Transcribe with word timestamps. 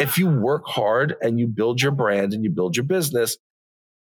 if 0.00 0.16
you 0.16 0.26
work 0.28 0.66
hard 0.66 1.14
and 1.20 1.38
you 1.38 1.46
build 1.46 1.82
your 1.82 1.92
brand 1.92 2.32
and 2.32 2.42
you 2.42 2.50
build 2.50 2.76
your 2.76 2.84
business, 2.84 3.36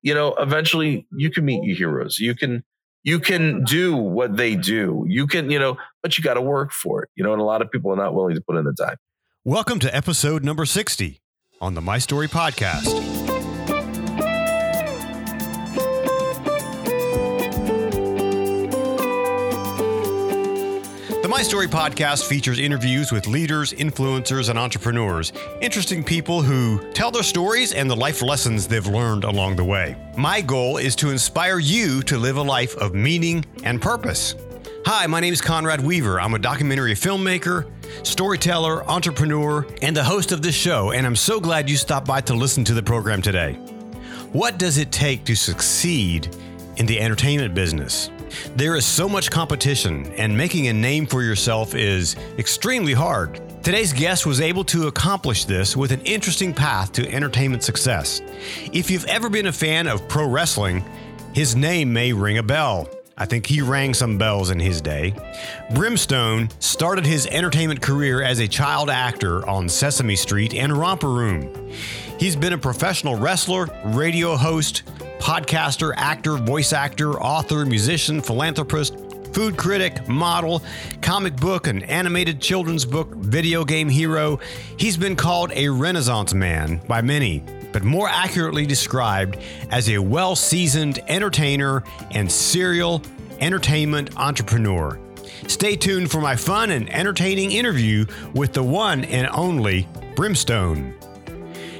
you 0.02 0.14
know, 0.14 0.34
eventually 0.34 1.06
you 1.16 1.30
can 1.30 1.44
meet 1.44 1.62
your 1.62 1.76
heroes. 1.76 2.18
You 2.18 2.34
can 2.34 2.64
you 3.04 3.20
can 3.20 3.62
do 3.62 3.96
what 3.96 4.36
they 4.36 4.56
do. 4.56 5.04
You 5.08 5.28
can, 5.28 5.48
you 5.48 5.60
know, 5.60 5.78
but 6.02 6.18
you 6.18 6.24
got 6.24 6.34
to 6.34 6.40
work 6.40 6.72
for 6.72 7.04
it. 7.04 7.10
You 7.14 7.22
know, 7.22 7.32
and 7.32 7.40
a 7.40 7.44
lot 7.44 7.62
of 7.62 7.70
people 7.70 7.92
are 7.92 7.96
not 7.96 8.14
willing 8.14 8.34
to 8.34 8.40
put 8.40 8.56
in 8.56 8.64
the 8.64 8.74
time. 8.74 8.96
Welcome 9.44 9.78
to 9.78 9.94
episode 9.94 10.42
number 10.42 10.66
60 10.66 11.20
on 11.60 11.74
the 11.74 11.80
My 11.80 11.98
Story 11.98 12.26
podcast. 12.26 13.15
My 21.36 21.42
Story 21.42 21.66
podcast 21.66 22.26
features 22.26 22.58
interviews 22.58 23.12
with 23.12 23.26
leaders, 23.26 23.74
influencers, 23.74 24.48
and 24.48 24.58
entrepreneurs, 24.58 25.34
interesting 25.60 26.02
people 26.02 26.40
who 26.40 26.90
tell 26.94 27.10
their 27.10 27.22
stories 27.22 27.74
and 27.74 27.90
the 27.90 27.94
life 27.94 28.22
lessons 28.22 28.66
they've 28.66 28.86
learned 28.86 29.24
along 29.24 29.56
the 29.56 29.62
way. 29.62 29.94
My 30.16 30.40
goal 30.40 30.78
is 30.78 30.96
to 30.96 31.10
inspire 31.10 31.58
you 31.58 32.00
to 32.04 32.16
live 32.16 32.38
a 32.38 32.42
life 32.42 32.74
of 32.78 32.94
meaning 32.94 33.44
and 33.64 33.82
purpose. 33.82 34.34
Hi, 34.86 35.06
my 35.08 35.20
name 35.20 35.34
is 35.34 35.42
Conrad 35.42 35.82
Weaver. 35.82 36.18
I'm 36.18 36.32
a 36.32 36.38
documentary 36.38 36.94
filmmaker, 36.94 37.70
storyteller, 38.02 38.88
entrepreneur, 38.88 39.66
and 39.82 39.94
the 39.94 40.04
host 40.04 40.32
of 40.32 40.40
this 40.40 40.54
show, 40.54 40.92
and 40.92 41.06
I'm 41.06 41.16
so 41.16 41.38
glad 41.38 41.68
you 41.68 41.76
stopped 41.76 42.06
by 42.06 42.22
to 42.22 42.32
listen 42.32 42.64
to 42.64 42.72
the 42.72 42.82
program 42.82 43.20
today. 43.20 43.52
What 44.32 44.56
does 44.56 44.78
it 44.78 44.90
take 44.90 45.26
to 45.26 45.36
succeed 45.36 46.34
in 46.78 46.86
the 46.86 46.98
entertainment 46.98 47.54
business? 47.54 48.08
There 48.54 48.76
is 48.76 48.86
so 48.86 49.08
much 49.08 49.30
competition, 49.30 50.12
and 50.16 50.36
making 50.36 50.68
a 50.68 50.72
name 50.72 51.06
for 51.06 51.22
yourself 51.22 51.74
is 51.74 52.16
extremely 52.38 52.92
hard. 52.92 53.40
Today's 53.62 53.92
guest 53.92 54.26
was 54.26 54.40
able 54.40 54.64
to 54.64 54.86
accomplish 54.86 55.44
this 55.44 55.76
with 55.76 55.90
an 55.90 56.00
interesting 56.02 56.54
path 56.54 56.92
to 56.92 57.12
entertainment 57.12 57.62
success. 57.62 58.22
If 58.72 58.90
you've 58.90 59.06
ever 59.06 59.28
been 59.28 59.46
a 59.46 59.52
fan 59.52 59.86
of 59.88 60.06
pro 60.08 60.26
wrestling, 60.26 60.84
his 61.34 61.56
name 61.56 61.92
may 61.92 62.12
ring 62.12 62.38
a 62.38 62.42
bell. 62.42 62.88
I 63.18 63.24
think 63.24 63.46
he 63.46 63.62
rang 63.62 63.94
some 63.94 64.18
bells 64.18 64.50
in 64.50 64.60
his 64.60 64.82
day. 64.82 65.14
Brimstone 65.74 66.50
started 66.60 67.06
his 67.06 67.26
entertainment 67.26 67.80
career 67.80 68.22
as 68.22 68.40
a 68.40 68.48
child 68.48 68.90
actor 68.90 69.46
on 69.48 69.70
Sesame 69.70 70.16
Street 70.16 70.54
and 70.54 70.70
Romper 70.72 71.08
Room. 71.08 71.72
He's 72.18 72.36
been 72.36 72.52
a 72.52 72.58
professional 72.58 73.16
wrestler, 73.16 73.68
radio 73.84 74.36
host, 74.36 74.82
podcaster, 75.18 75.92
actor, 75.96 76.36
voice 76.36 76.72
actor, 76.72 77.20
author, 77.20 77.64
musician, 77.64 78.20
philanthropist, 78.20 78.96
food 79.32 79.56
critic, 79.56 80.08
model, 80.08 80.62
comic 81.02 81.36
book 81.36 81.66
and 81.66 81.82
animated 81.84 82.40
children's 82.40 82.84
book, 82.84 83.14
video 83.16 83.64
game 83.64 83.88
hero. 83.88 84.38
He's 84.78 84.96
been 84.96 85.14
called 85.14 85.52
a 85.52 85.68
Renaissance 85.68 86.32
man 86.32 86.80
by 86.88 87.02
many, 87.02 87.44
but 87.72 87.84
more 87.84 88.08
accurately 88.08 88.64
described 88.64 89.36
as 89.70 89.90
a 89.90 89.98
well 89.98 90.34
seasoned 90.36 91.00
entertainer 91.06 91.82
and 92.12 92.32
serial 92.32 93.02
entertainment 93.40 94.16
entrepreneur. 94.16 94.98
Stay 95.48 95.76
tuned 95.76 96.10
for 96.10 96.20
my 96.20 96.34
fun 96.34 96.70
and 96.70 96.90
entertaining 96.90 97.52
interview 97.52 98.06
with 98.34 98.54
the 98.54 98.62
one 98.62 99.04
and 99.04 99.28
only 99.28 99.86
Brimstone. 100.14 100.95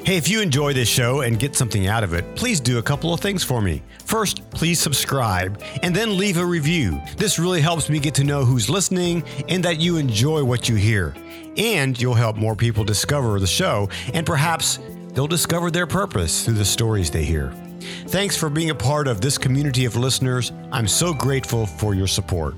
Hey, 0.06 0.16
if 0.16 0.28
you 0.28 0.40
enjoy 0.40 0.72
this 0.72 0.88
show 0.88 1.22
and 1.22 1.36
get 1.36 1.56
something 1.56 1.88
out 1.88 2.04
of 2.04 2.14
it, 2.14 2.36
please 2.36 2.60
do 2.60 2.78
a 2.78 2.82
couple 2.82 3.12
of 3.12 3.18
things 3.18 3.42
for 3.42 3.60
me. 3.60 3.82
First, 4.04 4.48
please 4.50 4.78
subscribe 4.78 5.60
and 5.82 5.92
then 5.92 6.16
leave 6.16 6.36
a 6.36 6.46
review. 6.46 7.02
This 7.16 7.40
really 7.40 7.60
helps 7.60 7.90
me 7.90 7.98
get 7.98 8.14
to 8.14 8.22
know 8.22 8.44
who's 8.44 8.70
listening 8.70 9.24
and 9.48 9.64
that 9.64 9.80
you 9.80 9.96
enjoy 9.96 10.44
what 10.44 10.68
you 10.68 10.77
hear. 10.77 11.12
And 11.56 12.00
you'll 12.00 12.14
help 12.14 12.36
more 12.36 12.54
people 12.54 12.84
discover 12.84 13.40
the 13.40 13.48
show, 13.48 13.88
and 14.14 14.24
perhaps 14.24 14.78
they'll 15.08 15.27
discover 15.27 15.72
their 15.72 15.88
purpose 15.88 16.44
through 16.44 16.54
the 16.54 16.64
stories 16.64 17.10
they 17.10 17.24
hear. 17.24 17.52
Thanks 18.06 18.36
for 18.36 18.48
being 18.48 18.70
a 18.70 18.77
part 18.77 19.08
of 19.08 19.20
this 19.20 19.36
community 19.36 19.86
of 19.86 19.96
listeners. 19.96 20.52
I'm 20.70 20.86
so 20.86 21.14
grateful 21.14 21.66
for 21.66 21.96
your 21.96 22.06
support. 22.06 22.55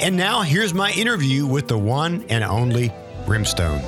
And 0.00 0.16
now, 0.16 0.42
here's 0.42 0.74
my 0.74 0.90
interview 0.90 1.46
with 1.46 1.68
the 1.68 1.78
one 1.78 2.24
and 2.30 2.42
only 2.42 2.92
Brimstone. 3.26 3.80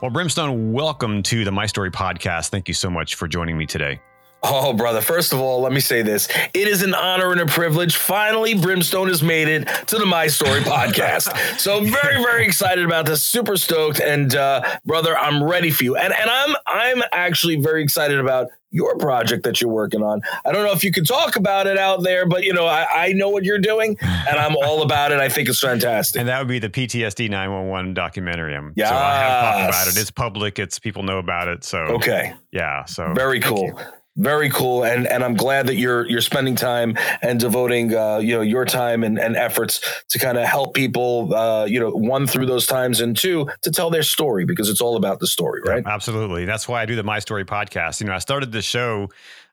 Well, 0.00 0.10
Brimstone, 0.10 0.72
welcome 0.72 1.22
to 1.24 1.44
the 1.44 1.52
My 1.52 1.66
Story 1.66 1.90
podcast. 1.90 2.48
Thank 2.48 2.68
you 2.68 2.74
so 2.74 2.88
much 2.88 3.16
for 3.16 3.28
joining 3.28 3.58
me 3.58 3.66
today. 3.66 4.00
Oh, 4.42 4.72
brother. 4.72 5.02
First 5.02 5.34
of 5.34 5.40
all, 5.40 5.60
let 5.60 5.72
me 5.72 5.80
say 5.80 6.00
this. 6.00 6.26
It 6.54 6.66
is 6.66 6.82
an 6.82 6.94
honor 6.94 7.32
and 7.32 7.40
a 7.42 7.44
privilege. 7.44 7.96
Finally, 7.96 8.54
Brimstone 8.54 9.08
has 9.08 9.22
made 9.22 9.48
it 9.48 9.68
to 9.88 9.98
the 9.98 10.06
My 10.06 10.28
Story 10.28 10.60
podcast. 10.60 11.36
so 11.60 11.80
very, 11.84 12.22
very 12.22 12.46
excited 12.46 12.86
about 12.86 13.04
this. 13.04 13.22
Super 13.22 13.58
stoked. 13.58 14.00
And 14.00 14.34
uh, 14.34 14.62
brother, 14.86 15.18
I'm 15.18 15.44
ready 15.44 15.70
for 15.70 15.84
you. 15.84 15.96
And 15.96 16.14
and 16.14 16.30
I'm 16.30 16.56
I'm 16.66 17.02
actually 17.12 17.56
very 17.56 17.82
excited 17.82 18.18
about 18.18 18.46
your 18.70 18.96
project 18.96 19.44
that 19.44 19.60
you're 19.60 19.70
working 19.70 20.02
on. 20.02 20.20
I 20.44 20.52
don't 20.52 20.64
know 20.64 20.72
if 20.72 20.84
you 20.84 20.92
can 20.92 21.04
talk 21.04 21.36
about 21.36 21.66
it 21.66 21.76
out 21.76 22.02
there, 22.02 22.26
but 22.26 22.44
you 22.44 22.52
know, 22.52 22.66
I, 22.66 22.86
I 23.06 23.12
know 23.12 23.28
what 23.28 23.44
you're 23.44 23.58
doing 23.58 23.96
and 24.00 24.38
I'm 24.38 24.56
all 24.56 24.82
about 24.82 25.12
it. 25.12 25.18
I 25.18 25.28
think 25.28 25.48
it's 25.48 25.60
fantastic. 25.60 26.20
And 26.20 26.28
that 26.28 26.38
would 26.38 26.48
be 26.48 26.58
the 26.58 26.70
PTSD 26.70 27.28
911 27.30 27.94
documentary. 27.94 28.52
Yeah. 28.74 28.88
So 28.88 28.94
I 28.94 29.14
have 29.18 29.42
talked 29.42 29.68
about 29.68 29.86
it. 29.88 30.00
It's 30.00 30.10
public. 30.10 30.58
It's 30.58 30.78
people 30.78 31.02
know 31.02 31.18
about 31.18 31.48
it. 31.48 31.64
So 31.64 31.78
okay. 31.78 32.34
Yeah. 32.52 32.84
So 32.84 33.12
very 33.14 33.40
cool 33.40 33.78
very 34.16 34.50
cool. 34.50 34.84
And 34.84 35.06
and 35.06 35.22
i'm 35.22 35.34
glad 35.34 35.66
that 35.66 35.76
you're 35.76 36.08
you're 36.08 36.20
spending 36.20 36.56
time 36.56 36.96
and 37.22 37.38
devoting 37.38 37.94
uh, 37.94 38.18
you 38.18 38.34
know 38.34 38.40
your 38.40 38.64
time 38.64 39.04
and, 39.04 39.18
and 39.18 39.36
efforts 39.36 39.80
to 40.08 40.18
kind 40.18 40.38
of 40.38 40.46
help 40.46 40.74
people 40.74 41.34
uh, 41.34 41.64
you 41.64 41.78
know 41.80 41.90
one 41.90 42.26
through 42.26 42.46
those 42.46 42.66
times 42.66 43.00
and 43.00 43.16
two 43.16 43.48
to 43.62 43.70
tell 43.70 43.90
their 43.90 44.02
story 44.02 44.44
because 44.44 44.68
it's 44.68 44.80
all 44.80 44.96
about 44.96 45.20
the 45.20 45.26
story 45.26 45.60
right? 45.64 45.82
yeah, 45.86 45.92
absolutely. 45.92 46.44
That's 46.44 46.68
why 46.68 46.82
i 46.82 46.86
do 46.86 46.96
the 46.96 47.02
my 47.02 47.18
story 47.18 47.44
podcast. 47.44 48.00
You 48.00 48.06
know 48.06 48.14
i 48.14 48.18
started 48.18 48.52
the 48.52 48.62
show 48.62 49.08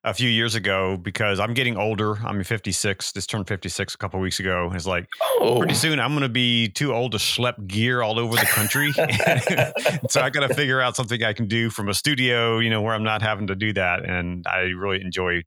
a 0.08 0.14
few 0.14 0.30
years 0.30 0.56
ago 0.56 0.98
because 0.98 1.40
I'm 1.40 1.54
getting 1.54 1.78
older. 1.78 2.18
I'm 2.26 2.42
56. 2.44 3.12
Just 3.12 3.30
turned 3.30 3.48
56 3.48 3.94
a 3.94 3.98
couple 3.98 4.20
weeks 4.22 4.40
ago. 4.40 4.72
It's 4.74 4.86
like 4.86 5.08
oh. 5.40 5.58
pretty 5.58 5.74
soon 5.74 6.00
I'm 6.00 6.12
going 6.12 6.22
to 6.22 6.30
be 6.30 6.70
too 6.70 6.94
old 6.94 7.12
to 7.12 7.18
schlep 7.18 7.68
gear 7.68 8.02
all 8.02 8.18
over 8.18 8.36
the 8.36 8.46
country. 8.46 8.94
so 10.10 10.22
I 10.22 10.30
got 10.30 10.48
to 10.48 10.54
figure 10.54 10.80
out 10.80 10.96
something 10.96 11.22
I 11.24 11.34
can 11.34 11.48
do 11.48 11.70
from 11.70 11.90
a 11.90 11.94
studio, 11.94 12.60
you 12.60 12.70
know, 12.70 12.82
where 12.82 12.94
I'm 12.94 13.04
not 13.04 13.22
having 13.22 13.48
to 13.48 13.56
do 13.56 13.74
that. 13.74 14.06
And 14.06 14.46
I 14.48 14.72
really 14.78 15.02
enjoy 15.02 15.44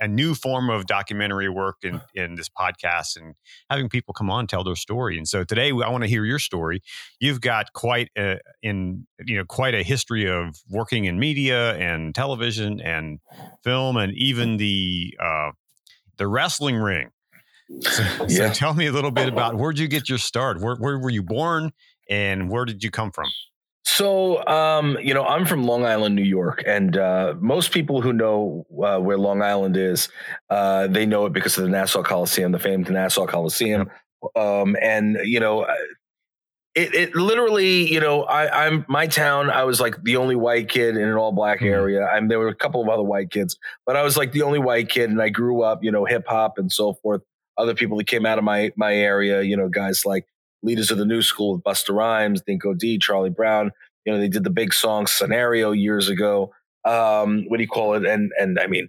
a 0.00 0.08
new 0.08 0.34
form 0.34 0.70
of 0.70 0.86
documentary 0.86 1.48
work 1.48 1.76
in, 1.82 2.00
in 2.14 2.34
this 2.36 2.48
podcast 2.48 3.16
and 3.16 3.34
having 3.68 3.88
people 3.88 4.14
come 4.14 4.30
on 4.30 4.46
tell 4.46 4.64
their 4.64 4.76
story. 4.76 5.16
And 5.16 5.26
so 5.26 5.44
today 5.44 5.70
I 5.70 5.88
want 5.88 6.04
to 6.04 6.08
hear 6.08 6.24
your 6.24 6.38
story. 6.38 6.82
You've 7.20 7.40
got 7.40 7.72
quite 7.72 8.10
a, 8.16 8.38
in 8.62 9.06
you 9.24 9.36
know 9.36 9.44
quite 9.44 9.74
a 9.74 9.82
history 9.82 10.28
of 10.30 10.56
working 10.70 11.04
in 11.04 11.18
media 11.18 11.74
and 11.76 12.14
television 12.14 12.80
and 12.80 13.20
film 13.64 13.96
and 13.96 14.12
even 14.16 14.56
the 14.56 15.16
uh, 15.22 15.50
the 16.16 16.26
wrestling 16.26 16.76
ring. 16.76 17.10
So, 17.80 18.02
yeah. 18.02 18.26
so 18.28 18.52
tell 18.52 18.74
me 18.74 18.86
a 18.86 18.92
little 18.92 19.10
bit 19.10 19.28
about 19.28 19.54
where'd 19.58 19.78
you 19.78 19.88
get 19.88 20.08
your 20.08 20.18
start? 20.18 20.60
Where, 20.60 20.76
where 20.76 20.98
were 20.98 21.10
you 21.10 21.22
born 21.22 21.72
and 22.08 22.50
where 22.50 22.64
did 22.64 22.84
you 22.84 22.90
come 22.90 23.10
from? 23.10 23.30
So, 23.84 24.44
um, 24.46 24.96
you 25.02 25.12
know, 25.12 25.24
I'm 25.24 25.44
from 25.44 25.64
Long 25.64 25.84
Island, 25.84 26.14
New 26.14 26.22
York, 26.22 26.62
and 26.66 26.96
uh, 26.96 27.34
most 27.40 27.72
people 27.72 28.00
who 28.00 28.12
know 28.12 28.64
uh, 28.82 28.98
where 28.98 29.18
Long 29.18 29.42
Island 29.42 29.76
is, 29.76 30.08
uh, 30.50 30.86
they 30.86 31.04
know 31.04 31.26
it 31.26 31.32
because 31.32 31.58
of 31.58 31.64
the 31.64 31.70
Nassau 31.70 32.02
Coliseum, 32.02 32.52
the 32.52 32.60
famed 32.60 32.88
Nassau 32.88 33.26
Coliseum. 33.26 33.90
Um, 34.36 34.76
and 34.80 35.18
you 35.24 35.40
know, 35.40 35.62
uh, 35.62 35.74
it, 36.74 36.94
it 36.94 37.14
literally, 37.14 37.92
you 37.92 38.00
know, 38.00 38.22
I, 38.22 38.66
am 38.66 38.84
my 38.88 39.06
town. 39.06 39.50
I 39.50 39.64
was 39.64 39.80
like 39.80 40.02
the 40.04 40.16
only 40.16 40.36
white 40.36 40.68
kid 40.68 40.96
in 40.96 41.02
an 41.02 41.16
all 41.16 41.32
black 41.32 41.58
mm-hmm. 41.58 41.66
area. 41.66 42.06
I'm 42.06 42.28
there 42.28 42.38
were 42.38 42.48
a 42.48 42.54
couple 42.54 42.80
of 42.80 42.88
other 42.88 43.02
white 43.02 43.30
kids, 43.30 43.58
but 43.84 43.96
I 43.96 44.02
was 44.02 44.16
like 44.16 44.32
the 44.32 44.42
only 44.42 44.58
white 44.58 44.88
kid, 44.88 45.10
and 45.10 45.20
I 45.20 45.28
grew 45.28 45.62
up, 45.62 45.82
you 45.82 45.90
know, 45.90 46.04
hip 46.04 46.24
hop 46.26 46.56
and 46.56 46.72
so 46.72 46.94
forth. 46.94 47.22
Other 47.58 47.74
people 47.74 47.98
that 47.98 48.06
came 48.06 48.24
out 48.24 48.38
of 48.38 48.44
my 48.44 48.72
my 48.76 48.94
area, 48.94 49.42
you 49.42 49.56
know, 49.56 49.68
guys 49.68 50.06
like 50.06 50.24
leaders 50.62 50.90
of 50.90 50.98
the 50.98 51.04
new 51.04 51.22
school 51.22 51.54
with 51.54 51.62
Busta 51.62 51.94
Rhymes, 51.94 52.42
Dinco 52.42 52.76
D, 52.76 52.98
Charlie 52.98 53.30
Brown. 53.30 53.72
You 54.04 54.12
know, 54.12 54.18
they 54.18 54.28
did 54.28 54.44
the 54.44 54.50
big 54.50 54.72
song 54.72 55.06
Scenario 55.06 55.72
years 55.72 56.08
ago. 56.08 56.52
Um, 56.84 57.44
what 57.48 57.58
do 57.58 57.62
you 57.62 57.68
call 57.68 57.94
it? 57.94 58.04
And 58.04 58.32
and 58.38 58.58
I 58.58 58.66
mean, 58.66 58.88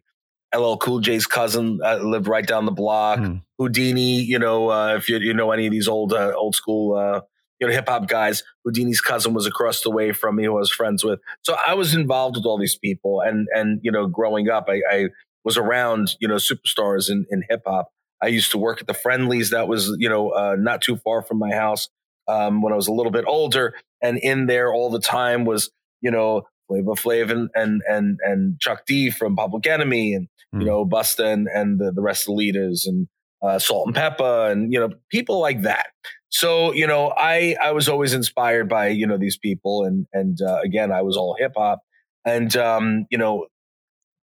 LL 0.56 0.78
Cool 0.78 1.00
J's 1.00 1.28
cousin 1.28 1.80
uh, 1.84 1.98
lived 1.98 2.28
right 2.28 2.46
down 2.46 2.66
the 2.66 2.72
block. 2.72 3.20
Mm. 3.20 3.44
Whodini, 3.60 4.26
you 4.26 4.40
know, 4.40 4.72
uh, 4.72 4.96
if 4.96 5.10
you, 5.10 5.18
you 5.18 5.34
know 5.34 5.52
any 5.52 5.68
of 5.68 5.72
these 5.72 5.88
old 5.88 6.14
uh, 6.14 6.34
old 6.36 6.56
school 6.56 6.96
uh, 6.96 7.22
you 7.60 7.68
know 7.68 7.74
hip 7.74 7.88
hop 7.88 8.08
guys, 8.08 8.44
Whodini's 8.68 9.02
cousin 9.02 9.34
was 9.34 9.46
across 9.46 9.82
the 9.82 9.90
way 9.90 10.12
from 10.12 10.36
me, 10.36 10.46
who 10.46 10.56
I 10.56 10.60
was 10.60 10.72
friends 10.72 11.04
with. 11.04 11.20
So 11.44 11.56
I 11.66 11.74
was 11.74 11.94
involved 11.94 12.36
with 12.36 12.46
all 12.46 12.58
these 12.58 12.76
people, 12.76 13.22
and 13.22 13.48
and 13.54 13.80
you 13.84 13.92
know, 13.92 14.08
growing 14.08 14.50
up, 14.50 14.66
I, 14.68 14.82
I 14.92 15.08
was 15.44 15.58
around 15.58 16.16
you 16.20 16.28
know 16.28 16.36
superstars 16.36 17.10
in 17.10 17.26
in 17.30 17.44
hip 17.50 17.62
hop. 17.66 17.92
I 18.24 18.28
used 18.28 18.52
to 18.52 18.58
work 18.58 18.80
at 18.80 18.88
the 18.88 18.94
Friendly's 18.94 19.50
that 19.50 19.68
was, 19.68 19.94
you 20.00 20.08
know, 20.08 20.30
uh, 20.30 20.56
not 20.58 20.82
too 20.82 20.96
far 20.96 21.22
from 21.22 21.40
my 21.40 21.54
house 21.54 21.90
um, 22.30 22.62
when 22.62 22.72
I 22.72 22.76
was 22.78 22.88
a 22.88 22.94
little 22.94 23.12
bit 23.12 23.26
older. 23.28 23.76
And 24.02 24.18
in 24.18 24.46
there 24.46 24.72
all 24.74 24.90
the 24.90 25.02
time 25.02 25.44
was, 25.44 25.70
you 26.00 26.10
know, 26.10 26.44
Flavor 26.70 26.94
Flav 26.94 27.32
and, 27.32 27.50
and, 27.54 27.82
and, 27.90 28.20
and 28.24 28.60
Chuck 28.62 28.86
D 28.88 29.10
from 29.12 29.36
Public 29.36 29.68
Enemy 29.68 30.14
and, 30.14 30.28
mm. 30.56 30.60
you 30.60 30.60
hmm. 30.60 30.66
know, 30.68 30.86
Busta 30.86 31.34
and, 31.34 31.48
and 31.54 31.80
the, 31.80 31.92
the 31.92 32.02
rest 32.02 32.24
of 32.24 32.28
the 32.28 32.34
leaders 32.34 32.86
and 32.88 33.10
uh, 33.46 33.60
Salt-N-Pepa 33.60 34.52
and, 34.52 34.72
you 34.72 34.80
know, 34.80 34.90
people 35.12 35.42
like 35.42 35.64
that. 35.64 35.88
so 36.30 36.74
you 36.74 36.88
know, 36.88 37.14
I 37.16 37.56
I 37.62 37.72
was 37.72 37.90
always 37.90 38.14
inspired 38.14 38.68
by 38.68 38.88
you 38.88 39.06
know 39.06 39.18
these 39.18 39.38
people, 39.38 39.86
and 39.86 40.08
and 40.14 40.42
uh, 40.42 40.62
again, 40.64 40.92
I 40.92 41.04
was 41.04 41.16
all 41.16 41.36
hip 41.38 41.54
hop, 41.56 41.82
and 42.26 42.56
um, 42.58 43.06
you 43.12 43.20
know, 43.20 43.46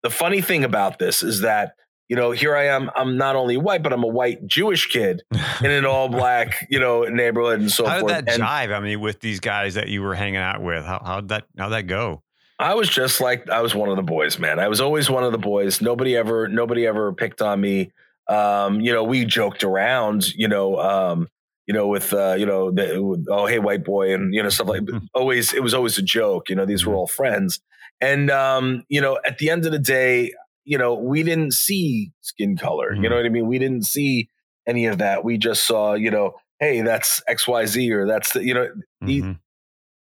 the 0.03 0.09
funny 0.09 0.41
thing 0.41 0.63
about 0.63 0.99
this 0.99 1.21
is 1.21 1.41
that 1.41 1.73
you 2.09 2.15
know, 2.15 2.31
here 2.31 2.55
I 2.55 2.67
am. 2.67 2.89
I'm 2.95 3.17
not 3.17 3.35
only 3.35 3.57
white, 3.57 3.83
but 3.83 3.91
I'm 3.91 4.03
a 4.03 4.07
white 4.07 4.45
Jewish 4.47 4.87
kid 4.87 5.23
in 5.61 5.71
an 5.71 5.85
all 5.85 6.07
black, 6.07 6.67
you 6.69 6.79
know, 6.79 7.03
neighborhood 7.03 7.59
and 7.59 7.71
so 7.71 7.85
how 7.85 7.99
forth. 7.99 8.11
How 8.11 8.17
did 8.17 8.27
that 8.27 8.33
and 8.35 8.43
jive? 8.43 8.75
I 8.75 8.79
mean, 8.79 9.01
with 9.01 9.19
these 9.19 9.39
guys 9.39 9.73
that 9.73 9.89
you 9.89 10.01
were 10.01 10.15
hanging 10.15 10.37
out 10.37 10.61
with, 10.61 10.85
how 10.85 11.01
how'd 11.03 11.29
that 11.29 11.45
how'd 11.57 11.73
that 11.73 11.87
go? 11.87 12.23
I 12.59 12.73
was 12.73 12.89
just 12.89 13.21
like 13.21 13.49
I 13.49 13.61
was 13.61 13.75
one 13.75 13.89
of 13.89 13.97
the 13.97 14.03
boys, 14.03 14.39
man. 14.39 14.59
I 14.59 14.67
was 14.67 14.81
always 14.81 15.09
one 15.09 15.23
of 15.23 15.31
the 15.31 15.37
boys. 15.37 15.81
Nobody 15.81 16.15
ever, 16.15 16.47
nobody 16.47 16.87
ever 16.87 17.13
picked 17.13 17.41
on 17.41 17.61
me. 17.61 17.91
Um, 18.27 18.81
you 18.81 18.91
know, 18.91 19.03
we 19.03 19.25
joked 19.25 19.63
around, 19.63 20.33
you 20.33 20.47
know, 20.47 20.79
um, 20.79 21.27
you 21.67 21.73
know, 21.73 21.87
with 21.87 22.13
uh, 22.13 22.35
you 22.37 22.45
know, 22.45 22.71
the, 22.71 23.25
oh 23.29 23.45
hey 23.45 23.59
white 23.59 23.83
boy, 23.83 24.13
and 24.13 24.33
you 24.33 24.41
know 24.41 24.49
stuff 24.49 24.67
like. 24.67 24.83
Always, 25.13 25.53
it 25.53 25.61
was 25.61 25.73
always 25.73 25.97
a 25.97 26.01
joke. 26.01 26.49
You 26.49 26.55
know, 26.55 26.65
these 26.65 26.85
were 26.85 26.91
mm-hmm. 26.91 26.99
all 26.99 27.07
friends, 27.07 27.59
and 27.99 28.31
um, 28.31 28.83
you 28.87 29.01
know, 29.01 29.19
at 29.25 29.37
the 29.37 29.49
end 29.49 29.65
of 29.65 29.71
the 29.71 29.79
day, 29.79 30.31
you 30.67 30.77
know, 30.77 30.93
we 30.95 31.23
didn't 31.23 31.53
see 31.53 32.11
skin 32.19 32.57
color. 32.57 32.91
Mm-hmm. 32.91 33.03
You 33.03 33.09
know 33.09 33.15
what 33.15 33.25
I 33.25 33.29
mean? 33.29 33.47
We 33.47 33.57
didn't 33.57 33.85
see 33.85 34.29
any 34.67 34.85
of 34.85 34.97
that. 34.97 35.23
We 35.23 35.37
just 35.37 35.63
saw, 35.63 35.93
you 35.93 36.11
know, 36.11 36.33
hey, 36.59 36.81
that's 36.81 37.23
X 37.25 37.47
Y 37.47 37.65
Z, 37.65 37.91
or 37.93 38.05
that's 38.05 38.33
the, 38.33 38.43
you 38.43 38.53
know, 38.53 38.67
mm-hmm. 39.01 39.31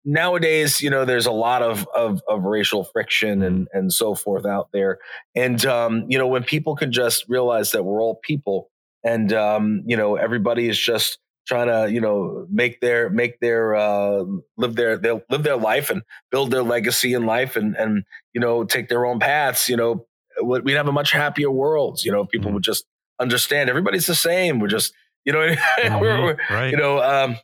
nowadays, 0.05 0.81
you 0.81 0.89
know, 0.89 1.05
there's 1.05 1.27
a 1.27 1.31
lot 1.31 1.61
of, 1.61 1.87
of 1.95 2.19
of 2.27 2.43
racial 2.43 2.83
friction 2.83 3.43
and 3.43 3.67
and 3.73 3.93
so 3.93 4.15
forth 4.15 4.47
out 4.47 4.69
there, 4.73 4.97
and 5.35 5.63
um, 5.67 6.05
you 6.09 6.17
know, 6.17 6.27
when 6.27 6.43
people 6.43 6.75
can 6.75 6.91
just 6.91 7.25
realize 7.29 7.71
that 7.71 7.83
we're 7.83 8.01
all 8.01 8.19
people, 8.23 8.71
and 9.03 9.31
um, 9.33 9.83
you 9.85 9.95
know, 9.95 10.15
everybody 10.15 10.67
is 10.67 10.79
just 10.79 11.19
trying 11.45 11.67
to 11.67 11.93
you 11.93 12.01
know 12.01 12.47
make 12.49 12.81
their 12.81 13.11
make 13.11 13.39
their 13.39 13.75
uh, 13.75 14.23
live 14.57 14.75
their 14.75 14.97
they'll 14.97 15.21
live 15.29 15.43
their 15.43 15.57
life 15.57 15.91
and 15.91 16.01
build 16.31 16.49
their 16.49 16.63
legacy 16.63 17.13
in 17.13 17.27
life 17.27 17.55
and 17.55 17.75
and 17.75 18.03
you 18.33 18.41
know 18.41 18.63
take 18.63 18.89
their 18.89 19.05
own 19.05 19.19
paths 19.19 19.69
you 19.69 19.77
know 19.77 20.07
we'd 20.43 20.73
have 20.73 20.87
a 20.87 20.91
much 20.91 21.11
happier 21.11 21.49
world 21.49 22.03
you 22.03 22.11
know 22.11 22.25
people 22.25 22.47
mm-hmm. 22.47 22.55
would 22.55 22.63
just 22.63 22.85
understand 23.19 23.69
everybody's 23.69 24.05
the 24.05 24.15
same 24.15 24.59
we're 24.59 24.67
just 24.67 24.93
you 25.23 25.33
know 25.33 25.39
mm-hmm. 25.79 25.99
we're, 25.99 26.21
we're, 26.21 26.37
right. 26.49 26.71
you 26.71 26.77
know 26.77 27.01
um, 27.01 27.37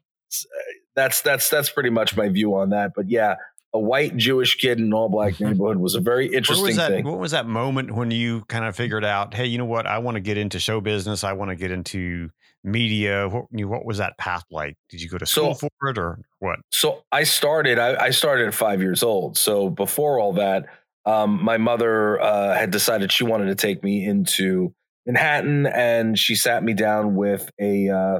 that's 0.95 1.21
that's 1.21 1.49
that's 1.49 1.69
pretty 1.69 1.89
much 1.89 2.15
my 2.15 2.29
view 2.29 2.55
on 2.55 2.69
that 2.69 2.91
but 2.95 3.09
yeah 3.09 3.35
a 3.73 3.79
white 3.79 4.17
Jewish 4.17 4.55
kid 4.55 4.79
in 4.79 4.85
an 4.85 4.93
all 4.93 5.09
black 5.09 5.39
neighborhood 5.39 5.77
was 5.77 5.95
a 5.95 6.01
very 6.01 6.27
interesting 6.27 6.67
was 6.67 6.75
that, 6.75 6.91
thing. 6.91 7.05
What 7.05 7.19
was 7.19 7.31
that 7.31 7.47
moment 7.47 7.95
when 7.95 8.11
you 8.11 8.43
kind 8.49 8.65
of 8.65 8.75
figured 8.75 9.05
out, 9.05 9.33
hey, 9.33 9.45
you 9.45 9.57
know 9.57 9.65
what? 9.65 9.87
I 9.87 9.99
want 9.99 10.15
to 10.15 10.21
get 10.21 10.37
into 10.37 10.59
show 10.59 10.81
business. 10.81 11.23
I 11.23 11.33
want 11.33 11.49
to 11.51 11.55
get 11.55 11.71
into 11.71 12.29
media? 12.63 13.29
What, 13.29 13.45
what 13.51 13.85
was 13.85 13.99
that 13.99 14.17
path 14.17 14.43
like? 14.51 14.75
Did 14.89 15.01
you 15.01 15.09
go 15.09 15.17
to 15.17 15.25
school 15.25 15.55
so, 15.55 15.69
for 15.79 15.89
it 15.89 15.97
or 15.97 16.19
what? 16.39 16.59
So 16.71 17.03
I 17.11 17.23
started, 17.23 17.79
I, 17.79 17.95
I, 17.95 18.09
started 18.09 18.47
at 18.47 18.53
five 18.53 18.81
years 18.81 19.03
old. 19.03 19.37
So 19.37 19.69
before 19.69 20.19
all 20.19 20.33
that, 20.33 20.65
um, 21.05 21.43
my 21.43 21.57
mother 21.57 22.19
uh, 22.21 22.53
had 22.55 22.71
decided 22.71 23.11
she 23.11 23.23
wanted 23.23 23.47
to 23.47 23.55
take 23.55 23.83
me 23.83 24.05
into 24.05 24.73
Manhattan 25.05 25.65
and 25.65 26.17
she 26.17 26.35
sat 26.35 26.63
me 26.63 26.73
down 26.73 27.15
with 27.15 27.49
a, 27.59 27.89
uh, 27.89 28.19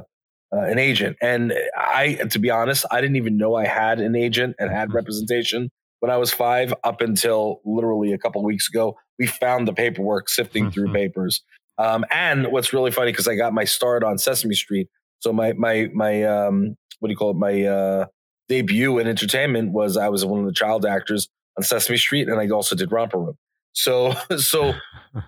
uh, 0.54 0.60
an 0.60 0.78
agent. 0.78 1.16
And 1.22 1.52
I, 1.76 2.14
to 2.30 2.38
be 2.38 2.50
honest, 2.50 2.84
I 2.90 3.00
didn't 3.00 3.16
even 3.16 3.36
know 3.36 3.54
I 3.54 3.66
had 3.66 4.00
an 4.00 4.16
agent 4.16 4.56
and 4.58 4.70
had 4.70 4.88
mm-hmm. 4.88 4.96
representation 4.96 5.70
when 6.00 6.10
I 6.10 6.16
was 6.16 6.32
five 6.32 6.74
up 6.82 7.00
until 7.00 7.60
literally 7.64 8.12
a 8.12 8.18
couple 8.18 8.42
weeks 8.42 8.68
ago. 8.68 8.96
We 9.18 9.26
found 9.26 9.68
the 9.68 9.72
paperwork 9.72 10.28
sifting 10.28 10.70
through 10.70 10.86
mm-hmm. 10.86 10.94
papers 10.94 11.42
um, 11.78 12.04
and 12.10 12.48
what's 12.48 12.72
really 12.72 12.90
funny 12.90 13.12
because 13.12 13.28
I 13.28 13.34
got 13.34 13.52
my 13.52 13.64
start 13.64 14.04
on 14.04 14.18
Sesame 14.18 14.54
Street, 14.54 14.88
so 15.20 15.32
my 15.32 15.52
my 15.54 15.88
my 15.94 16.22
um, 16.24 16.76
what 17.00 17.08
do 17.08 17.12
you 17.12 17.16
call 17.16 17.30
it? 17.30 17.36
My 17.36 17.64
uh, 17.64 18.06
debut 18.48 18.98
in 18.98 19.08
entertainment 19.08 19.72
was 19.72 19.96
I 19.96 20.08
was 20.08 20.24
one 20.24 20.40
of 20.40 20.46
the 20.46 20.52
child 20.52 20.84
actors 20.84 21.28
on 21.56 21.62
Sesame 21.62 21.96
Street, 21.96 22.28
and 22.28 22.40
I 22.40 22.48
also 22.48 22.76
did 22.76 22.92
Romper 22.92 23.18
Room. 23.18 23.38
So 23.72 24.14
so 24.38 24.74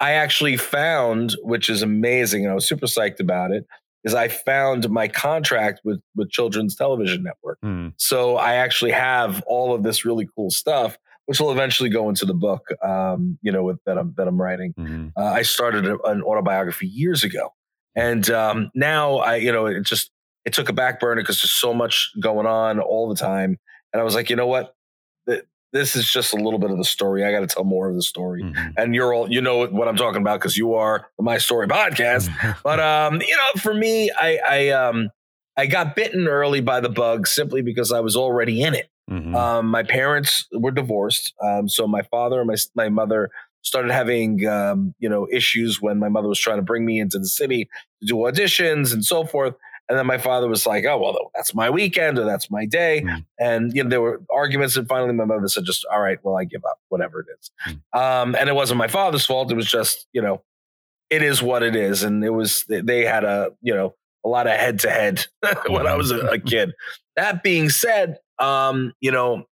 I 0.00 0.12
actually 0.24 0.56
found, 0.56 1.36
which 1.42 1.70
is 1.70 1.82
amazing, 1.82 2.44
and 2.44 2.52
I 2.52 2.54
was 2.54 2.68
super 2.68 2.86
psyched 2.86 3.20
about 3.20 3.50
it. 3.50 3.66
Is 4.04 4.14
I 4.14 4.28
found 4.28 4.90
my 4.90 5.08
contract 5.08 5.80
with 5.84 6.00
with 6.14 6.30
Children's 6.30 6.76
Television 6.76 7.22
Network. 7.22 7.58
Mm. 7.64 7.94
So 7.96 8.36
I 8.36 8.54
actually 8.54 8.92
have 8.92 9.42
all 9.46 9.74
of 9.74 9.82
this 9.82 10.04
really 10.04 10.28
cool 10.36 10.50
stuff 10.50 10.98
which 11.26 11.40
will 11.40 11.50
eventually 11.50 11.88
go 11.88 12.08
into 12.08 12.26
the 12.26 12.34
book, 12.34 12.68
um, 12.82 13.38
you 13.42 13.50
know, 13.50 13.62
with, 13.62 13.78
that 13.86 13.96
I'm 13.96 14.14
that 14.16 14.28
I'm 14.28 14.40
writing. 14.40 14.74
Mm-hmm. 14.74 15.08
Uh, 15.16 15.24
I 15.24 15.42
started 15.42 15.86
a, 15.86 15.98
an 16.04 16.22
autobiography 16.22 16.86
years 16.86 17.24
ago, 17.24 17.50
and 17.94 18.28
um, 18.30 18.70
now 18.74 19.16
I, 19.16 19.36
you 19.36 19.52
know, 19.52 19.66
it 19.66 19.82
just 19.82 20.10
it 20.44 20.52
took 20.52 20.68
a 20.68 20.72
back 20.72 21.00
burner 21.00 21.22
because 21.22 21.40
there's 21.40 21.52
so 21.52 21.72
much 21.72 22.10
going 22.20 22.46
on 22.46 22.78
all 22.80 23.08
the 23.08 23.16
time, 23.16 23.58
and 23.92 24.00
I 24.00 24.04
was 24.04 24.14
like, 24.14 24.28
you 24.28 24.36
know 24.36 24.46
what, 24.46 24.74
this 25.74 25.96
is 25.96 26.08
just 26.08 26.32
a 26.32 26.36
little 26.36 26.60
bit 26.60 26.70
of 26.70 26.78
the 26.78 26.84
story. 26.84 27.24
I 27.24 27.32
got 27.32 27.40
to 27.40 27.48
tell 27.48 27.64
more 27.64 27.88
of 27.88 27.96
the 27.96 28.02
story, 28.02 28.44
mm-hmm. 28.44 28.70
and 28.76 28.94
you're 28.94 29.12
all 29.12 29.30
you 29.30 29.40
know 29.40 29.66
what 29.66 29.88
I'm 29.88 29.96
talking 29.96 30.22
about 30.22 30.38
because 30.38 30.56
you 30.56 30.74
are 30.74 31.08
the 31.18 31.24
My 31.24 31.36
Story 31.36 31.66
podcast. 31.66 32.30
but 32.62 32.78
um, 32.80 33.20
you 33.20 33.36
know, 33.36 33.60
for 33.60 33.74
me, 33.74 34.10
I 34.16 34.38
I 34.48 34.68
um 34.68 35.10
I 35.56 35.66
got 35.66 35.96
bitten 35.96 36.28
early 36.28 36.60
by 36.60 36.80
the 36.80 36.88
bug 36.88 37.26
simply 37.26 37.60
because 37.60 37.90
I 37.92 38.00
was 38.00 38.16
already 38.16 38.62
in 38.62 38.74
it. 38.74 38.88
Mm-hmm. 39.10 39.34
Um, 39.34 39.66
my 39.66 39.82
parents 39.82 40.46
were 40.52 40.70
divorced, 40.70 41.34
um, 41.42 41.68
so 41.68 41.88
my 41.88 42.02
father 42.02 42.40
and 42.40 42.48
my 42.48 42.56
my 42.76 42.88
mother 42.88 43.30
started 43.62 43.90
having 43.90 44.46
um, 44.46 44.94
you 45.00 45.08
know 45.08 45.26
issues 45.32 45.82
when 45.82 45.98
my 45.98 46.08
mother 46.08 46.28
was 46.28 46.38
trying 46.38 46.58
to 46.58 46.62
bring 46.62 46.86
me 46.86 47.00
into 47.00 47.18
the 47.18 47.26
city 47.26 47.68
to 48.00 48.06
do 48.06 48.14
auditions 48.14 48.92
and 48.92 49.04
so 49.04 49.24
forth. 49.24 49.54
And 49.88 49.98
then 49.98 50.06
my 50.06 50.18
father 50.18 50.48
was 50.48 50.66
like, 50.66 50.84
"Oh 50.86 50.98
well, 50.98 51.30
that's 51.34 51.54
my 51.54 51.68
weekend 51.68 52.18
or 52.18 52.24
that's 52.24 52.50
my 52.50 52.64
day," 52.64 53.02
mm-hmm. 53.04 53.20
and 53.38 53.74
you 53.74 53.84
know 53.84 53.90
there 53.90 54.00
were 54.00 54.22
arguments. 54.32 54.76
And 54.76 54.88
finally, 54.88 55.12
my 55.12 55.26
mother 55.26 55.46
said, 55.48 55.64
"Just 55.64 55.84
all 55.92 56.00
right, 56.00 56.18
well, 56.22 56.36
I 56.36 56.44
give 56.44 56.64
up, 56.64 56.78
whatever 56.88 57.20
it 57.20 57.26
is. 57.38 57.50
Mm-hmm. 57.68 58.00
Um, 58.00 58.34
and 58.38 58.48
it 58.48 58.54
wasn't 58.54 58.78
my 58.78 58.88
father's 58.88 59.26
fault. 59.26 59.52
It 59.52 59.56
was 59.56 59.70
just 59.70 60.06
you 60.12 60.22
know, 60.22 60.42
it 61.10 61.22
is 61.22 61.42
what 61.42 61.62
it 61.62 61.76
is. 61.76 62.02
And 62.02 62.24
it 62.24 62.30
was 62.30 62.64
they 62.68 63.04
had 63.04 63.24
a 63.24 63.50
you 63.60 63.74
know 63.74 63.94
a 64.24 64.28
lot 64.28 64.46
of 64.46 64.54
head 64.54 64.80
to 64.80 64.90
head 64.90 65.26
when 65.68 65.86
I 65.86 65.96
was 65.96 66.10
a, 66.10 66.18
a 66.28 66.38
kid. 66.38 66.72
That 67.16 67.42
being 67.42 67.68
said, 67.68 68.18
um, 68.38 68.92
you 69.00 69.10
know, 69.10 69.44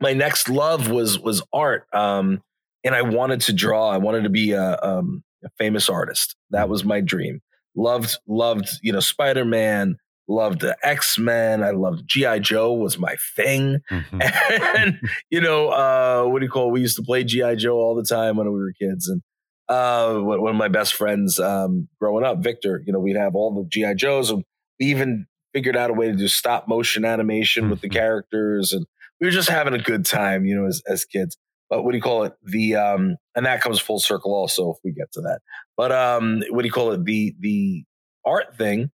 my 0.00 0.12
next 0.12 0.48
love 0.48 0.90
was 0.90 1.18
was 1.18 1.42
art, 1.52 1.86
um, 1.92 2.42
and 2.84 2.94
I 2.94 3.02
wanted 3.02 3.42
to 3.42 3.52
draw. 3.52 3.90
I 3.90 3.98
wanted 3.98 4.24
to 4.24 4.30
be 4.30 4.52
a, 4.52 4.78
um, 4.82 5.22
a 5.44 5.50
famous 5.58 5.88
artist. 5.88 6.34
That 6.50 6.68
was 6.68 6.84
my 6.84 7.00
dream. 7.00 7.40
Loved 7.76 8.18
loved 8.26 8.68
you 8.82 8.92
know 8.92 9.00
Spider 9.00 9.44
Man. 9.44 9.96
Loved 10.28 10.60
the 10.60 10.76
X 10.84 11.18
Men. 11.18 11.64
I 11.64 11.70
loved 11.70 12.06
GI 12.06 12.40
Joe 12.40 12.72
was 12.72 12.98
my 12.98 13.16
thing, 13.34 13.80
mm-hmm. 13.90 14.20
and 14.78 15.00
you 15.28 15.40
know 15.40 15.70
uh, 15.70 16.24
what 16.24 16.38
do 16.38 16.44
you 16.44 16.50
call? 16.50 16.68
It? 16.68 16.72
We 16.72 16.80
used 16.82 16.96
to 16.96 17.02
play 17.02 17.24
GI 17.24 17.56
Joe 17.56 17.74
all 17.74 17.96
the 17.96 18.04
time 18.04 18.36
when 18.36 18.46
we 18.46 18.58
were 18.58 18.72
kids, 18.80 19.08
and 19.08 19.22
uh, 19.68 20.18
one 20.18 20.50
of 20.50 20.56
my 20.56 20.68
best 20.68 20.94
friends 20.94 21.38
um, 21.38 21.88
growing 22.00 22.24
up, 22.24 22.42
Victor. 22.42 22.82
You 22.86 22.92
know, 22.92 23.00
we'd 23.00 23.16
have 23.16 23.34
all 23.34 23.54
the 23.54 23.68
GI 23.68 23.94
Joes, 23.94 24.30
and 24.30 24.44
we 24.78 24.86
even 24.86 25.26
figured 25.52 25.76
out 25.76 25.90
a 25.90 25.94
way 25.94 26.08
to 26.08 26.16
do 26.16 26.28
stop 26.28 26.68
motion 26.68 27.04
animation 27.04 27.64
mm-hmm. 27.64 27.70
with 27.70 27.80
the 27.80 27.88
mm-hmm. 27.88 27.98
characters, 27.98 28.72
and 28.72 28.86
we 29.20 29.26
were 29.26 29.32
just 29.32 29.48
having 29.48 29.74
a 29.74 29.78
good 29.78 30.04
time, 30.04 30.44
you 30.44 30.56
know, 30.56 30.66
as 30.66 30.82
as 30.86 31.04
kids. 31.04 31.36
But 31.68 31.84
what 31.84 31.92
do 31.92 31.98
you 31.98 32.02
call 32.02 32.24
it? 32.24 32.34
The 32.42 32.74
um, 32.74 33.16
and 33.36 33.46
that 33.46 33.60
comes 33.60 33.78
full 33.78 34.00
circle 34.00 34.34
also 34.34 34.72
if 34.72 34.78
we 34.84 34.92
get 34.92 35.12
to 35.12 35.20
that. 35.20 35.40
But 35.80 35.92
um, 35.92 36.42
what 36.50 36.60
do 36.60 36.66
you 36.66 36.72
call 36.72 36.92
it? 36.92 37.06
The 37.06 37.34
the 37.40 37.84
art 38.26 38.54
thing. 38.54 38.90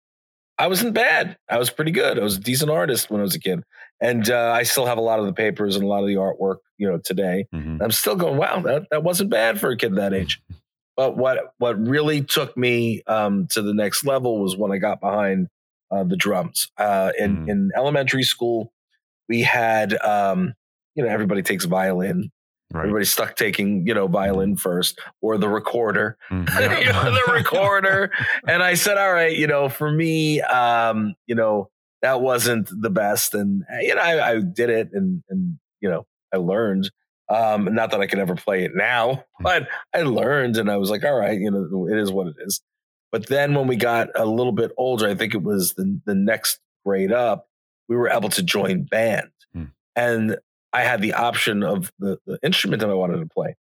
I 0.58 0.68
wasn't 0.68 0.94
bad. 0.94 1.38
I 1.50 1.58
was 1.58 1.70
pretty 1.70 1.92
good. 1.92 2.20
I 2.20 2.24
was 2.24 2.36
a 2.36 2.42
decent 2.42 2.70
artist 2.70 3.10
when 3.10 3.22
I 3.22 3.24
was 3.24 3.34
a 3.36 3.40
kid, 3.40 3.64
and 4.02 4.30
uh, 4.30 4.52
I 4.54 4.64
still 4.64 4.86
have 4.86 4.98
a 4.98 5.02
lot 5.02 5.20
of 5.20 5.26
the 5.26 5.32
papers 5.32 5.78
and 5.78 5.86
a 5.86 5.88
lot 5.88 6.02
of 6.02 6.08
the 6.08 6.16
artwork, 6.16 6.58
you 6.78 6.92
know, 6.92 6.98
today. 6.98 7.48
Mm-hmm. 7.56 7.82
I'm 7.82 7.92
still 7.92 8.18
going, 8.18 8.36
wow, 8.36 8.60
that 8.64 8.88
that 8.92 9.02
wasn't 9.02 9.30
bad 9.30 9.62
for 9.62 9.70
a 9.70 9.78
kid 9.78 9.96
that 9.96 10.14
age. 10.14 10.42
But 10.98 11.16
what 11.16 11.54
what 11.58 11.80
really 11.80 12.22
took 12.22 12.56
me 12.58 13.02
um, 13.08 13.48
to 13.52 13.62
the 13.62 13.74
next 13.74 14.06
level 14.06 14.42
was 14.42 14.58
when 14.58 14.74
I 14.74 14.78
got 14.78 15.00
behind 15.00 15.48
uh, 15.90 16.04
the 16.04 16.18
drums. 16.18 16.70
Uh, 16.78 17.14
in 17.18 17.46
mm. 17.46 17.50
in 17.50 17.72
elementary 17.78 18.24
school, 18.24 18.74
we 19.30 19.42
had 19.42 19.96
um, 20.04 20.54
you 20.96 21.04
know 21.04 21.10
everybody 21.10 21.44
takes 21.44 21.64
violin. 21.64 22.30
Right. 22.74 22.82
Everybody's 22.82 23.12
stuck 23.12 23.36
taking 23.36 23.86
you 23.86 23.94
know 23.94 24.08
violin 24.08 24.58
first 24.58 25.00
or 25.22 25.38
the 25.38 25.48
recorder, 25.48 26.18
mm. 26.32 26.50
yeah. 26.50 26.80
you 26.80 26.92
know, 26.92 27.14
the 27.14 27.32
recorder. 27.32 28.12
and 28.48 28.64
I 28.64 28.74
said, 28.74 28.98
all 28.98 29.14
right, 29.14 29.38
you 29.38 29.46
know, 29.46 29.70
for 29.70 29.92
me, 29.92 30.42
um, 30.42 31.14
you 31.28 31.36
know, 31.36 31.70
that 32.02 32.20
wasn't 32.20 32.70
the 32.72 32.90
best, 32.90 33.36
and 33.36 33.64
you 33.82 33.94
know, 33.94 34.02
I, 34.02 34.32
I 34.32 34.40
did 34.40 34.72
it, 34.72 34.90
and 34.92 35.24
and 35.30 35.60
you 35.82 35.90
know, 35.90 36.06
I 36.34 36.38
learned. 36.38 36.90
Um, 37.30 37.74
not 37.74 37.92
that 37.92 38.02
I 38.02 38.08
could 38.08 38.20
ever 38.20 38.36
play 38.36 38.66
it 38.66 38.72
now, 38.76 39.14
mm. 39.14 39.24
but 39.42 39.68
I 39.94 40.02
learned, 40.02 40.58
and 40.58 40.70
I 40.70 40.78
was 40.78 40.90
like, 40.90 41.04
all 41.04 41.18
right, 41.18 41.40
you 41.40 41.52
know, 41.52 41.88
it 41.88 41.98
is 41.98 42.12
what 42.12 42.28
it 42.28 42.36
is. 42.40 42.62
But 43.14 43.28
then 43.28 43.54
when 43.54 43.68
we 43.68 43.76
got 43.76 44.10
a 44.16 44.26
little 44.26 44.52
bit 44.52 44.72
older, 44.76 45.08
I 45.08 45.14
think 45.14 45.36
it 45.36 45.44
was 45.44 45.76
the, 45.76 46.02
the 46.06 46.16
next 46.16 46.60
grade 46.84 47.12
up, 47.12 47.48
we 47.88 47.96
were 47.96 48.10
able 48.10 48.30
to 48.30 48.42
join 48.42 48.84
band. 48.84 49.30
Hmm. 49.54 49.66
And 49.96 50.38
I 50.74 50.82
had 50.82 51.02
the 51.02 51.14
option 51.14 51.64
of 51.64 51.92
the, 52.00 52.18
the, 52.26 52.40
instrument 52.44 52.82
that 52.82 52.90
I 52.90 52.96
wanted 52.96 53.20
to 53.20 53.28
play. 53.28 53.56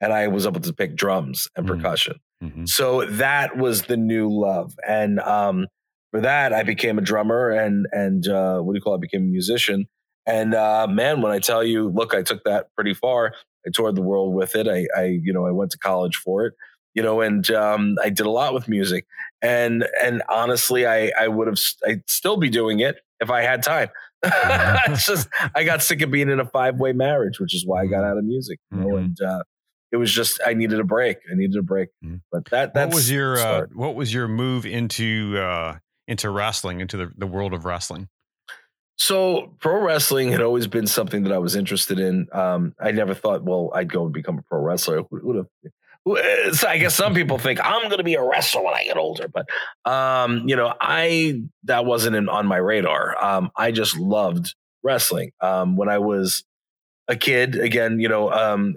And 0.00 0.12
I 0.12 0.28
was 0.28 0.46
able 0.46 0.60
to 0.60 0.72
pick 0.72 0.94
drums 0.94 1.48
and 1.56 1.68
hmm. 1.68 1.74
percussion. 1.74 2.20
Mm-hmm. 2.42 2.66
So 2.66 3.04
that 3.06 3.56
was 3.56 3.82
the 3.82 3.96
new 3.96 4.28
love. 4.30 4.74
And 4.86 5.18
um, 5.18 5.66
for 6.12 6.20
that, 6.20 6.52
I 6.52 6.62
became 6.62 6.98
a 6.98 7.02
drummer 7.02 7.50
and 7.50 7.86
and 7.90 8.26
uh, 8.28 8.60
what 8.60 8.72
do 8.72 8.76
you 8.76 8.82
call 8.82 8.94
it? 8.94 8.98
I 8.98 9.00
became 9.00 9.22
a 9.22 9.30
musician. 9.30 9.86
And 10.26 10.54
uh, 10.54 10.86
man, 10.88 11.22
when 11.22 11.32
I 11.32 11.38
tell 11.38 11.64
you, 11.64 11.88
look, 11.88 12.14
I 12.14 12.22
took 12.22 12.44
that 12.44 12.68
pretty 12.74 12.94
far. 12.94 13.32
I 13.66 13.70
toured 13.72 13.96
the 13.96 14.02
world 14.02 14.34
with 14.34 14.54
it. 14.54 14.68
I, 14.68 14.86
I 14.96 15.04
you 15.06 15.32
know, 15.32 15.46
I 15.46 15.50
went 15.50 15.72
to 15.72 15.78
college 15.78 16.16
for 16.16 16.46
it. 16.46 16.54
You 16.94 17.02
know, 17.02 17.20
and 17.20 17.48
um, 17.50 17.96
I 18.02 18.08
did 18.08 18.26
a 18.26 18.30
lot 18.30 18.54
with 18.54 18.68
music. 18.68 19.06
And 19.40 19.86
and 20.02 20.22
honestly, 20.28 20.86
I 20.86 21.12
I 21.18 21.28
would 21.28 21.46
have 21.46 21.58
I'd 21.86 22.08
still 22.08 22.36
be 22.36 22.50
doing 22.50 22.80
it 22.80 22.96
if 23.20 23.30
I 23.30 23.42
had 23.42 23.62
time. 23.62 23.88
it's 24.24 25.06
just 25.06 25.28
I 25.54 25.62
got 25.62 25.82
sick 25.82 26.02
of 26.02 26.10
being 26.10 26.28
in 26.28 26.40
a 26.40 26.44
five 26.44 26.80
way 26.80 26.92
marriage, 26.92 27.38
which 27.38 27.54
is 27.54 27.64
why 27.64 27.82
I 27.82 27.86
got 27.86 28.04
out 28.04 28.18
of 28.18 28.24
music. 28.24 28.58
You 28.72 28.78
know, 28.78 28.86
mm-hmm. 28.86 28.96
and 28.96 29.20
uh, 29.20 29.42
it 29.92 29.96
was 29.96 30.12
just 30.12 30.40
I 30.44 30.54
needed 30.54 30.80
a 30.80 30.84
break. 30.84 31.18
I 31.30 31.36
needed 31.36 31.56
a 31.56 31.62
break. 31.62 31.90
Mm-hmm. 32.04 32.16
But 32.32 32.46
that 32.46 32.74
that 32.74 32.92
was 32.92 33.10
your 33.10 33.38
uh, 33.38 33.66
what 33.72 33.94
was 33.94 34.12
your 34.12 34.26
move 34.26 34.66
into 34.66 35.38
uh, 35.38 35.78
into 36.08 36.30
wrestling, 36.30 36.80
into 36.80 36.96
the, 36.96 37.12
the 37.16 37.26
world 37.26 37.54
of 37.54 37.64
wrestling? 37.64 38.08
So 38.96 39.54
pro 39.60 39.80
wrestling 39.80 40.32
had 40.32 40.40
always 40.40 40.66
been 40.66 40.88
something 40.88 41.22
that 41.22 41.32
I 41.32 41.38
was 41.38 41.54
interested 41.54 42.00
in. 42.00 42.26
Um, 42.32 42.74
I 42.80 42.90
never 42.90 43.14
thought, 43.14 43.44
well, 43.44 43.70
I'd 43.72 43.92
go 43.92 44.04
and 44.04 44.12
become 44.12 44.38
a 44.38 44.42
pro 44.42 44.60
wrestler. 44.60 45.02
Who, 45.08 45.36
have, 45.36 45.46
so 46.52 46.68
I 46.68 46.78
guess 46.78 46.94
some 46.94 47.14
people 47.14 47.38
think 47.38 47.60
I'm 47.62 47.84
going 47.84 47.98
to 47.98 48.04
be 48.04 48.14
a 48.14 48.22
wrestler 48.22 48.62
when 48.62 48.74
I 48.74 48.84
get 48.84 48.96
older, 48.96 49.28
but 49.28 49.48
um, 49.90 50.48
you 50.48 50.56
know, 50.56 50.74
I 50.80 51.42
that 51.64 51.84
wasn't 51.84 52.16
in, 52.16 52.28
on 52.28 52.46
my 52.46 52.56
radar. 52.56 53.22
Um, 53.22 53.50
I 53.56 53.72
just 53.72 53.96
loved 53.96 54.54
wrestling. 54.82 55.32
Um, 55.40 55.76
when 55.76 55.88
I 55.88 55.98
was 55.98 56.44
a 57.08 57.16
kid, 57.16 57.56
again, 57.56 58.00
you 58.00 58.08
know, 58.08 58.30
um, 58.30 58.74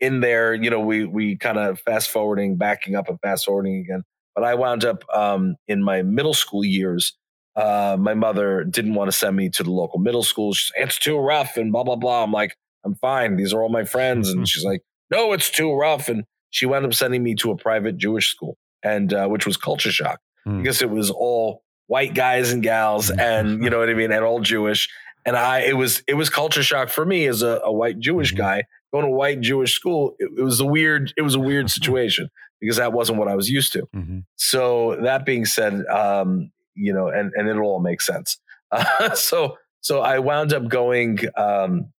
in 0.00 0.20
there, 0.20 0.54
you 0.54 0.70
know, 0.70 0.80
we 0.80 1.04
we 1.04 1.36
kind 1.36 1.58
of 1.58 1.80
fast 1.80 2.10
forwarding, 2.10 2.56
backing 2.56 2.94
up, 2.94 3.08
and 3.08 3.18
fast 3.20 3.46
forwarding 3.46 3.76
again. 3.76 4.02
But 4.34 4.44
I 4.44 4.54
wound 4.54 4.84
up 4.84 5.04
um, 5.12 5.56
in 5.66 5.82
my 5.82 6.02
middle 6.02 6.34
school 6.34 6.64
years. 6.64 7.16
Uh, 7.54 7.96
my 7.98 8.12
mother 8.12 8.64
didn't 8.64 8.94
want 8.94 9.10
to 9.10 9.16
send 9.16 9.34
me 9.34 9.48
to 9.48 9.62
the 9.62 9.70
local 9.70 9.98
middle 9.98 10.22
school. 10.22 10.52
She's, 10.52 10.72
it's 10.76 10.98
too 10.98 11.18
rough 11.18 11.56
and 11.56 11.72
blah 11.72 11.84
blah 11.84 11.96
blah. 11.96 12.22
I'm 12.22 12.32
like, 12.32 12.56
I'm 12.84 12.94
fine. 12.94 13.36
These 13.36 13.52
are 13.52 13.62
all 13.62 13.70
my 13.70 13.84
friends, 13.84 14.28
and 14.28 14.46
she's 14.46 14.64
like, 14.64 14.82
no, 15.10 15.32
it's 15.32 15.50
too 15.50 15.74
rough. 15.74 16.08
And 16.08 16.24
she 16.56 16.64
wound 16.64 16.86
up 16.86 16.94
sending 16.94 17.22
me 17.22 17.34
to 17.34 17.50
a 17.50 17.56
private 17.56 17.98
Jewish 17.98 18.30
school, 18.30 18.56
and 18.82 19.12
uh, 19.12 19.26
which 19.26 19.44
was 19.44 19.58
culture 19.58 19.92
shock 19.92 20.20
mm. 20.48 20.62
because 20.62 20.80
it 20.80 20.88
was 20.88 21.10
all 21.10 21.62
white 21.86 22.14
guys 22.14 22.50
and 22.50 22.62
gals, 22.62 23.10
and 23.10 23.62
you 23.62 23.68
know 23.68 23.78
what 23.78 23.90
I 23.90 23.94
mean, 23.94 24.10
and 24.10 24.24
all 24.24 24.40
Jewish. 24.40 24.88
And 25.26 25.36
I, 25.36 25.58
it 25.60 25.76
was 25.76 26.02
it 26.08 26.14
was 26.14 26.30
culture 26.30 26.62
shock 26.62 26.88
for 26.88 27.04
me 27.04 27.26
as 27.26 27.42
a, 27.42 27.60
a 27.62 27.70
white 27.70 27.98
Jewish 27.98 28.32
mm-hmm. 28.32 28.40
guy 28.40 28.64
going 28.90 29.04
to 29.04 29.10
white 29.10 29.42
Jewish 29.42 29.74
school. 29.74 30.16
It, 30.18 30.30
it, 30.38 30.42
was 30.42 30.58
a 30.58 30.64
weird 30.64 31.12
it 31.18 31.22
was 31.22 31.34
a 31.34 31.40
weird 31.40 31.70
situation 31.78 32.30
because 32.58 32.78
that 32.78 32.94
wasn't 32.94 33.18
what 33.18 33.28
I 33.28 33.34
was 33.34 33.50
used 33.50 33.74
to. 33.74 33.82
Mm-hmm. 33.94 34.20
So 34.36 34.96
that 35.02 35.26
being 35.26 35.44
said, 35.44 35.84
um, 35.88 36.52
you 36.74 36.94
know, 36.94 37.08
and 37.08 37.32
and 37.34 37.50
it 37.50 37.58
all 37.58 37.80
makes 37.80 38.06
sense. 38.06 38.38
Uh, 38.72 39.10
so 39.14 39.58
so 39.82 40.00
I 40.00 40.20
wound 40.20 40.54
up 40.54 40.68
going, 40.68 41.18
um, 41.36 41.92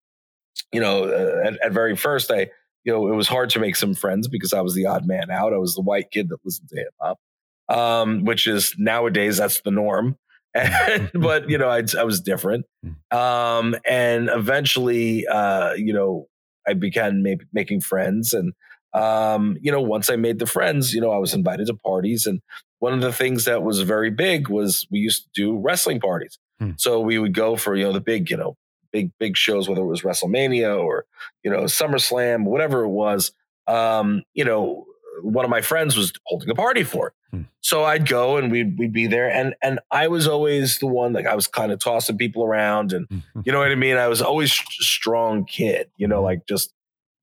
you 0.73 0.81
know, 0.81 1.03
uh, 1.03 1.47
at, 1.47 1.59
at, 1.63 1.71
very 1.73 1.95
first 1.95 2.31
I, 2.31 2.49
you 2.88 2.94
know, 2.94 3.12
it 3.12 3.15
was 3.15 3.27
hard 3.27 3.50
to 3.50 3.60
make 3.60 3.75
some 3.75 3.94
friends 3.94 4.29
because 4.29 4.53
I 4.53 4.62
was 4.62 4.74
the 4.74 4.86
odd 4.86 5.06
man 5.06 5.29
out. 5.29 5.53
I 5.53 5.58
was 5.58 5.75
the 5.75 5.82
white 5.82 6.10
kid 6.10 6.29
that 6.29 6.38
listened 6.46 6.70
to 6.70 6.77
hip 6.77 6.94
hop, 7.01 7.20
um, 7.67 8.24
which 8.24 8.48
is 8.48 8.74
nowadays 8.77 9.38
that's 9.38 9.62
the 9.62 9.72
norm. 9.72 10.17
And, 10.56 11.12
but 11.13 11.50
you 11.51 11.58
know, 11.60 11.67
I, 11.67 11.84
I 12.00 12.03
was 12.03 12.20
different, 12.20 12.65
mm. 12.84 13.15
um, 13.15 13.75
and 13.88 14.27
eventually, 14.27 15.27
uh, 15.27 15.74
you 15.74 15.94
know, 15.94 16.29
I 16.67 16.74
began 16.74 17.22
ma- 17.22 17.44
making 17.53 17.82
friends, 17.82 18.34
and 18.34 18.53
um, 18.94 19.58
you 19.62 19.72
know, 19.72 19.82
once 19.82 20.10
I 20.10 20.15
made 20.15 20.39
the 20.39 20.48
friends, 20.48 20.96
you 20.96 21.01
know, 21.01 21.12
I 21.12 21.17
was 21.17 21.36
invited 21.36 21.67
to 21.67 21.75
parties. 21.75 22.25
And 22.25 22.41
one 22.79 22.94
of 22.94 23.01
the 23.01 23.13
things 23.13 23.46
that 23.46 23.62
was 23.62 23.82
very 23.82 24.10
big 24.10 24.50
was 24.50 24.88
we 24.89 24.98
used 24.98 25.25
to 25.25 25.29
do 25.36 25.58
wrestling 25.60 26.00
parties. 26.00 26.39
Hmm. 26.60 26.72
So 26.77 27.01
we 27.01 27.20
would 27.20 27.36
go 27.36 27.56
for, 27.56 27.75
you 27.75 27.84
know, 27.84 27.94
the 27.94 28.01
big, 28.01 28.32
you 28.32 28.38
know, 28.38 28.56
big, 28.98 29.12
big 29.20 29.38
shows, 29.38 29.70
whether 29.70 29.82
it 29.82 29.86
was 29.86 30.01
WrestleMania 30.01 30.77
or, 30.84 31.06
you 31.44 31.51
know, 31.51 31.63
SummerSlam, 31.63 32.46
whatever 32.46 32.84
it 32.84 32.89
was. 32.89 33.32
Um, 33.68 34.24
you 34.34 34.44
know, 34.44 34.86
one 35.22 35.46
of 35.46 35.51
my 35.51 35.62
friends 35.62 35.96
was 35.96 36.12
holding 36.25 36.50
a 36.50 36.56
party 36.56 36.84
for 36.84 37.08
it. 37.08 37.13
Hmm. 37.32 37.42
So 37.62 37.84
I'd 37.84 38.08
go 38.08 38.38
and 38.38 38.51
we'd 38.51 38.77
we'd 38.80 38.94
be 38.94 39.08
there. 39.08 39.30
And 39.30 39.54
and 39.62 39.80
I 39.92 40.08
was 40.08 40.27
always 40.27 40.80
the 40.80 40.88
one 40.88 41.13
like 41.13 41.27
I 41.27 41.36
was 41.36 41.48
kind 41.48 41.72
of 41.72 41.80
tossing 41.80 42.18
people 42.18 42.44
around 42.44 42.94
and 42.94 43.08
you 43.44 43.51
know 43.51 43.60
what 43.60 43.72
I 43.72 43.75
mean? 43.75 43.98
I 43.98 44.08
was 44.08 44.22
always 44.22 44.51
strong 44.51 45.46
kid, 45.46 45.89
you 45.98 46.08
know, 46.08 46.20
hmm. 46.20 46.25
like 46.25 46.48
just 46.48 46.74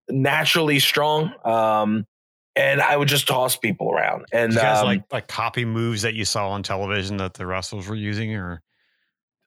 naturally 0.09 0.79
strong. 0.79 1.33
Um, 1.45 2.07
and 2.57 2.81
I 2.81 2.97
would 2.97 3.09
just 3.09 3.27
toss 3.27 3.57
people 3.57 3.91
around. 3.91 4.27
And 4.33 4.53
you 4.53 4.61
guys 4.61 4.79
um, 4.79 4.87
like 4.87 5.03
like 5.11 5.27
copy 5.27 5.65
moves 5.65 6.03
that 6.03 6.15
you 6.15 6.25
saw 6.25 6.51
on 6.51 6.63
television 6.63 7.17
that 7.17 7.35
the 7.35 7.47
wrestlers 7.47 7.89
were 7.89 7.97
using, 7.97 8.35
or 8.37 8.63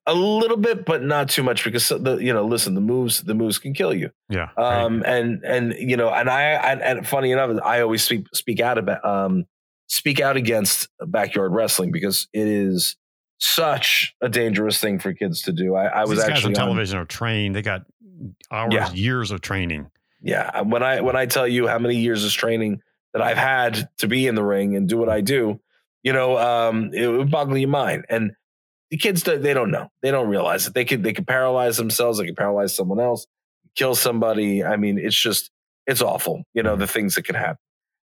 a 0.07 0.13
little 0.13 0.57
bit, 0.57 0.85
but 0.85 1.03
not 1.03 1.29
too 1.29 1.43
much 1.43 1.65
because 1.65 1.89
the 1.89 2.17
you 2.17 2.33
know, 2.33 2.45
listen, 2.45 2.73
the 2.73 2.81
moves 2.81 3.21
the 3.23 3.35
moves 3.35 3.59
can 3.59 3.73
kill 3.73 3.93
you. 3.93 4.09
Yeah. 4.29 4.49
Um, 4.57 5.01
right. 5.01 5.13
and 5.13 5.43
and 5.43 5.75
you 5.77 5.97
know, 5.97 6.09
and 6.09 6.29
I 6.29 6.41
and, 6.43 6.81
and 6.81 7.07
funny 7.07 7.31
enough, 7.31 7.59
I 7.63 7.81
always 7.81 8.03
speak 8.03 8.25
speak 8.33 8.61
out 8.61 8.77
about 8.77 9.05
um 9.05 9.45
speak 9.87 10.21
out 10.21 10.37
against 10.37 10.87
backyard 11.05 11.53
wrestling 11.53 11.91
because 11.91 12.27
it 12.33 12.47
is 12.47 12.95
such 13.39 14.15
a 14.21 14.29
dangerous 14.29 14.79
thing 14.79 14.97
for 14.97 15.13
kids 15.13 15.43
to 15.43 15.51
do. 15.51 15.75
I, 15.75 15.85
I 15.85 16.05
was 16.05 16.19
actually 16.19 16.53
guys 16.53 16.59
on 16.59 16.65
television 16.65 16.97
on, 16.97 17.03
are 17.03 17.05
trained. 17.05 17.55
They 17.55 17.61
got 17.61 17.83
hours, 18.49 18.73
yeah. 18.73 18.91
years 18.93 19.31
of 19.31 19.41
training. 19.41 19.91
Yeah, 20.21 20.61
when 20.61 20.83
I 20.83 21.01
when 21.01 21.17
I 21.17 21.25
tell 21.25 21.47
you 21.47 21.67
how 21.67 21.79
many 21.79 21.97
years 21.97 22.23
of 22.23 22.31
training 22.31 22.81
that 23.13 23.21
I've 23.21 23.37
had 23.37 23.89
to 23.99 24.07
be 24.07 24.25
in 24.25 24.35
the 24.35 24.43
ring 24.43 24.75
and 24.75 24.87
do 24.87 24.97
what 24.97 25.09
I 25.09 25.21
do, 25.21 25.59
you 26.01 26.13
know, 26.13 26.37
um, 26.37 26.91
it 26.93 27.07
would 27.07 27.29
boggle 27.29 27.57
your 27.57 27.69
mind. 27.69 28.05
And 28.09 28.31
the 28.89 28.97
kids, 28.97 29.23
they 29.23 29.53
don't 29.53 29.71
know, 29.71 29.89
they 30.01 30.11
don't 30.11 30.29
realize 30.29 30.67
it. 30.67 30.73
They 30.73 30.85
could 30.85 31.03
they 31.03 31.13
could 31.13 31.27
paralyze 31.27 31.77
themselves, 31.77 32.19
they 32.19 32.25
could 32.25 32.37
paralyze 32.37 32.75
someone 32.75 32.99
else, 32.99 33.25
kill 33.75 33.95
somebody. 33.95 34.63
I 34.63 34.77
mean, 34.77 34.97
it's 34.97 35.19
just 35.19 35.51
it's 35.85 36.01
awful. 36.01 36.43
You 36.53 36.63
know, 36.63 36.75
the 36.75 36.87
things 36.87 37.15
that 37.15 37.23
can 37.25 37.35
happen. 37.35 37.57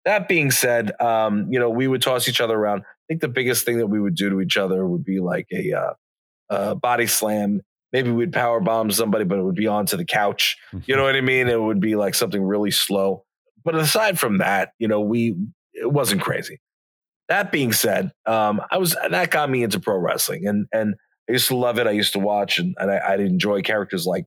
That 0.05 0.29
being 0.29 0.51
said, 0.51 0.93
um, 1.01 1.53
you 1.53 1.59
know, 1.59 1.69
we 1.69 1.87
would 1.87 2.01
toss 2.01 2.29
each 2.29 2.41
other 2.41 2.57
around. 2.57 2.81
I 2.81 3.05
think 3.09 3.21
the 3.21 3.29
biggest 3.29 3.67
thing 3.67 3.79
that 3.79 3.89
we 3.89 4.01
would 4.01 4.15
do 4.15 4.31
to 4.31 4.41
each 4.41 4.57
other 4.57 4.87
would 4.87 5.05
be 5.05 5.21
like 5.21 5.47
a 5.53 5.73
uh, 5.73 5.93
uh, 6.49 6.75
body 6.75 7.07
slam 7.07 7.61
maybe 7.93 8.11
we'd 8.11 8.33
power 8.33 8.61
bomb 8.61 8.91
somebody, 8.91 9.25
but 9.25 9.39
it 9.39 9.43
would 9.43 9.55
be 9.55 9.67
onto 9.67 9.97
the 9.97 10.05
couch. 10.05 10.57
You 10.87 10.97
know 10.97 11.05
what 11.05 11.17
I 11.17 11.21
mean? 11.21 11.49
It 11.49 11.61
would 11.61 11.81
be 11.81 11.97
like 11.97 12.15
something 12.15 12.43
really 12.43 12.71
slow. 12.71 13.25
But 13.65 13.75
aside 13.75 14.19
from 14.19 14.39
that, 14.39 14.73
you 14.79 14.89
know, 14.89 15.01
we 15.01 15.37
it 15.75 15.91
wasn't 15.91 16.21
crazy. 16.21 16.61
That 17.31 17.51
being 17.51 17.73
said, 17.73 18.13
um, 18.27 18.61
I 18.71 18.77
was 18.77 18.95
that 19.11 19.31
got 19.31 19.49
me 19.49 19.63
into 19.63 19.81
pro 19.81 19.97
wrestling, 19.97 20.47
and 20.47 20.67
and 20.73 20.95
I 21.29 21.33
used 21.33 21.49
to 21.49 21.57
love 21.57 21.79
it. 21.79 21.87
I 21.87 21.93
used 21.93 22.13
to 22.15 22.19
watch, 22.19 22.59
and, 22.59 22.75
and 22.79 22.91
I, 22.91 23.17
would 23.17 23.25
enjoy 23.25 23.63
characters 23.63 24.05
like 24.05 24.27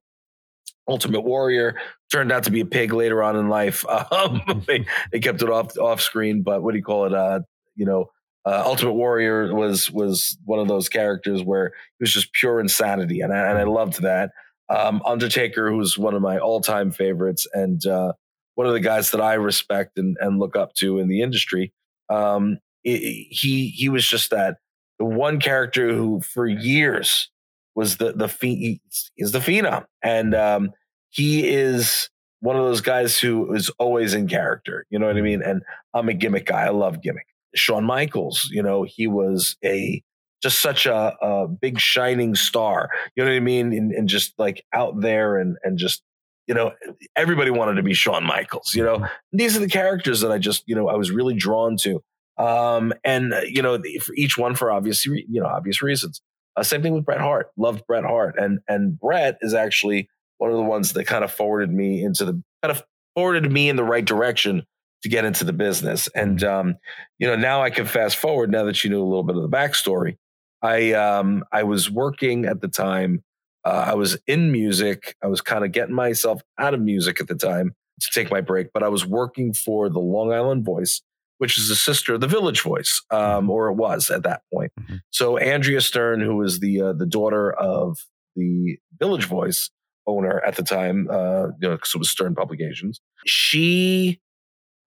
Ultimate 0.88 1.22
Warrior. 1.22 1.76
Turned 2.12 2.32
out 2.32 2.46
to 2.46 2.52
be 2.52 2.62
a 2.62 2.66
pig 2.66 2.94
later 2.94 3.22
on 3.22 3.36
in 3.36 3.50
life. 3.50 3.86
Um, 4.12 4.64
they, 4.68 4.86
they 5.12 5.20
kept 5.20 5.42
it 5.42 5.50
off 5.50 5.78
off 5.78 6.02
screen, 6.02 6.44
but 6.44 6.64
what 6.64 6.72
do 6.72 6.78
you 6.78 6.84
call 6.84 7.06
it? 7.06 7.14
Uh, 7.14 7.42
you 7.76 7.86
know, 7.86 8.10
uh, 8.46 8.64
Ultimate 8.66 8.94
Warrior 8.94 9.54
was 9.54 9.92
was 9.92 10.38
one 10.46 10.60
of 10.60 10.70
those 10.70 10.88
characters 10.88 11.44
where 11.44 11.74
he 12.00 12.04
was 12.04 12.14
just 12.14 12.32
pure 12.32 12.60
insanity, 12.60 13.20
and 13.20 13.34
I, 13.34 13.50
and 13.50 13.58
I 13.58 13.64
loved 13.64 14.02
that. 14.02 14.32
Um, 14.70 15.02
Undertaker, 15.06 15.70
who's 15.70 15.98
one 15.98 16.14
of 16.14 16.22
my 16.22 16.38
all 16.40 16.62
time 16.62 16.92
favorites, 16.92 17.48
and 17.54 17.86
uh, 17.86 18.14
one 18.56 18.68
of 18.68 18.74
the 18.74 18.80
guys 18.80 19.12
that 19.12 19.22
I 19.22 19.34
respect 19.34 19.98
and, 19.98 20.16
and 20.20 20.40
look 20.40 20.56
up 20.56 20.74
to 20.76 21.00
in 21.00 21.08
the 21.08 21.22
industry. 21.22 21.74
Um, 22.10 22.60
it, 22.84 23.28
he 23.30 23.70
he 23.70 23.90
was 23.90 24.08
just 24.08 24.32
that 24.32 24.58
the 25.00 25.06
one 25.06 25.40
character 25.40 25.94
who 25.94 26.22
for 26.22 26.48
years 26.48 27.30
was 27.76 27.98
the 27.98 28.14
the 28.14 28.28
phe- 28.28 28.80
is 29.18 29.32
the 29.32 29.40
phenom, 29.40 29.86
and 30.02 30.36
um, 30.36 30.72
he 31.10 31.48
is 31.48 32.10
one 32.40 32.58
of 32.58 32.66
those 32.66 32.82
guys 32.82 33.18
who 33.18 33.54
is 33.54 33.70
always 33.80 34.14
in 34.14 34.28
character. 34.28 34.86
You 34.90 35.00
know 35.00 35.08
what 35.08 35.18
I 35.18 35.22
mean? 35.22 35.42
And 35.42 35.62
I'm 35.94 36.10
a 36.10 36.14
gimmick 36.14 36.46
guy. 36.46 36.66
I 36.66 36.70
love 36.70 37.02
gimmick. 37.02 37.28
Shawn 37.56 37.86
Michaels, 37.86 38.50
you 38.52 38.62
know, 38.62 38.84
he 38.84 39.08
was 39.08 39.56
a 39.64 40.04
just 40.42 40.60
such 40.60 40.86
a, 40.86 41.16
a 41.22 41.48
big 41.48 41.80
shining 41.80 42.36
star. 42.36 42.90
You 43.16 43.24
know 43.24 43.32
what 43.32 43.38
I 43.38 43.40
mean? 43.40 43.72
And, 43.72 43.94
and, 43.94 44.10
just 44.10 44.34
like 44.38 44.66
out 44.74 45.00
there 45.00 45.38
and 45.38 45.56
and 45.64 45.78
just 45.78 46.04
you 46.48 46.54
know 46.54 46.74
everybody 47.16 47.50
wanted 47.50 47.76
to 47.76 47.84
be 47.84 47.94
Shawn 47.94 48.26
Michaels. 48.26 48.74
You 48.76 48.84
know, 48.84 48.98
mm-hmm. 48.98 49.38
these 49.38 49.56
are 49.56 49.62
the 49.62 49.70
characters 49.70 50.20
that 50.20 50.32
I 50.32 50.38
just 50.38 50.64
you 50.68 50.76
know 50.76 50.90
I 50.90 50.96
was 50.96 51.12
really 51.12 51.36
drawn 51.36 51.78
to. 51.78 52.04
Um, 52.38 52.94
and 53.04 53.34
uh, 53.34 53.42
you 53.42 53.62
know 53.62 53.82
for 54.02 54.14
each 54.16 54.38
one 54.38 54.56
for 54.56 54.72
obvious 54.72 55.06
you 55.06 55.24
know 55.28 55.46
obvious 55.46 55.82
reasons. 55.82 56.22
Uh, 56.56 56.64
same 56.64 56.82
thing 56.84 56.94
with 56.94 57.06
Bret 57.06 57.20
Hart. 57.20 57.48
Loved 57.58 57.86
Bret 57.88 58.04
Hart, 58.04 58.36
and 58.38 58.60
and 58.68 59.00
Bret 59.00 59.38
is 59.42 59.54
actually 59.54 60.10
one 60.38 60.52
of 60.52 60.58
the 60.58 60.64
ones 60.64 60.94
that 60.94 61.06
kind 61.06 61.24
of 61.24 61.32
forwarded 61.32 61.72
me 61.72 62.04
into 62.04 62.26
the 62.26 62.34
kind 62.62 62.72
of 62.72 62.84
forwarded 63.16 63.52
me 63.52 63.70
in 63.70 63.76
the 63.76 63.84
right 63.84 64.06
direction 64.06 64.64
to 65.04 65.10
get 65.10 65.26
into 65.26 65.44
the 65.44 65.54
business. 65.54 66.10
And 66.16 66.40
mm-hmm. 66.40 66.70
um, 66.70 66.76
you 67.20 67.28
know, 67.28 67.36
now 67.36 67.62
I 67.62 67.70
can 67.70 67.86
fast 67.86 68.18
forward. 68.18 68.52
Now 68.52 68.64
that 68.66 68.84
you 68.84 68.90
knew 68.90 69.02
a 69.02 69.06
little 69.06 69.24
bit 69.24 69.36
of 69.36 69.44
the 69.44 69.50
backstory, 69.50 70.18
I 70.62 70.94
um, 70.94 71.44
I 71.52 71.64
was 71.64 71.92
working 71.92 72.46
at 72.46 72.62
the 72.62 72.68
time. 72.68 73.24
Uh, 73.66 73.86
I 73.88 73.94
was 73.94 74.18
in 74.28 74.52
music. 74.52 75.16
I 75.24 75.28
was 75.28 75.42
kind 75.42 75.64
of 75.64 75.72
getting 75.72 75.96
myself 75.96 76.42
out 76.58 76.74
of 76.74 76.82
music 76.82 77.22
at 77.22 77.28
the 77.28 77.36
time 77.36 77.76
to 78.02 78.10
take 78.12 78.32
my 78.32 78.42
break, 78.42 78.68
but 78.74 78.84
I 78.84 78.90
was 78.90 79.06
working 79.06 79.54
for 79.54 79.90
the 79.90 80.00
Long 80.00 80.34
Island 80.34 80.66
Voice, 80.66 81.02
which 81.38 81.58
is 81.58 81.68
the 81.70 81.76
sister 81.76 82.16
of 82.16 82.22
the 82.22 82.28
Village 82.28 82.62
Voice, 82.62 83.02
um, 83.12 83.50
or 83.50 83.70
it 83.70 83.76
was 83.76 84.10
at 84.10 84.24
that 84.24 84.42
point. 84.54 84.72
Mm-hmm. 84.80 84.96
So 85.10 85.38
Andrea 85.38 85.82
Stern, 85.82 86.22
who 86.22 86.38
was 86.38 86.60
the 86.60 86.82
uh, 86.82 86.94
the 86.94 87.06
daughter 87.06 87.52
of 87.54 87.98
the 88.36 88.78
Village 89.00 89.26
Voice 89.26 89.70
owner 90.06 90.42
at 90.46 90.56
the 90.56 90.64
time, 90.64 91.08
uh, 91.10 91.48
you 91.60 91.70
know, 91.70 91.76
because 91.76 91.94
it 91.96 91.98
was 91.98 92.10
Stern 92.10 92.36
Publications, 92.36 93.00
she 93.26 94.20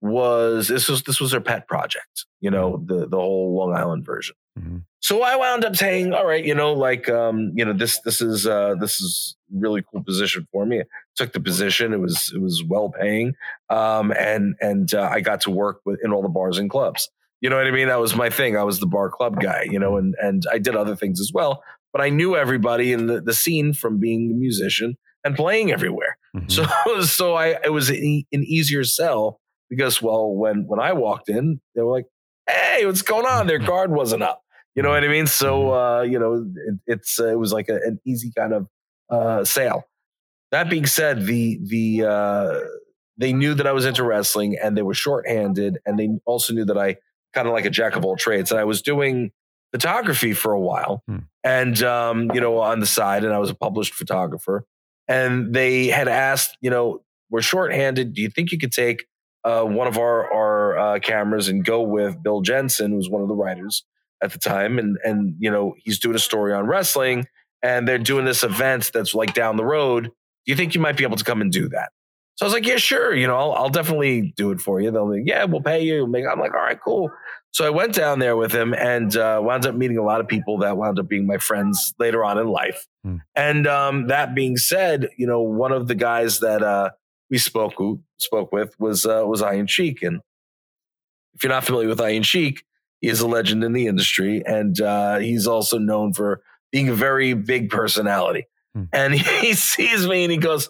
was 0.01 0.67
this 0.67 0.87
was 0.87 1.03
this 1.03 1.19
was 1.19 1.31
her 1.31 1.41
pet 1.41 1.67
project, 1.67 2.25
you 2.39 2.51
know, 2.51 2.73
mm-hmm. 2.73 2.85
the 2.85 3.07
the 3.07 3.17
whole 3.17 3.55
Long 3.57 3.75
Island 3.75 4.05
version. 4.05 4.35
Mm-hmm. 4.59 4.77
So 4.99 5.21
I 5.21 5.35
wound 5.35 5.63
up 5.63 5.75
saying, 5.75 6.13
all 6.13 6.25
right, 6.25 6.43
you 6.43 6.55
know, 6.55 6.73
like 6.73 7.09
um, 7.09 7.51
you 7.55 7.65
know, 7.65 7.73
this 7.73 7.99
this 8.01 8.21
is 8.21 8.45
uh 8.45 8.75
this 8.79 8.99
is 8.99 9.35
really 9.53 9.83
cool 9.91 10.03
position 10.03 10.47
for 10.51 10.65
me. 10.65 10.81
I 10.81 10.83
took 11.15 11.33
the 11.33 11.39
position. 11.39 11.93
It 11.93 11.99
was 11.99 12.31
it 12.33 12.41
was 12.41 12.63
well 12.67 12.89
paying. 12.89 13.33
Um 13.69 14.11
and 14.11 14.55
and 14.61 14.93
uh, 14.93 15.09
I 15.11 15.21
got 15.21 15.41
to 15.41 15.51
work 15.51 15.81
with 15.85 15.99
in 16.03 16.11
all 16.11 16.21
the 16.21 16.29
bars 16.29 16.57
and 16.57 16.69
clubs. 16.69 17.09
You 17.41 17.49
know 17.49 17.57
what 17.57 17.67
I 17.67 17.71
mean? 17.71 17.87
That 17.87 17.99
was 17.99 18.15
my 18.15 18.29
thing. 18.29 18.57
I 18.57 18.63
was 18.63 18.79
the 18.79 18.87
bar 18.87 19.09
club 19.09 19.39
guy, 19.39 19.67
you 19.69 19.79
know, 19.79 19.97
and 19.97 20.15
and 20.21 20.43
I 20.51 20.57
did 20.57 20.75
other 20.75 20.95
things 20.95 21.19
as 21.19 21.31
well, 21.33 21.63
but 21.91 22.01
I 22.01 22.09
knew 22.09 22.35
everybody 22.35 22.93
in 22.93 23.07
the, 23.07 23.21
the 23.21 23.33
scene 23.33 23.73
from 23.73 23.99
being 23.99 24.31
a 24.31 24.35
musician 24.35 24.97
and 25.23 25.35
playing 25.35 25.71
everywhere. 25.71 26.17
Mm-hmm. 26.35 26.49
So 26.49 27.01
so 27.03 27.33
I 27.35 27.57
it 27.63 27.71
was 27.71 27.89
an, 27.89 28.23
an 28.31 28.43
easier 28.43 28.83
sell 28.83 29.39
because 29.69 30.01
well 30.01 30.33
when 30.33 30.65
when 30.67 30.79
I 30.79 30.93
walked 30.93 31.29
in, 31.29 31.61
they 31.75 31.81
were 31.81 31.91
like, 31.91 32.05
"Hey, 32.47 32.85
what's 32.85 33.01
going 33.01 33.25
on?" 33.25 33.47
Their 33.47 33.59
guard 33.71 33.91
wasn't 33.91 34.23
up. 34.23 34.41
You 34.75 34.83
know 34.83 34.89
what 34.89 35.03
I 35.03 35.07
mean? 35.07 35.27
So 35.27 35.73
uh, 35.73 36.01
you 36.01 36.19
know, 36.19 36.45
it, 36.55 36.79
it's 36.85 37.19
uh, 37.19 37.27
it 37.27 37.39
was 37.39 37.51
like 37.51 37.69
a, 37.69 37.75
an 37.75 37.99
easy 38.05 38.31
kind 38.37 38.53
of 38.53 38.67
uh, 39.09 39.43
sale. 39.43 39.83
That 40.51 40.69
being 40.69 40.85
said, 40.85 41.25
the 41.25 41.59
the 41.63 42.07
uh, 42.07 42.59
they 43.17 43.33
knew 43.33 43.53
that 43.55 43.67
I 43.67 43.71
was 43.71 43.85
into 43.85 44.03
wrestling 44.03 44.57
and 44.61 44.77
they 44.77 44.83
were 44.83 44.93
shorthanded, 44.93 45.79
and 45.85 45.99
they 45.99 46.09
also 46.25 46.53
knew 46.53 46.65
that 46.65 46.77
I 46.77 46.97
kind 47.33 47.47
of 47.47 47.53
like 47.53 47.65
a 47.65 47.69
jack 47.69 47.95
of 47.95 48.05
all 48.05 48.15
trades, 48.15 48.51
and 48.51 48.59
I 48.59 48.63
was 48.63 48.81
doing 48.81 49.31
photography 49.71 50.33
for 50.33 50.53
a 50.53 50.59
while, 50.59 51.03
hmm. 51.07 51.17
and 51.43 51.81
um, 51.83 52.31
you 52.33 52.39
know, 52.39 52.59
on 52.59 52.79
the 52.79 52.85
side, 52.85 53.23
and 53.23 53.33
I 53.33 53.39
was 53.39 53.49
a 53.49 53.55
published 53.55 53.93
photographer, 53.93 54.63
and 55.07 55.53
they 55.53 55.87
had 55.87 56.07
asked, 56.07 56.57
you 56.61 56.69
know, 56.69 57.01
we're 57.29 57.41
shorthanded. 57.41 58.13
Do 58.13 58.21
you 58.21 58.29
think 58.29 58.51
you 58.51 58.59
could 58.59 58.71
take 58.71 59.05
uh, 59.47 59.63
one 59.63 59.87
of 59.87 59.97
our 59.97 60.33
our 60.33 60.77
uh, 60.77 60.99
cameras 60.99 61.47
and 61.47 61.63
go 61.63 61.81
with 61.81 62.21
Bill 62.21 62.41
Jensen, 62.41 62.91
who's 62.91 63.09
one 63.09 63.21
of 63.21 63.29
the 63.29 63.35
writers 63.35 63.85
at 64.21 64.33
the 64.33 64.39
time, 64.39 64.77
and 64.77 64.97
and 65.05 65.35
you 65.39 65.49
know 65.49 65.73
he's 65.77 65.99
doing 65.99 66.15
a 66.15 66.19
story 66.19 66.53
on 66.53 66.67
wrestling, 66.67 67.27
and 67.63 67.87
they're 67.87 67.97
doing 67.97 68.25
this 68.25 68.43
event 68.43 68.91
that's 68.93 69.13
like 69.15 69.33
down 69.33 69.55
the 69.55 69.65
road. 69.65 70.03
Do 70.03 70.51
you 70.51 70.55
think 70.55 70.75
you 70.75 70.81
might 70.81 70.97
be 70.97 71.05
able 71.05 71.17
to 71.17 71.23
come 71.23 71.39
and 71.41 71.51
do 71.51 71.69
that? 71.69 71.91
So 72.35 72.45
I 72.45 72.47
was 72.47 72.53
like, 72.53 72.67
yeah, 72.67 72.77
sure. 72.77 73.15
You 73.15 73.25
know, 73.25 73.35
I'll, 73.35 73.51
I'll 73.53 73.69
definitely 73.69 74.33
do 74.37 74.51
it 74.51 74.61
for 74.61 74.79
you. 74.79 74.91
They'll 74.91 75.11
be, 75.11 75.23
yeah, 75.25 75.45
we'll 75.45 75.61
pay 75.61 75.81
you. 75.81 76.03
I'm 76.03 76.11
like, 76.11 76.53
all 76.53 76.61
right, 76.61 76.79
cool. 76.79 77.09
So 77.51 77.65
I 77.65 77.71
went 77.71 77.95
down 77.95 78.19
there 78.19 78.37
with 78.37 78.53
him 78.53 78.75
and 78.75 79.15
uh, 79.17 79.41
wound 79.43 79.65
up 79.65 79.73
meeting 79.73 79.97
a 79.97 80.03
lot 80.03 80.21
of 80.21 80.27
people 80.27 80.59
that 80.59 80.77
wound 80.77 80.99
up 80.99 81.07
being 81.07 81.25
my 81.25 81.39
friends 81.39 81.95
later 81.97 82.23
on 82.23 82.37
in 82.37 82.47
life. 82.47 82.85
Hmm. 83.03 83.17
And 83.35 83.65
um, 83.65 84.07
that 84.07 84.35
being 84.35 84.55
said, 84.55 85.09
you 85.17 85.25
know, 85.25 85.41
one 85.41 85.71
of 85.71 85.87
the 85.87 85.95
guys 85.95 86.39
that 86.41 86.61
uh, 86.61 86.91
we 87.29 87.37
spoke 87.37 87.73
spoke 88.17 88.51
with 88.51 88.75
was 88.79 89.05
uh, 89.05 89.23
was 89.25 89.41
Iron 89.41 89.67
Sheik, 89.67 90.01
and 90.01 90.21
if 91.35 91.43
you're 91.43 91.51
not 91.51 91.65
familiar 91.65 91.87
with 91.87 92.01
Iron 92.01 92.23
Sheik, 92.23 92.63
he 93.01 93.09
is 93.09 93.21
a 93.21 93.27
legend 93.27 93.63
in 93.63 93.73
the 93.73 93.87
industry, 93.87 94.43
and 94.45 94.79
uh, 94.81 95.17
he's 95.17 95.47
also 95.47 95.77
known 95.77 96.13
for 96.13 96.41
being 96.71 96.89
a 96.89 96.93
very 96.93 97.33
big 97.33 97.69
personality. 97.69 98.47
Hmm. 98.73 98.83
And 98.93 99.13
he 99.41 99.53
sees 99.53 100.07
me 100.07 100.23
and 100.23 100.31
he 100.31 100.37
goes, 100.37 100.69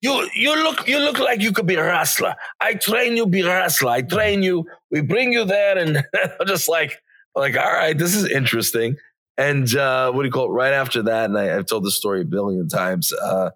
"You 0.00 0.28
you 0.34 0.62
look 0.62 0.86
you 0.88 0.98
look 0.98 1.18
like 1.18 1.40
you 1.40 1.52
could 1.52 1.66
be 1.66 1.76
a 1.76 1.84
wrestler. 1.84 2.34
I 2.60 2.74
train 2.74 3.16
you 3.16 3.26
be 3.26 3.42
a 3.42 3.46
wrestler. 3.46 3.90
I 3.90 4.02
train 4.02 4.42
you. 4.42 4.66
We 4.90 5.00
bring 5.00 5.32
you 5.32 5.44
there." 5.44 5.78
And 5.78 5.98
I'm 6.40 6.46
just 6.46 6.68
like, 6.68 7.00
like, 7.34 7.56
all 7.56 7.72
right, 7.72 7.96
this 7.96 8.14
is 8.14 8.30
interesting. 8.30 8.96
And 9.38 9.74
uh, 9.74 10.12
what 10.12 10.22
do 10.22 10.26
you 10.26 10.32
call 10.32 10.46
it? 10.46 10.52
Right 10.52 10.74
after 10.74 11.02
that, 11.04 11.26
and 11.26 11.38
I, 11.38 11.44
have 11.44 11.66
told 11.66 11.84
this 11.84 11.96
story 11.96 12.20
a 12.20 12.24
billion 12.24 12.68
times. 12.68 13.12
Uh, 13.12 13.50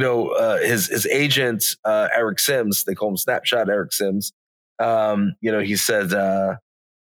you 0.00 0.06
know, 0.06 0.28
uh, 0.28 0.56
his 0.56 0.86
his 0.86 1.06
agent 1.08 1.62
uh, 1.84 2.08
Eric 2.16 2.38
Sims, 2.38 2.84
they 2.84 2.94
call 2.94 3.10
him 3.10 3.18
Snapshot 3.18 3.68
Eric 3.68 3.92
Sims. 3.92 4.32
Um, 4.78 5.34
you 5.42 5.52
know, 5.52 5.60
he 5.60 5.76
said 5.76 6.14
uh, 6.14 6.54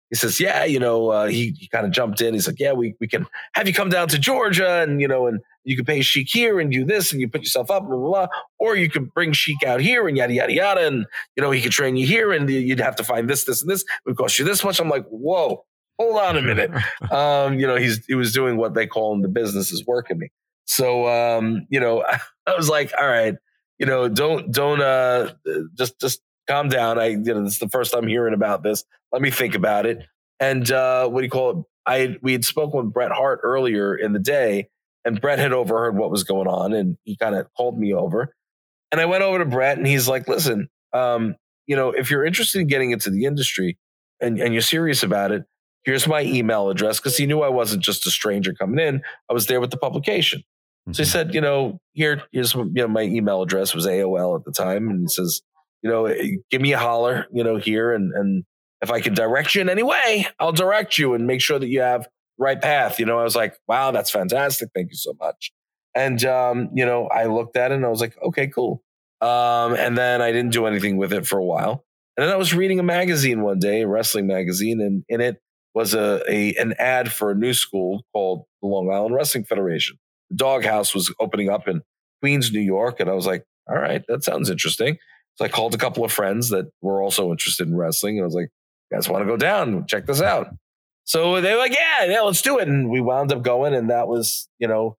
he 0.10 0.16
says, 0.16 0.40
yeah, 0.40 0.64
you 0.64 0.80
know, 0.80 1.10
uh, 1.10 1.26
he, 1.26 1.54
he 1.60 1.68
kind 1.68 1.86
of 1.86 1.92
jumped 1.92 2.22
in. 2.22 2.34
He's 2.34 2.48
like, 2.48 2.58
yeah, 2.58 2.72
we 2.72 2.96
we 3.02 3.10
can 3.10 3.28
have 3.54 3.68
you 3.68 3.74
come 3.74 3.90
down 3.90 4.08
to 4.08 4.18
Georgia, 4.18 4.82
and 4.82 5.02
you 5.02 5.10
know, 5.10 5.28
and 5.28 5.42
you 5.66 5.76
can 5.76 5.84
pay 5.84 6.02
Sheik 6.02 6.30
here 6.30 6.58
and 6.58 6.72
do 6.72 6.86
this, 6.86 7.12
and 7.12 7.20
you 7.20 7.28
put 7.28 7.42
yourself 7.42 7.70
up, 7.70 7.86
blah 7.86 7.98
blah 7.98 8.10
blah, 8.10 8.28
or 8.60 8.78
you 8.78 8.90
could 8.90 9.14
bring 9.14 9.34
Sheik 9.34 9.62
out 9.64 9.82
here 9.82 10.08
and 10.08 10.16
yada 10.16 10.32
yada 10.32 10.54
yada, 10.54 10.88
and 10.88 11.06
you 11.36 11.44
know, 11.44 11.52
he 11.52 11.62
could 11.62 11.74
train 11.74 11.98
you 11.98 12.08
here, 12.08 12.32
and 12.32 12.50
you'd 12.50 12.80
have 12.80 12.96
to 12.96 13.04
find 13.04 13.30
this, 13.30 13.44
this, 13.44 13.62
and 13.62 13.70
this. 13.70 13.82
It 13.82 13.88
would 14.06 14.16
cost 14.16 14.40
you 14.40 14.46
this 14.46 14.64
much. 14.64 14.80
I'm 14.80 14.90
like, 14.90 15.06
whoa. 15.10 15.66
Hold 16.00 16.18
on 16.18 16.38
a 16.38 16.42
minute. 16.42 16.72
Um, 17.12 17.60
you 17.60 17.68
know, 17.68 17.76
he's 17.76 18.06
he 18.06 18.16
was 18.16 18.34
doing 18.34 18.56
what 18.58 18.74
they 18.74 18.88
call 18.88 19.14
in 19.14 19.22
the 19.22 19.28
business 19.28 19.72
is 19.74 19.86
working 19.86 20.18
me. 20.18 20.30
So, 20.66 21.08
um, 21.08 21.68
you 21.70 21.80
know, 21.80 22.04
I 22.48 22.56
was 22.56 22.70
like, 22.70 22.92
all 23.00 23.08
right, 23.08 23.36
you 23.80 23.86
know, 23.86 24.08
don't, 24.08 24.52
don't, 24.52 24.82
uh, 24.82 25.34
just, 25.78 26.00
just 26.00 26.22
calm 26.48 26.70
down. 26.70 27.00
I, 27.00 27.08
you 27.08 27.18
know, 27.18 27.44
this 27.44 27.54
is 27.54 27.60
the 27.60 27.70
first 27.70 27.94
time 27.94 28.08
hearing 28.08 28.34
about 28.34 28.64
this. 28.64 28.84
Let 29.12 29.22
me 29.22 29.32
think 29.32 29.56
about 29.56 29.86
it. 29.86 30.00
And, 30.40 30.70
uh, 30.72 31.08
what 31.08 31.22
do 31.22 31.26
you 31.26 31.32
call 31.32 31.52
it? 31.52 31.66
I, 31.88 32.18
we 32.22 32.32
had 32.32 32.44
spoken 32.44 32.84
with 32.84 32.94
Bret 32.94 33.12
Hart 33.12 33.42
earlier 33.44 33.96
in 33.96 34.14
the 34.14 34.20
day 34.20 34.70
and 35.06 35.22
Bret 35.22 35.38
had 35.38 35.54
overheard 35.54 35.96
what 35.96 36.10
was 36.10 36.24
going 36.24 36.48
on 36.48 36.74
and 36.74 36.98
he 37.04 37.16
kind 37.16 37.36
of 37.36 37.48
called 37.56 37.78
me 37.78 37.94
over 37.94 38.34
and 38.92 39.02
I 39.02 39.06
went 39.06 39.24
over 39.24 39.40
to 39.40 39.46
Bret 39.46 39.78
and 39.78 39.86
he's 39.86 40.08
like, 40.08 40.28
listen, 40.28 40.70
um, 40.94 41.36
you 41.68 41.76
know, 41.76 41.92
if 41.92 42.10
you're 42.10 42.26
interested 42.26 42.62
in 42.62 42.68
getting 42.68 42.92
into 42.92 43.10
the 43.10 43.26
industry 43.26 43.78
and, 44.22 44.40
and 44.40 44.54
you're 44.54 44.62
serious 44.62 45.04
about 45.04 45.32
it, 45.32 45.44
here's 45.84 46.08
my 46.08 46.22
email 46.22 46.70
address. 46.70 47.00
Cause 47.00 47.18
he 47.18 47.26
knew 47.26 47.42
I 47.42 47.50
wasn't 47.50 47.84
just 47.84 48.08
a 48.08 48.10
stranger 48.12 48.54
coming 48.54 48.80
in. 48.80 49.02
I 49.30 49.34
was 49.34 49.48
there 49.48 49.60
with 49.60 49.72
the 49.72 49.78
publication. 49.78 50.44
So 50.92 51.02
he 51.02 51.08
mm-hmm. 51.08 51.12
said, 51.12 51.34
you 51.34 51.42
know, 51.42 51.80
here, 51.94 52.22
here's 52.32 52.54
you 52.54 52.70
know, 52.74 52.88
my 52.88 53.02
email 53.02 53.42
address 53.42 53.74
was 53.74 53.88
AOL 53.88 54.38
at 54.38 54.46
the 54.46 54.52
time, 54.52 54.88
and 54.88 55.02
he 55.02 55.08
says, 55.08 55.42
you 55.82 55.90
know, 55.90 56.14
give 56.52 56.62
me 56.62 56.74
a 56.74 56.78
holler, 56.78 57.26
you 57.34 57.44
know, 57.44 57.58
here, 57.58 57.92
and 57.92 58.14
and 58.14 58.44
if 58.82 58.92
I 58.92 59.02
can 59.02 59.16
direct 59.16 59.56
you 59.56 59.62
in 59.62 59.70
any 59.70 59.82
way, 59.82 60.28
I'll 60.40 60.52
direct 60.52 61.00
you 61.00 61.16
and 61.16 61.26
make 61.26 61.42
sure 61.42 61.58
that 61.58 61.68
you 61.68 61.82
have 61.82 62.08
right 62.38 62.62
path. 62.62 63.00
You 63.00 63.08
know, 63.08 63.18
I 63.18 63.24
was 63.24 63.36
like, 63.36 63.58
wow, 63.68 63.90
that's 63.92 64.12
fantastic, 64.12 64.70
thank 64.76 64.92
you 64.92 64.98
so 64.98 65.14
much. 65.20 65.52
And 65.96 66.24
um, 66.24 66.70
you 66.76 66.86
know, 66.86 67.08
I 67.08 67.26
looked 67.26 67.58
at 67.58 67.72
it 67.72 67.76
and 67.76 67.86
I 67.86 67.90
was 67.90 68.02
like, 68.02 68.16
okay, 68.22 68.48
cool. 68.48 68.84
Um, 69.22 69.74
and 69.74 69.98
then 69.98 70.22
I 70.22 70.32
didn't 70.32 70.52
do 70.52 70.68
anything 70.68 70.98
with 70.98 71.14
it 71.14 71.26
for 71.26 71.40
a 71.40 71.46
while. 71.46 71.84
And 72.16 72.28
then 72.28 72.32
I 72.32 72.38
was 72.38 72.54
reading 72.54 72.80
a 72.80 72.84
magazine 72.84 73.42
one 73.42 73.58
day, 73.58 73.82
a 73.82 73.88
wrestling 73.88 74.28
magazine, 74.28 74.82
and 74.82 75.04
in 75.10 75.20
it 75.20 75.42
was 75.74 75.96
a, 75.96 76.22
a 76.30 76.54
an 76.58 76.76
ad 76.78 77.12
for 77.12 77.32
a 77.32 77.36
new 77.36 77.56
school 77.56 78.04
called 78.14 78.44
the 78.62 78.68
Long 78.68 78.92
Island 78.92 79.16
Wrestling 79.16 79.46
Federation 79.46 79.98
doghouse 80.34 80.94
was 80.94 81.14
opening 81.20 81.50
up 81.50 81.68
in 81.68 81.82
Queens, 82.22 82.52
New 82.52 82.60
York. 82.60 83.00
And 83.00 83.10
I 83.10 83.14
was 83.14 83.26
like, 83.26 83.46
all 83.68 83.76
right, 83.76 84.04
that 84.08 84.24
sounds 84.24 84.50
interesting. 84.50 84.98
So 85.36 85.46
I 85.46 85.50
called 85.50 85.74
a 85.74 85.78
couple 85.78 86.06
of 86.06 86.12
friends 86.12 86.50
that 86.50 86.66
were 86.82 87.02
also 87.02 87.32
interested 87.32 87.68
in 87.68 87.76
wrestling. 87.76 88.18
And 88.18 88.24
I 88.24 88.26
was 88.26 88.36
like, 88.36 88.50
you 88.90 88.98
guys 88.98 89.10
want 89.10 89.24
to 89.24 89.28
go 89.28 89.38
down? 89.38 89.86
Check 89.88 90.06
this 90.06 90.22
out. 90.22 90.48
So 91.04 91.40
they 91.42 91.54
were 91.54 91.60
like, 91.60 91.74
yeah, 91.74 92.06
yeah, 92.06 92.22
let's 92.22 92.42
do 92.42 92.58
it. 92.58 92.68
And 92.68 92.90
we 92.90 93.02
wound 93.02 93.32
up 93.32 93.44
going. 93.44 93.74
And 93.74 93.90
that 93.90 94.08
was, 94.08 94.48
you 94.60 94.68
know, 94.68 94.98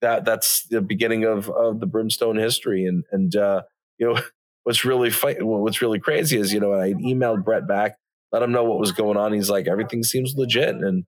that 0.00 0.24
that's 0.24 0.66
the 0.68 0.80
beginning 0.80 1.24
of, 1.24 1.48
of 1.48 1.80
the 1.80 1.86
brimstone 1.86 2.36
history. 2.36 2.86
And, 2.86 3.04
and, 3.10 3.34
uh, 3.34 3.62
you 3.98 4.06
know, 4.06 4.20
what's 4.64 4.84
really 4.84 5.10
fight, 5.10 5.42
what's 5.42 5.82
really 5.82 5.98
crazy 5.98 6.38
is, 6.38 6.52
you 6.52 6.60
know, 6.60 6.74
I 6.74 6.92
emailed 6.92 7.44
Bret 7.44 7.66
back, 7.66 7.96
let 8.30 8.42
him 8.42 8.52
know 8.52 8.64
what 8.64 8.78
was 8.78 8.92
going 8.92 9.16
on. 9.16 9.32
He's 9.32 9.50
like, 9.50 9.66
everything 9.66 10.02
seems 10.02 10.34
legit. 10.36 10.76
And, 10.76 11.04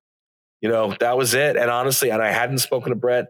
you 0.60 0.68
know, 0.68 0.96
that 1.00 1.16
was 1.16 1.34
it. 1.34 1.56
And 1.56 1.70
honestly, 1.70 2.10
and 2.10 2.22
I 2.22 2.32
hadn't 2.32 2.58
spoken 2.58 2.90
to 2.90 2.96
Bret 2.96 3.26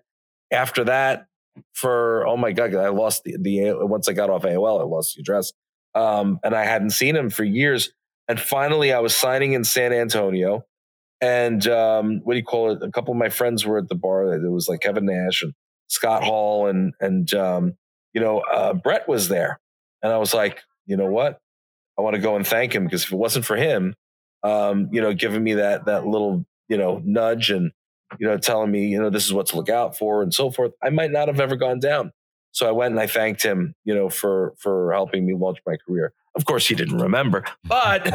after 0.54 0.84
that, 0.84 1.26
for 1.72 2.26
oh 2.26 2.36
my 2.36 2.52
god, 2.52 2.74
I 2.74 2.88
lost 2.88 3.24
the, 3.24 3.36
the 3.38 3.86
once 3.86 4.08
I 4.08 4.12
got 4.12 4.30
off 4.30 4.42
AOL, 4.42 4.80
I 4.80 4.84
lost 4.84 5.16
the 5.16 5.20
address, 5.20 5.52
um, 5.94 6.38
and 6.42 6.54
I 6.54 6.64
hadn't 6.64 6.90
seen 6.90 7.16
him 7.16 7.30
for 7.30 7.44
years. 7.44 7.92
And 8.26 8.40
finally, 8.40 8.92
I 8.92 9.00
was 9.00 9.14
signing 9.14 9.52
in 9.52 9.64
San 9.64 9.92
Antonio, 9.92 10.64
and 11.20 11.66
um, 11.68 12.20
what 12.24 12.34
do 12.34 12.38
you 12.38 12.44
call 12.44 12.72
it? 12.72 12.82
A 12.82 12.90
couple 12.90 13.12
of 13.12 13.18
my 13.18 13.28
friends 13.28 13.66
were 13.66 13.78
at 13.78 13.88
the 13.88 13.94
bar. 13.94 14.34
It 14.34 14.50
was 14.50 14.68
like 14.68 14.80
Kevin 14.80 15.06
Nash 15.06 15.42
and 15.42 15.52
Scott 15.88 16.24
Hall, 16.24 16.66
and 16.66 16.94
and 17.00 17.32
um, 17.34 17.74
you 18.12 18.20
know 18.20 18.38
uh, 18.40 18.74
Bret 18.74 19.08
was 19.08 19.28
there, 19.28 19.60
and 20.02 20.12
I 20.12 20.18
was 20.18 20.32
like, 20.34 20.62
you 20.86 20.96
know 20.96 21.10
what? 21.10 21.38
I 21.98 22.02
want 22.02 22.14
to 22.14 22.22
go 22.22 22.36
and 22.36 22.46
thank 22.46 22.74
him 22.74 22.84
because 22.84 23.04
if 23.04 23.12
it 23.12 23.16
wasn't 23.16 23.44
for 23.44 23.56
him, 23.56 23.94
um, 24.42 24.88
you 24.90 25.00
know, 25.00 25.14
giving 25.14 25.44
me 25.44 25.54
that 25.54 25.86
that 25.86 26.06
little 26.06 26.44
you 26.68 26.76
know 26.76 27.00
nudge 27.04 27.50
and 27.50 27.72
you 28.18 28.26
know, 28.26 28.36
telling 28.38 28.70
me, 28.70 28.86
you 28.86 29.00
know, 29.00 29.10
this 29.10 29.24
is 29.24 29.32
what 29.32 29.46
to 29.46 29.56
look 29.56 29.68
out 29.68 29.96
for 29.96 30.22
and 30.22 30.32
so 30.32 30.50
forth, 30.50 30.72
I 30.82 30.90
might 30.90 31.10
not 31.10 31.28
have 31.28 31.40
ever 31.40 31.56
gone 31.56 31.80
down. 31.80 32.12
So 32.52 32.68
I 32.68 32.70
went 32.70 32.92
and 32.92 33.00
I 33.00 33.06
thanked 33.08 33.42
him, 33.42 33.74
you 33.84 33.94
know, 33.94 34.08
for 34.08 34.54
for 34.58 34.92
helping 34.92 35.26
me 35.26 35.34
launch 35.34 35.58
my 35.66 35.76
career. 35.76 36.12
Of 36.36 36.44
course, 36.44 36.66
he 36.66 36.74
didn't 36.74 36.98
remember, 36.98 37.44
but 37.64 38.06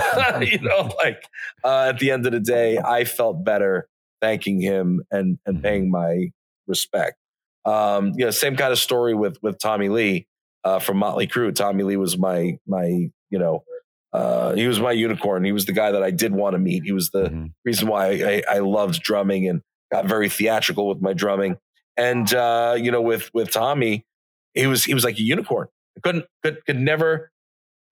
you 0.41 0.59
know, 0.59 0.91
like 0.97 1.23
uh, 1.63 1.87
at 1.89 1.99
the 1.99 2.11
end 2.11 2.25
of 2.25 2.31
the 2.31 2.39
day, 2.39 2.77
I 2.77 3.03
felt 3.03 3.43
better 3.43 3.89
thanking 4.21 4.61
him 4.61 5.03
and 5.11 5.39
and 5.45 5.57
mm-hmm. 5.57 5.63
paying 5.63 5.91
my 5.91 6.31
respect. 6.67 7.17
Um, 7.65 8.13
you 8.15 8.25
know, 8.25 8.31
same 8.31 8.55
kind 8.55 8.71
of 8.71 8.79
story 8.79 9.13
with 9.13 9.37
with 9.41 9.59
Tommy 9.59 9.89
Lee 9.89 10.27
uh, 10.63 10.79
from 10.79 10.97
Motley 10.97 11.27
Crue. 11.27 11.53
Tommy 11.53 11.83
Lee 11.83 11.97
was 11.97 12.17
my 12.17 12.57
my 12.65 13.09
you 13.29 13.39
know 13.39 13.63
uh, 14.11 14.53
he 14.53 14.67
was 14.67 14.79
my 14.79 14.91
unicorn. 14.91 15.43
He 15.43 15.51
was 15.51 15.65
the 15.65 15.71
guy 15.71 15.91
that 15.91 16.01
I 16.01 16.11
did 16.11 16.33
want 16.33 16.53
to 16.53 16.59
meet. 16.59 16.83
He 16.83 16.91
was 16.91 17.11
the 17.11 17.25
mm-hmm. 17.25 17.45
reason 17.63 17.87
why 17.87 18.07
I, 18.07 18.43
I, 18.49 18.59
loved 18.59 19.01
drumming 19.03 19.47
and 19.47 19.61
got 19.91 20.05
very 20.05 20.29
theatrical 20.29 20.87
with 20.87 21.01
my 21.01 21.13
drumming. 21.13 21.57
And 21.97 22.33
uh, 22.33 22.75
you 22.77 22.91
know, 22.91 23.01
with 23.01 23.29
with 23.33 23.51
Tommy, 23.51 24.05
he 24.53 24.67
was 24.67 24.83
he 24.83 24.93
was 24.93 25.03
like 25.03 25.17
a 25.17 25.23
unicorn. 25.23 25.67
Couldn't 26.01 26.25
could 26.43 26.65
could 26.65 26.79
never. 26.79 27.31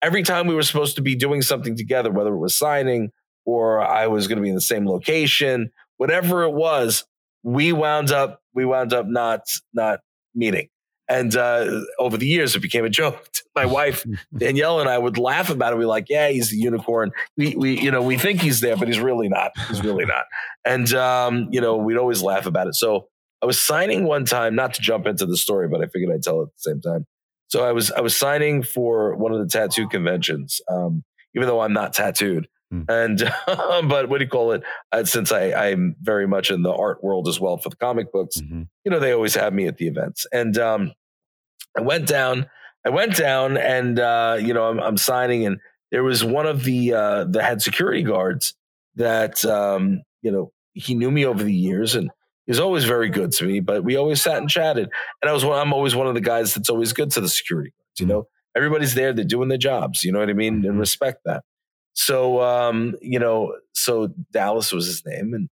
Every 0.02 0.24
time 0.24 0.48
we 0.48 0.54
were 0.54 0.64
supposed 0.64 0.96
to 0.98 1.02
be 1.02 1.16
doing 1.16 1.42
something 1.42 1.76
together, 1.76 2.12
whether 2.12 2.34
it 2.34 2.38
was 2.38 2.56
signing 2.56 3.12
or 3.46 3.82
I 3.82 4.08
was 4.08 4.28
going 4.28 4.38
to 4.38 4.44
be 4.44 4.50
in 4.50 4.56
the 4.56 4.62
same 4.62 4.88
location, 4.88 5.72
whatever 5.98 6.44
it 6.44 6.54
was, 6.54 7.06
we 7.44 7.74
wound 7.74 8.12
up 8.12 8.42
we 8.54 8.66
wound 8.66 8.94
up 8.94 9.08
not 9.08 9.42
not 9.74 10.00
meeting. 10.36 10.70
And 11.10 11.36
uh, 11.36 11.82
over 12.00 12.18
the 12.18 12.28
years, 12.28 12.56
it 12.56 12.60
became 12.60 12.86
a 12.86 12.90
joke. 12.90 13.30
My 13.56 13.66
wife 13.66 14.06
Danielle 14.38 14.80
and 14.80 14.90
I 14.90 14.98
would 14.98 15.18
laugh 15.18 15.50
about 15.50 15.74
it. 15.74 15.78
We 15.78 15.86
are 15.86 15.88
like, 15.88 16.08
yeah, 16.10 16.30
he's 16.30 16.52
a 16.52 16.56
unicorn. 16.56 17.12
We, 17.38 17.56
we, 17.56 17.80
you 17.80 17.90
know, 17.90 18.02
we 18.02 18.18
think 18.18 18.42
he's 18.42 18.60
there, 18.60 18.78
but 18.78 18.88
he's 18.88 19.00
really 19.00 19.30
not. 19.30 19.52
He's 19.68 19.84
really 19.84 20.06
not. 20.06 20.26
And 20.66 20.94
um, 20.94 21.48
you 21.52 21.62
know, 21.62 21.78
we'd 21.78 21.98
always 21.98 22.22
laugh 22.22 22.46
about 22.46 22.68
it. 22.68 22.76
So 22.76 23.08
I 23.42 23.46
was 23.46 23.60
signing 23.60 24.04
one 24.04 24.26
time, 24.26 24.56
not 24.56 24.74
to 24.76 24.82
jump 24.82 25.08
into 25.08 25.26
the 25.26 25.38
story, 25.38 25.68
but 25.68 25.82
I 25.82 25.88
figured 25.88 26.12
I'd 26.14 26.24
tell 26.24 26.42
it 26.42 26.44
at 26.44 26.54
the 26.56 26.72
same 26.72 26.82
time. 26.82 27.06
So 27.48 27.64
I 27.64 27.72
was 27.72 27.92
I 27.92 28.02
was 28.02 28.16
signing 28.16 28.62
for 28.64 29.16
one 29.16 29.32
of 29.32 29.40
the 29.40 29.48
tattoo 29.48 29.88
conventions, 29.88 30.60
um, 30.70 31.04
even 31.36 31.48
though 31.48 31.62
I'm 31.62 31.74
not 31.74 31.94
tattooed. 31.94 32.48
Mm. 32.74 32.86
And 32.90 33.34
but 33.90 34.10
what 34.10 34.18
do 34.18 34.26
you 34.26 34.30
call 34.30 34.52
it? 34.52 34.64
Uh, 34.92 35.04
since 35.06 35.32
I 35.32 35.52
I'm 35.52 35.96
very 36.02 36.28
much 36.28 36.52
in 36.52 36.64
the 36.64 36.74
art 36.74 37.04
world 37.04 37.28
as 37.28 37.40
well 37.40 37.58
for 37.58 37.70
the 37.70 37.76
comic 37.76 38.12
books, 38.12 38.38
mm-hmm. 38.38 38.64
you 38.84 38.92
know 38.92 39.00
they 39.00 39.14
always 39.14 39.36
have 39.36 39.54
me 39.54 39.68
at 39.68 39.78
the 39.78 39.88
events. 39.88 40.26
And 40.32 40.58
um, 40.58 40.94
I 41.78 41.82
went 41.82 42.08
down. 42.08 42.48
I 42.86 42.90
went 42.90 43.16
down, 43.16 43.58
and 43.58 44.00
uh, 44.00 44.38
you 44.40 44.54
know 44.54 44.70
I'm, 44.70 44.80
I'm, 44.80 44.98
signing, 44.98 45.46
and 45.46 45.60
there 45.92 46.04
was 46.04 46.24
one 46.24 46.46
of 46.46 46.64
the 46.64 46.94
uh, 46.94 47.24
the 47.26 47.44
head 47.44 47.62
security 47.62 48.04
guards 48.04 48.54
that 48.96 49.44
um, 49.46 50.04
you 50.22 50.32
know 50.32 50.52
he 50.74 50.94
knew 50.94 51.12
me 51.12 51.26
over 51.26 51.44
the 51.44 51.54
years, 51.54 51.96
and 51.96 52.10
he's 52.46 52.60
always 52.60 52.84
very 52.84 53.10
good 53.10 53.32
to 53.34 53.46
me. 53.46 53.60
But 53.60 53.84
we 53.84 53.96
always 53.96 54.22
sat 54.22 54.38
and 54.38 54.50
chatted, 54.50 54.90
and 55.22 55.30
I 55.30 55.34
was 55.34 55.46
one, 55.46 55.60
I'm 55.60 55.74
always 55.74 55.96
one 55.96 56.08
of 56.08 56.16
the 56.16 56.22
guys 56.22 56.54
that's 56.54 56.70
always 56.70 56.94
good 56.94 57.12
to 57.12 57.22
the 57.22 57.30
security 57.30 57.72
guards. 57.72 58.00
You 58.00 58.06
mm. 58.06 58.10
know, 58.10 58.28
everybody's 58.56 58.94
there, 58.94 59.14
they're 59.14 59.26
doing 59.26 59.50
their 59.50 59.58
jobs. 59.58 60.04
You 60.04 60.12
know 60.12 60.20
what 60.20 60.30
I 60.30 60.34
mean, 60.34 60.56
and 60.56 60.66
mm-hmm. 60.66 60.80
respect 60.80 61.22
that. 61.26 61.44
So, 61.98 62.42
um, 62.42 62.96
you 63.02 63.18
know, 63.18 63.56
so 63.74 64.14
Dallas 64.32 64.72
was 64.72 64.86
his 64.86 65.04
name, 65.04 65.34
and 65.34 65.50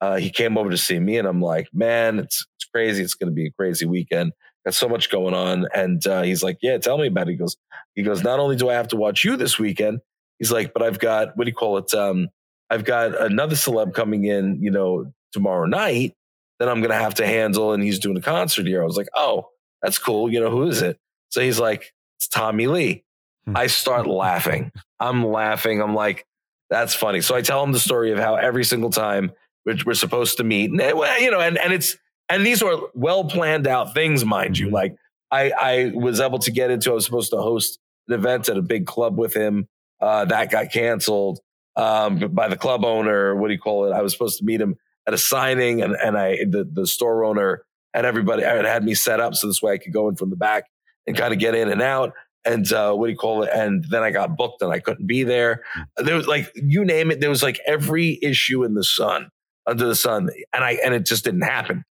uh, 0.00 0.16
he 0.16 0.28
came 0.28 0.58
over 0.58 0.68
to 0.68 0.76
see 0.76 0.98
me, 0.98 1.18
and 1.18 1.28
I'm 1.28 1.40
like, 1.40 1.68
man, 1.72 2.18
it's 2.18 2.44
it's 2.56 2.64
crazy. 2.64 3.02
It's 3.02 3.14
going 3.14 3.30
to 3.30 3.34
be 3.34 3.46
a 3.46 3.52
crazy 3.52 3.86
weekend. 3.86 4.32
Got 4.64 4.74
so 4.74 4.88
much 4.88 5.08
going 5.08 5.34
on, 5.34 5.68
and 5.72 6.04
uh, 6.04 6.22
he's 6.22 6.42
like, 6.42 6.58
yeah, 6.60 6.78
tell 6.78 6.98
me 6.98 7.06
about 7.06 7.28
it. 7.28 7.32
He 7.32 7.36
goes, 7.36 7.56
he 7.94 8.02
goes, 8.02 8.24
not 8.24 8.40
only 8.40 8.56
do 8.56 8.68
I 8.68 8.74
have 8.74 8.88
to 8.88 8.96
watch 8.96 9.24
you 9.24 9.36
this 9.36 9.56
weekend, 9.56 10.00
he's 10.40 10.50
like, 10.50 10.74
but 10.74 10.82
I've 10.82 10.98
got 10.98 11.36
what 11.36 11.44
do 11.44 11.50
you 11.50 11.54
call 11.54 11.78
it? 11.78 11.94
Um, 11.94 12.28
I've 12.70 12.84
got 12.84 13.20
another 13.20 13.54
celeb 13.54 13.94
coming 13.94 14.24
in, 14.24 14.60
you 14.60 14.72
know, 14.72 15.12
tomorrow 15.32 15.66
night 15.66 16.14
that 16.58 16.68
I'm 16.68 16.80
going 16.80 16.90
to 16.90 16.96
have 16.96 17.14
to 17.14 17.26
handle, 17.26 17.72
and 17.72 17.84
he's 17.84 18.00
doing 18.00 18.16
a 18.16 18.20
concert 18.20 18.66
here. 18.66 18.82
I 18.82 18.86
was 18.86 18.96
like, 18.96 19.08
oh, 19.14 19.48
that's 19.80 19.98
cool. 19.98 20.32
You 20.32 20.40
know, 20.40 20.50
who 20.50 20.64
is 20.64 20.82
it? 20.82 20.98
So 21.28 21.40
he's 21.40 21.60
like, 21.60 21.92
it's 22.16 22.26
Tommy 22.26 22.66
Lee. 22.66 23.04
Hmm. 23.46 23.56
I 23.56 23.66
start 23.66 24.06
laughing. 24.06 24.72
I'm 25.00 25.26
laughing. 25.26 25.80
I'm 25.80 25.94
like, 25.94 26.26
that's 26.70 26.94
funny. 26.94 27.20
So 27.20 27.34
I 27.34 27.42
tell 27.42 27.62
him 27.62 27.72
the 27.72 27.78
story 27.78 28.12
of 28.12 28.18
how 28.18 28.36
every 28.36 28.64
single 28.64 28.90
time 28.90 29.32
we're, 29.66 29.76
we're 29.84 29.94
supposed 29.94 30.38
to 30.38 30.44
meet, 30.44 30.70
and 30.70 30.80
eh, 30.80 31.18
you 31.18 31.30
know, 31.30 31.40
and 31.40 31.58
and 31.58 31.72
it's 31.72 31.96
and 32.28 32.44
these 32.44 32.62
were 32.62 32.78
well 32.94 33.24
planned 33.24 33.66
out 33.66 33.94
things, 33.94 34.24
mind 34.24 34.58
you. 34.58 34.66
Mm-hmm. 34.66 34.74
Like 34.74 34.96
I 35.30 35.52
I 35.60 35.92
was 35.94 36.20
able 36.20 36.38
to 36.40 36.50
get 36.50 36.70
into. 36.70 36.90
I 36.90 36.94
was 36.94 37.04
supposed 37.04 37.30
to 37.30 37.38
host 37.38 37.78
an 38.08 38.14
event 38.14 38.48
at 38.48 38.56
a 38.56 38.62
big 38.62 38.86
club 38.86 39.18
with 39.18 39.34
him. 39.34 39.68
Uh, 40.00 40.24
that 40.26 40.50
got 40.50 40.70
canceled 40.72 41.40
um, 41.76 42.18
by 42.18 42.48
the 42.48 42.56
club 42.56 42.84
owner. 42.84 43.34
What 43.34 43.48
do 43.48 43.54
you 43.54 43.60
call 43.60 43.86
it? 43.86 43.92
I 43.92 44.02
was 44.02 44.12
supposed 44.12 44.38
to 44.38 44.44
meet 44.44 44.60
him 44.60 44.76
at 45.06 45.14
a 45.14 45.18
signing, 45.18 45.82
and 45.82 45.94
and 45.94 46.16
I 46.16 46.38
the 46.44 46.68
the 46.70 46.86
store 46.86 47.24
owner 47.24 47.64
and 47.94 48.04
everybody 48.04 48.42
had 48.42 48.64
had 48.64 48.84
me 48.84 48.94
set 48.94 49.20
up 49.20 49.34
so 49.34 49.46
this 49.46 49.62
way 49.62 49.72
I 49.72 49.78
could 49.78 49.92
go 49.92 50.08
in 50.08 50.16
from 50.16 50.30
the 50.30 50.36
back 50.36 50.64
and 51.06 51.16
kind 51.16 51.32
of 51.32 51.38
get 51.38 51.54
in 51.54 51.70
and 51.70 51.80
out 51.80 52.12
and 52.44 52.70
uh, 52.72 52.92
what 52.92 53.06
do 53.06 53.12
you 53.12 53.18
call 53.18 53.42
it? 53.42 53.50
And 53.54 53.84
then 53.90 54.02
I 54.02 54.10
got 54.10 54.36
booked 54.36 54.62
and 54.62 54.72
I 54.72 54.78
couldn't 54.78 55.06
be 55.06 55.22
there. 55.22 55.64
There 55.96 56.14
was 56.16 56.26
like 56.26 56.50
you 56.54 56.84
name 56.84 57.10
it. 57.10 57.20
There 57.20 57.30
was 57.30 57.42
like 57.42 57.60
every 57.66 58.18
issue 58.22 58.64
in 58.64 58.74
the 58.74 58.84
sun 58.84 59.30
under 59.66 59.86
the 59.86 59.94
sun, 59.94 60.30
and 60.52 60.64
I 60.64 60.72
and 60.84 60.94
it 60.94 61.06
just 61.06 61.24
didn't 61.24 61.42
happen. 61.42 61.84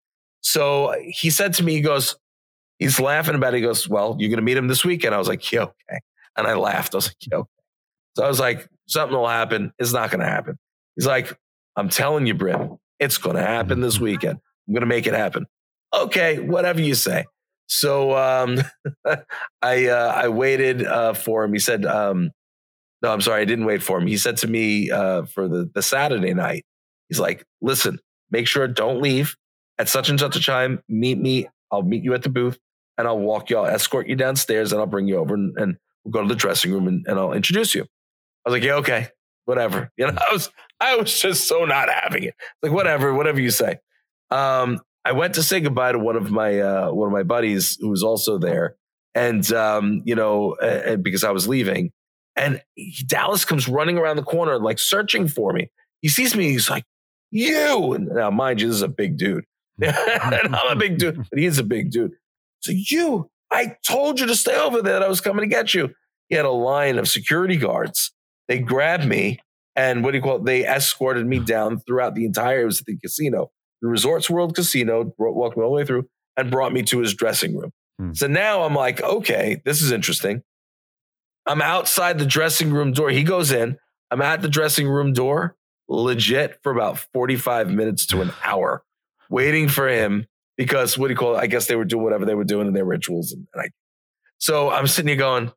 So 0.40 0.94
he 1.06 1.30
said 1.30 1.54
to 1.54 1.62
me, 1.62 1.74
he 1.74 1.80
goes, 1.80 2.16
he's 2.80 2.98
laughing 2.98 3.36
about 3.36 3.54
it. 3.54 3.58
He 3.58 3.62
goes, 3.62 3.88
"Well, 3.88 4.16
you're 4.18 4.30
going 4.30 4.38
to 4.38 4.42
meet 4.42 4.56
him 4.56 4.66
this 4.66 4.84
weekend." 4.84 5.14
I 5.14 5.18
was 5.18 5.28
like, 5.28 5.52
"Yeah, 5.52 5.62
okay," 5.62 6.00
and 6.36 6.48
I 6.48 6.54
laughed. 6.54 6.94
I 6.94 6.98
was 6.98 7.06
like, 7.06 7.16
"Yeah." 7.30 7.38
Okay. 7.38 7.48
So 8.16 8.24
I 8.24 8.28
was 8.28 8.40
like, 8.40 8.68
"Something 8.88 9.16
will 9.16 9.28
happen. 9.28 9.72
It's 9.78 9.92
not 9.92 10.10
going 10.10 10.20
to 10.20 10.26
happen." 10.26 10.58
He's 10.96 11.06
like, 11.06 11.38
"I'm 11.76 11.88
telling 11.88 12.26
you, 12.26 12.34
Brim, 12.34 12.78
it's 12.98 13.18
going 13.18 13.36
to 13.36 13.42
happen 13.42 13.80
this 13.80 14.00
weekend. 14.00 14.40
I'm 14.66 14.74
going 14.74 14.80
to 14.80 14.86
make 14.86 15.06
it 15.06 15.14
happen." 15.14 15.46
Okay, 15.94 16.40
whatever 16.40 16.80
you 16.80 16.94
say. 16.94 17.24
So 17.70 18.16
um, 18.16 18.58
I 19.62 19.86
uh, 19.86 20.12
I 20.14 20.28
waited 20.28 20.84
uh, 20.84 21.14
for 21.14 21.44
him. 21.44 21.52
He 21.52 21.60
said, 21.60 21.86
um, 21.86 22.32
"No, 23.00 23.12
I'm 23.12 23.20
sorry, 23.20 23.42
I 23.42 23.44
didn't 23.44 23.64
wait 23.64 23.80
for 23.82 23.98
him." 23.98 24.08
He 24.08 24.16
said 24.16 24.36
to 24.38 24.48
me 24.48 24.90
uh, 24.90 25.22
for 25.24 25.46
the 25.48 25.70
the 25.72 25.80
Saturday 25.80 26.34
night, 26.34 26.64
he's 27.08 27.20
like, 27.20 27.44
"Listen, 27.62 28.00
make 28.30 28.48
sure 28.48 28.66
don't 28.66 29.00
leave 29.00 29.36
at 29.78 29.88
such 29.88 30.08
and 30.10 30.18
such 30.18 30.34
a 30.34 30.42
time. 30.42 30.82
Meet 30.88 31.18
me. 31.18 31.48
I'll 31.70 31.82
meet 31.82 32.02
you 32.02 32.12
at 32.12 32.24
the 32.24 32.28
booth, 32.28 32.58
and 32.98 33.06
I'll 33.06 33.20
walk 33.20 33.50
you. 33.50 33.58
I'll 33.58 33.66
escort 33.66 34.08
you 34.08 34.16
downstairs, 34.16 34.72
and 34.72 34.80
I'll 34.80 34.86
bring 34.88 35.06
you 35.06 35.18
over, 35.18 35.34
and, 35.34 35.56
and 35.56 35.76
we'll 36.04 36.10
go 36.10 36.22
to 36.22 36.28
the 36.28 36.34
dressing 36.34 36.72
room, 36.72 36.88
and, 36.88 37.06
and 37.06 37.20
I'll 37.20 37.32
introduce 37.32 37.72
you." 37.72 37.82
I 37.82 38.50
was 38.50 38.52
like, 38.52 38.64
"Yeah, 38.64 38.74
okay, 38.74 39.08
whatever." 39.44 39.90
You 39.96 40.08
know, 40.08 40.18
I 40.18 40.32
was 40.32 40.50
I 40.80 40.96
was 40.96 41.20
just 41.20 41.46
so 41.46 41.64
not 41.66 41.88
having 41.88 42.24
it. 42.24 42.34
Like 42.64 42.72
whatever, 42.72 43.14
whatever 43.14 43.40
you 43.40 43.50
say. 43.50 43.78
Um, 44.32 44.80
I 45.04 45.12
went 45.12 45.34
to 45.34 45.42
say 45.42 45.60
goodbye 45.60 45.92
to 45.92 45.98
one 45.98 46.16
of 46.16 46.30
my 46.30 46.60
uh, 46.60 46.90
one 46.92 47.06
of 47.06 47.12
my 47.12 47.22
buddies 47.22 47.76
who 47.80 47.88
was 47.88 48.02
also 48.02 48.38
there, 48.38 48.76
and 49.14 49.50
um, 49.52 50.02
you 50.04 50.14
know, 50.14 50.54
and 50.56 51.02
because 51.02 51.24
I 51.24 51.30
was 51.30 51.48
leaving, 51.48 51.92
and 52.36 52.62
he, 52.74 53.04
Dallas 53.06 53.44
comes 53.44 53.68
running 53.68 53.98
around 53.98 54.16
the 54.16 54.22
corner 54.22 54.58
like 54.58 54.78
searching 54.78 55.28
for 55.28 55.52
me. 55.52 55.70
He 56.02 56.08
sees 56.08 56.36
me, 56.36 56.50
he's 56.50 56.68
like, 56.68 56.84
"You!" 57.30 57.94
And 57.94 58.08
now, 58.08 58.30
mind 58.30 58.60
you, 58.60 58.68
this 58.68 58.76
is 58.76 58.82
a 58.82 58.88
big 58.88 59.16
dude, 59.16 59.44
and 59.82 60.54
I'm 60.54 60.72
a 60.72 60.76
big 60.76 60.98
dude, 60.98 61.16
but 61.30 61.38
he's 61.38 61.58
a 61.58 61.64
big 61.64 61.90
dude. 61.90 62.12
So 62.60 62.72
you, 62.74 63.30
I 63.50 63.76
told 63.86 64.20
you 64.20 64.26
to 64.26 64.36
stay 64.36 64.56
over 64.56 64.82
there. 64.82 65.02
I 65.02 65.08
was 65.08 65.22
coming 65.22 65.42
to 65.42 65.48
get 65.48 65.72
you. 65.72 65.90
He 66.28 66.36
had 66.36 66.44
a 66.44 66.50
line 66.50 66.98
of 66.98 67.08
security 67.08 67.56
guards. 67.56 68.12
They 68.48 68.58
grabbed 68.58 69.06
me 69.06 69.40
and 69.76 70.04
what 70.04 70.10
do 70.10 70.18
you 70.18 70.22
call 70.22 70.36
it? 70.36 70.44
They 70.44 70.66
escorted 70.66 71.26
me 71.26 71.38
down 71.38 71.80
throughout 71.80 72.14
the 72.14 72.24
entire. 72.24 72.62
It 72.62 72.66
was 72.66 72.80
the 72.80 72.98
casino 72.98 73.50
the 73.80 73.88
Resorts 73.88 74.28
World 74.28 74.54
Casino, 74.54 75.12
walked 75.18 75.56
me 75.56 75.62
all 75.62 75.70
the 75.70 75.76
way 75.76 75.84
through, 75.84 76.08
and 76.36 76.50
brought 76.50 76.72
me 76.72 76.82
to 76.84 77.00
his 77.00 77.14
dressing 77.14 77.56
room. 77.56 77.72
Hmm. 77.98 78.12
So 78.12 78.26
now 78.26 78.62
I'm 78.62 78.74
like, 78.74 79.02
okay, 79.02 79.60
this 79.64 79.82
is 79.82 79.92
interesting. 79.92 80.42
I'm 81.46 81.62
outside 81.62 82.18
the 82.18 82.26
dressing 82.26 82.72
room 82.72 82.92
door. 82.92 83.10
He 83.10 83.24
goes 83.24 83.50
in. 83.50 83.78
I'm 84.10 84.22
at 84.22 84.42
the 84.42 84.48
dressing 84.48 84.88
room 84.88 85.12
door, 85.12 85.56
legit 85.88 86.58
for 86.62 86.72
about 86.72 86.98
45 87.12 87.70
minutes 87.70 88.06
to 88.06 88.22
an 88.22 88.32
hour, 88.44 88.82
waiting 89.28 89.68
for 89.68 89.88
him 89.88 90.26
because 90.56 90.98
what 90.98 91.08
do 91.08 91.12
you 91.12 91.16
call 91.16 91.36
it? 91.36 91.38
I 91.38 91.46
guess 91.46 91.66
they 91.66 91.76
were 91.76 91.84
doing 91.84 92.02
whatever 92.02 92.26
they 92.26 92.34
were 92.34 92.44
doing 92.44 92.66
in 92.66 92.74
their 92.74 92.84
rituals. 92.84 93.32
And, 93.32 93.46
and 93.54 93.62
I, 93.62 93.68
so 94.38 94.70
I'm 94.70 94.86
sitting 94.86 95.08
here 95.08 95.16
going, 95.16 95.52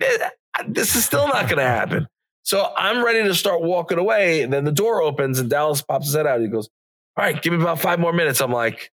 eh, 0.00 0.28
this 0.68 0.94
is 0.94 1.04
still 1.04 1.26
not 1.26 1.46
going 1.48 1.58
to 1.58 1.64
happen. 1.64 2.06
So 2.44 2.72
I'm 2.76 3.04
ready 3.04 3.22
to 3.22 3.36
start 3.36 3.62
walking 3.62 3.98
away. 3.98 4.42
And 4.42 4.52
then 4.52 4.64
the 4.64 4.72
door 4.72 5.00
opens 5.00 5.38
and 5.38 5.48
Dallas 5.48 5.80
pops 5.80 6.06
his 6.06 6.16
head 6.16 6.26
out. 6.26 6.40
He 6.40 6.48
goes, 6.48 6.68
all 7.16 7.24
right, 7.24 7.40
give 7.40 7.52
me 7.52 7.60
about 7.60 7.80
five 7.80 7.98
more 8.00 8.12
minutes. 8.12 8.40
I'm 8.40 8.52
like, 8.52 8.90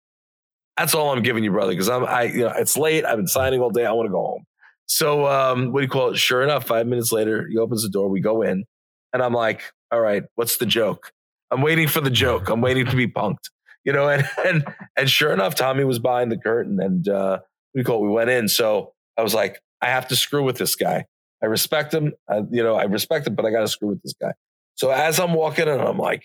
that's 0.78 0.94
all 0.94 1.12
I'm 1.12 1.24
giving 1.24 1.44
you, 1.44 1.52
brother, 1.52 1.72
because 1.72 1.90
I'm 1.90 2.06
I 2.06 2.24
you 2.24 2.40
know 2.40 2.54
it's 2.56 2.78
late. 2.78 3.06
I've 3.06 3.18
been 3.18 3.28
signing 3.28 3.62
all 3.62 3.70
day. 3.70 3.86
I 3.86 3.92
want 3.92 4.08
to 4.08 4.12
go 4.12 4.22
home. 4.22 4.44
So 4.86 5.28
um, 5.28 5.72
what 5.72 5.82
do 5.82 5.84
you 5.84 5.90
call 5.90 6.12
it? 6.12 6.18
Sure 6.18 6.44
enough, 6.44 6.66
five 6.66 6.88
minutes 6.88 7.12
later, 7.12 7.48
he 7.48 7.58
opens 7.58 7.84
the 7.84 7.90
door. 7.90 8.10
We 8.10 8.22
go 8.22 8.42
in, 8.42 8.66
and 9.14 9.22
I'm 9.22 9.34
like, 9.34 9.62
all 9.92 10.02
right, 10.02 10.24
what's 10.36 10.58
the 10.58 10.66
joke? 10.66 11.12
I'm 11.52 11.62
waiting 11.62 11.88
for 11.88 12.02
the 12.02 12.10
joke. 12.10 12.50
I'm 12.50 12.62
waiting 12.62 12.86
to 12.86 12.96
be 12.96 13.08
punked. 13.08 13.50
You 13.84 13.94
know, 13.94 14.08
and 14.10 14.28
and 14.46 14.66
and 14.96 15.10
sure 15.10 15.34
enough, 15.34 15.56
Tommy 15.56 15.84
was 15.84 16.00
behind 16.00 16.32
the 16.32 16.38
curtain, 16.38 16.80
and 16.80 17.08
uh, 17.08 17.40
we 17.74 17.84
call 17.84 18.04
it, 18.04 18.08
we 18.08 18.14
went 18.14 18.30
in. 18.30 18.48
So 18.48 18.94
I 19.18 19.24
was 19.24 19.34
like, 19.34 19.60
I 19.82 19.88
have 19.88 20.08
to 20.10 20.16
screw 20.16 20.44
with 20.44 20.58
this 20.58 20.76
guy. 20.76 21.06
I 21.42 21.46
respect 21.46 21.94
him. 21.94 22.14
I, 22.30 22.38
you 22.50 22.64
know, 22.64 22.76
I 22.76 22.84
respect 22.84 23.28
him, 23.28 23.36
but 23.36 23.46
I 23.46 23.52
got 23.52 23.62
to 23.62 23.68
screw 23.68 23.90
with 23.90 24.02
this 24.02 24.14
guy. 24.20 24.32
So 24.76 24.90
as 24.92 25.20
I'm 25.20 25.34
walking 25.34 25.68
in, 25.68 25.80
I'm 25.80 25.98
like, 25.98 26.24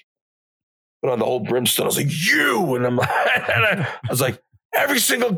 put 1.02 1.10
on 1.10 1.18
the 1.18 1.24
whole 1.24 1.40
brimstone. 1.40 1.84
I 1.84 1.88
was 1.88 1.96
like, 1.96 2.26
you. 2.26 2.74
And 2.74 2.86
I'm 2.86 2.96
like, 2.96 3.08
and 3.34 3.64
I, 3.64 3.88
I 4.04 4.10
was 4.10 4.20
like, 4.20 4.40
every 4.74 4.98
single 4.98 5.36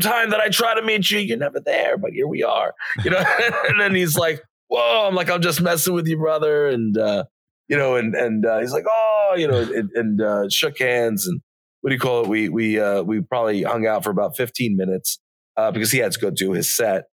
time 0.00 0.30
that 0.30 0.40
I 0.40 0.48
try 0.48 0.74
to 0.74 0.82
meet 0.82 1.10
you, 1.10 1.18
you're 1.18 1.36
never 1.36 1.60
there, 1.60 1.98
but 1.98 2.12
here 2.12 2.26
we 2.26 2.42
are. 2.42 2.74
You 3.04 3.10
know, 3.10 3.18
and 3.68 3.80
then 3.80 3.94
he's 3.94 4.16
like, 4.16 4.42
whoa, 4.68 5.06
I'm 5.06 5.14
like, 5.14 5.30
I'm 5.30 5.42
just 5.42 5.60
messing 5.60 5.94
with 5.94 6.06
you, 6.06 6.16
brother. 6.16 6.66
And, 6.66 6.96
uh, 6.96 7.24
you 7.68 7.76
know, 7.76 7.96
and, 7.96 8.14
and, 8.14 8.44
uh, 8.44 8.58
he's 8.60 8.72
like, 8.72 8.84
oh, 8.88 9.34
you 9.36 9.46
know, 9.46 9.60
and, 9.60 9.90
and 9.94 10.20
uh, 10.20 10.48
shook 10.48 10.78
hands 10.78 11.26
and 11.26 11.40
what 11.82 11.90
do 11.90 11.94
you 11.94 12.00
call 12.00 12.22
it? 12.22 12.28
We, 12.28 12.48
we, 12.48 12.78
uh, 12.78 13.02
we 13.02 13.20
probably 13.20 13.62
hung 13.62 13.86
out 13.86 14.04
for 14.04 14.10
about 14.10 14.36
15 14.36 14.76
minutes, 14.76 15.18
uh, 15.56 15.72
because 15.72 15.90
he 15.90 15.98
had 15.98 16.12
to 16.12 16.20
go 16.20 16.30
do 16.30 16.52
his 16.52 16.74
set, 16.74 17.04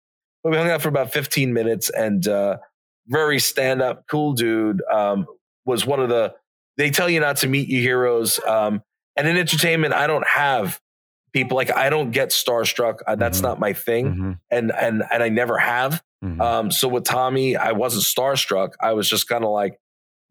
but 0.43 0.51
we 0.51 0.57
hung 0.57 0.69
out 0.69 0.81
for 0.81 0.89
about 0.89 1.11
15 1.11 1.53
minutes 1.53 1.89
and, 1.89 2.27
uh, 2.27 2.57
very 3.07 3.39
stand 3.39 3.81
up, 3.81 4.03
cool 4.09 4.33
dude. 4.33 4.83
Um, 4.91 5.25
was 5.65 5.85
one 5.85 5.99
of 5.99 6.09
the 6.09 6.33
they 6.79 6.89
tell 6.89 7.09
you 7.09 7.19
not 7.19 7.37
to 7.37 7.47
meet 7.47 7.67
your 7.67 7.81
heroes. 7.81 8.39
Um, 8.47 8.81
and 9.15 9.27
in 9.27 9.37
entertainment, 9.37 9.93
I 9.93 10.07
don't 10.07 10.25
have 10.25 10.79
people 11.33 11.57
like 11.57 11.75
I 11.75 11.89
don't 11.89 12.11
get 12.11 12.29
starstruck. 12.29 12.99
Uh, 13.05 13.15
that's 13.15 13.39
mm-hmm. 13.39 13.47
not 13.47 13.59
my 13.59 13.73
thing, 13.73 14.05
mm-hmm. 14.07 14.31
and 14.49 14.71
and 14.71 15.03
and 15.11 15.21
I 15.21 15.29
never 15.29 15.57
have. 15.57 16.01
Mm-hmm. 16.23 16.41
Um, 16.41 16.71
so 16.71 16.87
with 16.87 17.03
Tommy, 17.03 17.55
I 17.55 17.73
wasn't 17.73 18.03
starstruck. 18.03 18.73
I 18.81 18.93
was 18.93 19.09
just 19.09 19.27
kind 19.27 19.43
of 19.43 19.51
like, 19.51 19.79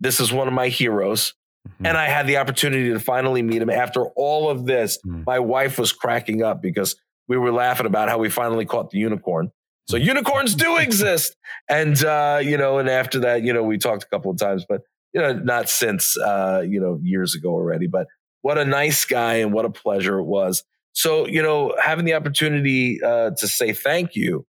this 0.00 0.20
is 0.20 0.32
one 0.32 0.48
of 0.48 0.54
my 0.54 0.68
heroes. 0.68 1.34
Mm-hmm. 1.66 1.86
And 1.86 1.96
I 1.96 2.08
had 2.08 2.26
the 2.26 2.38
opportunity 2.38 2.90
to 2.92 3.00
finally 3.00 3.42
meet 3.42 3.62
him 3.62 3.70
after 3.70 4.04
all 4.04 4.50
of 4.50 4.66
this. 4.66 4.98
Mm-hmm. 4.98 5.22
My 5.26 5.38
wife 5.38 5.78
was 5.78 5.92
cracking 5.92 6.42
up 6.42 6.60
because 6.60 6.96
we 7.26 7.36
were 7.38 7.52
laughing 7.52 7.86
about 7.86 8.08
how 8.08 8.18
we 8.18 8.28
finally 8.28 8.66
caught 8.66 8.90
the 8.90 8.98
unicorn. 8.98 9.50
So 9.86 9.96
mm-hmm. 9.96 10.08
unicorns 10.08 10.54
do 10.54 10.76
exist. 10.76 11.36
And, 11.68 12.02
uh, 12.04 12.40
you 12.42 12.58
know, 12.58 12.78
and 12.78 12.88
after 12.88 13.20
that, 13.20 13.42
you 13.42 13.52
know, 13.52 13.62
we 13.62 13.78
talked 13.78 14.04
a 14.04 14.08
couple 14.08 14.30
of 14.30 14.38
times, 14.38 14.66
but, 14.68 14.82
you 15.12 15.20
know, 15.20 15.32
not 15.32 15.68
since, 15.68 16.16
uh, 16.18 16.62
you 16.66 16.80
know, 16.80 16.98
years 17.02 17.34
ago 17.34 17.50
already. 17.50 17.86
But 17.86 18.06
what 18.42 18.58
a 18.58 18.64
nice 18.64 19.04
guy 19.04 19.34
and 19.34 19.52
what 19.52 19.64
a 19.64 19.70
pleasure 19.70 20.18
it 20.18 20.24
was. 20.24 20.64
So, 20.92 21.26
you 21.26 21.42
know, 21.42 21.74
having 21.80 22.04
the 22.04 22.14
opportunity 22.14 23.02
uh, 23.02 23.30
to 23.36 23.48
say 23.48 23.72
thank 23.72 24.16
you 24.16 24.46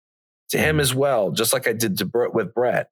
to 0.50 0.58
him 0.58 0.74
mm-hmm. 0.74 0.80
as 0.80 0.94
well, 0.94 1.30
just 1.30 1.52
like 1.52 1.66
I 1.68 1.72
did 1.72 1.98
to 1.98 2.04
Bret 2.04 2.34
with 2.34 2.54
Bret, 2.54 2.88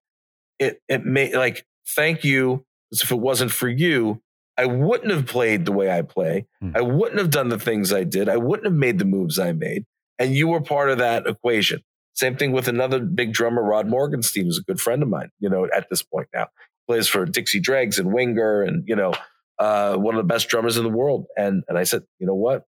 it, 0.58 0.80
it 0.88 1.04
made 1.04 1.34
like, 1.34 1.64
thank 1.94 2.24
you 2.24 2.64
because 2.90 3.02
if 3.02 3.10
it 3.10 3.18
wasn't 3.18 3.50
for 3.50 3.68
you, 3.68 4.22
I 4.56 4.66
wouldn't 4.66 5.10
have 5.10 5.26
played 5.26 5.64
the 5.64 5.72
way 5.72 5.90
I 5.90 6.02
play. 6.02 6.46
Mm. 6.62 6.76
I 6.76 6.80
wouldn't 6.80 7.18
have 7.18 7.30
done 7.30 7.48
the 7.48 7.58
things 7.58 7.92
I 7.92 8.04
did. 8.04 8.28
I 8.28 8.36
wouldn't 8.36 8.66
have 8.66 8.74
made 8.74 8.98
the 8.98 9.04
moves 9.04 9.38
I 9.38 9.52
made. 9.52 9.84
And 10.18 10.34
you 10.34 10.48
were 10.48 10.62
part 10.62 10.90
of 10.90 10.98
that 10.98 11.26
equation. 11.26 11.82
Same 12.14 12.36
thing 12.36 12.52
with 12.52 12.66
another 12.66 13.00
big 13.00 13.34
drummer, 13.34 13.62
Rod 13.62 13.86
Morgenstein, 13.86 14.44
who's 14.44 14.58
a 14.58 14.62
good 14.62 14.80
friend 14.80 15.02
of 15.02 15.10
mine, 15.10 15.28
you 15.38 15.50
know, 15.50 15.68
at 15.74 15.88
this 15.90 16.02
point 16.02 16.28
now. 16.32 16.46
Plays 16.86 17.08
for 17.08 17.24
Dixie 17.24 17.60
Dregs 17.60 17.98
and 17.98 18.12
Winger 18.12 18.62
and, 18.62 18.84
you 18.86 18.96
know, 18.96 19.12
uh, 19.58 19.96
one 19.96 20.14
of 20.14 20.18
the 20.18 20.32
best 20.32 20.48
drummers 20.48 20.76
in 20.76 20.84
the 20.84 20.90
world. 20.90 21.26
And 21.36 21.64
and 21.68 21.78
I 21.78 21.84
said, 21.84 22.02
you 22.18 22.26
know 22.26 22.34
what? 22.34 22.64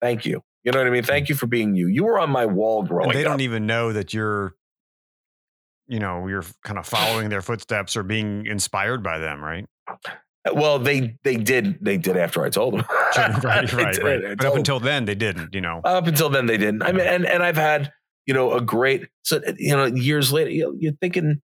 Thank 0.00 0.24
you. 0.26 0.42
You 0.64 0.72
know 0.72 0.78
what 0.78 0.86
I 0.86 0.90
mean? 0.90 1.02
Thank 1.02 1.28
you 1.28 1.34
for 1.34 1.46
being 1.46 1.74
you. 1.74 1.86
You 1.88 2.04
were 2.04 2.18
on 2.18 2.30
my 2.30 2.46
wall 2.46 2.82
growing 2.82 3.10
and 3.10 3.18
they 3.18 3.24
up. 3.24 3.32
don't 3.32 3.40
even 3.40 3.66
know 3.66 3.92
that 3.92 4.12
you're 4.12 4.54
you 5.90 5.98
know 5.98 6.26
you're 6.28 6.44
kind 6.64 6.78
of 6.78 6.86
following 6.86 7.28
their 7.28 7.42
footsteps 7.42 7.96
or 7.96 8.02
being 8.02 8.46
inspired 8.46 9.02
by 9.02 9.18
them 9.18 9.42
right 9.42 9.66
well 10.54 10.78
they 10.78 11.16
they 11.24 11.36
did 11.36 11.76
they 11.82 11.98
did 11.98 12.16
after 12.16 12.44
i 12.44 12.48
told 12.48 12.74
them 12.74 12.84
right 13.16 13.72
right, 13.72 13.98
right. 14.02 14.38
but 14.38 14.46
up 14.46 14.54
until 14.54 14.78
them. 14.78 14.86
then 14.86 15.04
they 15.04 15.16
didn't 15.16 15.52
you 15.52 15.60
know 15.60 15.80
up 15.84 16.06
until 16.06 16.30
then 16.30 16.46
they 16.46 16.56
didn't 16.56 16.82
i 16.82 16.92
mean 16.92 17.06
and, 17.06 17.26
and 17.26 17.42
i've 17.42 17.56
had 17.56 17.92
you 18.24 18.32
know 18.32 18.52
a 18.52 18.60
great 18.60 19.08
so 19.22 19.40
you 19.58 19.76
know 19.76 19.86
years 19.86 20.32
later 20.32 20.50
you 20.50 20.62
know, 20.62 20.74
you're 20.78 20.94
thinking 21.00 21.42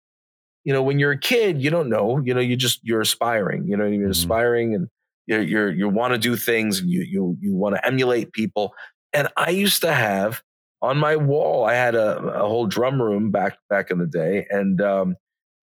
you 0.63 0.73
know 0.73 0.83
when 0.83 0.99
you're 0.99 1.11
a 1.11 1.19
kid 1.19 1.61
you 1.61 1.69
don't 1.69 1.89
know 1.89 2.21
you 2.23 2.33
know 2.33 2.39
you 2.39 2.55
just 2.55 2.79
you're 2.83 3.01
aspiring 3.01 3.67
you 3.67 3.77
know 3.77 3.85
you're 3.85 4.03
mm-hmm. 4.03 4.11
aspiring 4.11 4.75
and 4.75 4.87
you're, 5.27 5.41
you're 5.41 5.71
you 5.71 5.89
want 5.89 6.13
to 6.13 6.17
do 6.17 6.35
things 6.35 6.79
and 6.79 6.89
you 6.89 7.01
you 7.01 7.37
you 7.39 7.53
want 7.53 7.75
to 7.75 7.85
emulate 7.85 8.31
people 8.33 8.73
and 9.13 9.27
i 9.37 9.49
used 9.49 9.81
to 9.81 9.93
have 9.93 10.41
on 10.83 10.97
my 10.97 11.15
wall, 11.15 11.65
I 11.65 11.73
had 11.75 11.95
a, 11.95 12.17
a 12.19 12.47
whole 12.47 12.67
drum 12.67 13.01
room 13.01 13.31
back 13.31 13.57
back 13.69 13.89
in 13.89 13.99
the 13.99 14.05
day, 14.05 14.45
and 14.49 14.81
um, 14.81 15.15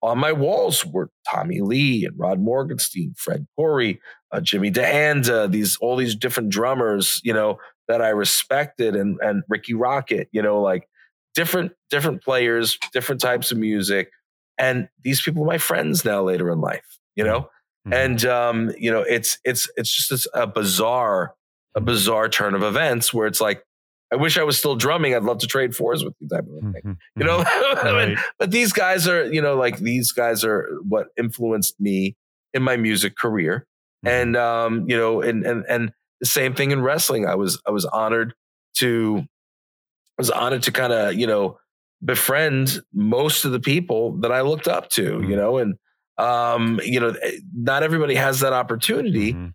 on 0.02 0.18
my 0.18 0.32
walls 0.32 0.84
were 0.86 1.10
Tommy 1.30 1.60
Lee 1.60 2.06
and 2.06 2.18
Rod 2.18 2.40
Morgenstein, 2.40 3.14
Fred 3.18 3.46
Coury, 3.54 4.00
uh, 4.32 4.40
Jimmy 4.40 4.70
DeAnda, 4.70 5.52
these 5.52 5.76
all 5.76 5.96
these 5.96 6.16
different 6.16 6.48
drummers, 6.48 7.20
you 7.22 7.34
know, 7.34 7.58
that 7.86 8.00
I 8.00 8.08
respected, 8.08 8.96
and 8.96 9.18
and 9.20 9.42
Rikki 9.46 9.74
Rockett, 9.74 10.28
you 10.32 10.40
know, 10.40 10.62
like 10.62 10.88
different 11.34 11.72
different 11.90 12.24
players, 12.24 12.78
different 12.94 13.20
types 13.20 13.52
of 13.52 13.58
music, 13.58 14.10
and 14.61 14.88
these 15.03 15.23
people 15.23 15.42
are 15.42 15.46
my 15.46 15.59
friends 15.59 16.05
now 16.05 16.23
later 16.23 16.51
in 16.51 16.61
life, 16.61 16.99
you 17.16 17.25
know, 17.25 17.49
mm-hmm. 17.88 17.92
and 17.94 18.25
um, 18.27 18.73
you 18.79 18.92
know, 18.92 19.01
it's 19.01 19.38
it's 19.44 19.68
it's 19.77 20.09
just 20.09 20.29
a 20.35 20.46
bizarre 20.46 21.35
a 21.75 21.81
bizarre 21.81 22.29
turn 22.29 22.55
of 22.55 22.62
events 22.62 23.14
where 23.14 23.27
it's 23.27 23.40
like 23.40 23.64
I 24.12 24.16
wish 24.16 24.37
I 24.37 24.42
was 24.42 24.59
still 24.59 24.75
drumming. 24.75 25.14
I'd 25.14 25.23
love 25.23 25.38
to 25.38 25.46
trade 25.46 25.75
fours 25.75 26.05
with 26.05 26.14
you, 26.18 26.29
type 26.29 26.44
of 26.44 26.73
thing. 26.73 26.83
Mm-hmm. 26.85 26.92
You 27.20 27.27
know, 27.27 27.38
mm-hmm. 27.38 27.87
right. 27.94 28.18
But 28.38 28.51
these 28.51 28.73
guys 28.73 29.07
are, 29.07 29.33
you 29.33 29.40
know, 29.40 29.57
like 29.57 29.79
these 29.79 30.12
guys 30.12 30.44
are 30.44 30.68
what 30.87 31.09
influenced 31.16 31.81
me 31.81 32.16
in 32.53 32.62
my 32.62 32.77
music 32.77 33.16
career, 33.16 33.66
mm-hmm. 34.05 34.14
and 34.14 34.37
um, 34.37 34.88
you 34.88 34.96
know, 34.96 35.23
and 35.23 35.46
and 35.46 35.64
and 35.68 35.92
the 36.20 36.27
same 36.27 36.55
thing 36.55 36.73
in 36.73 36.83
wrestling. 36.83 37.27
I 37.27 37.37
was 37.37 37.62
I 37.66 37.70
was 37.70 37.85
honored 37.87 38.35
to 38.79 39.18
I 39.20 40.18
was 40.18 40.31
honored 40.31 40.64
to 40.64 40.73
kind 40.73 40.92
of 40.92 41.14
you 41.14 41.27
know 41.27 41.59
befriend 42.04 42.80
most 42.92 43.44
of 43.44 43.52
the 43.52 43.60
people 43.60 44.12
that 44.20 44.32
I 44.32 44.40
looked 44.40 44.68
up 44.68 44.88
to, 44.90 45.02
mm-hmm. 45.02 45.30
you 45.30 45.36
know, 45.36 45.58
and 45.58 45.74
um, 46.18 46.80
you 46.84 47.00
know, 47.00 47.14
eh, 47.22 47.38
not 47.54 47.82
everybody 47.82 48.14
has 48.14 48.40
that 48.40 48.52
opportunity, 48.52 49.32
mm-hmm. 49.32 49.48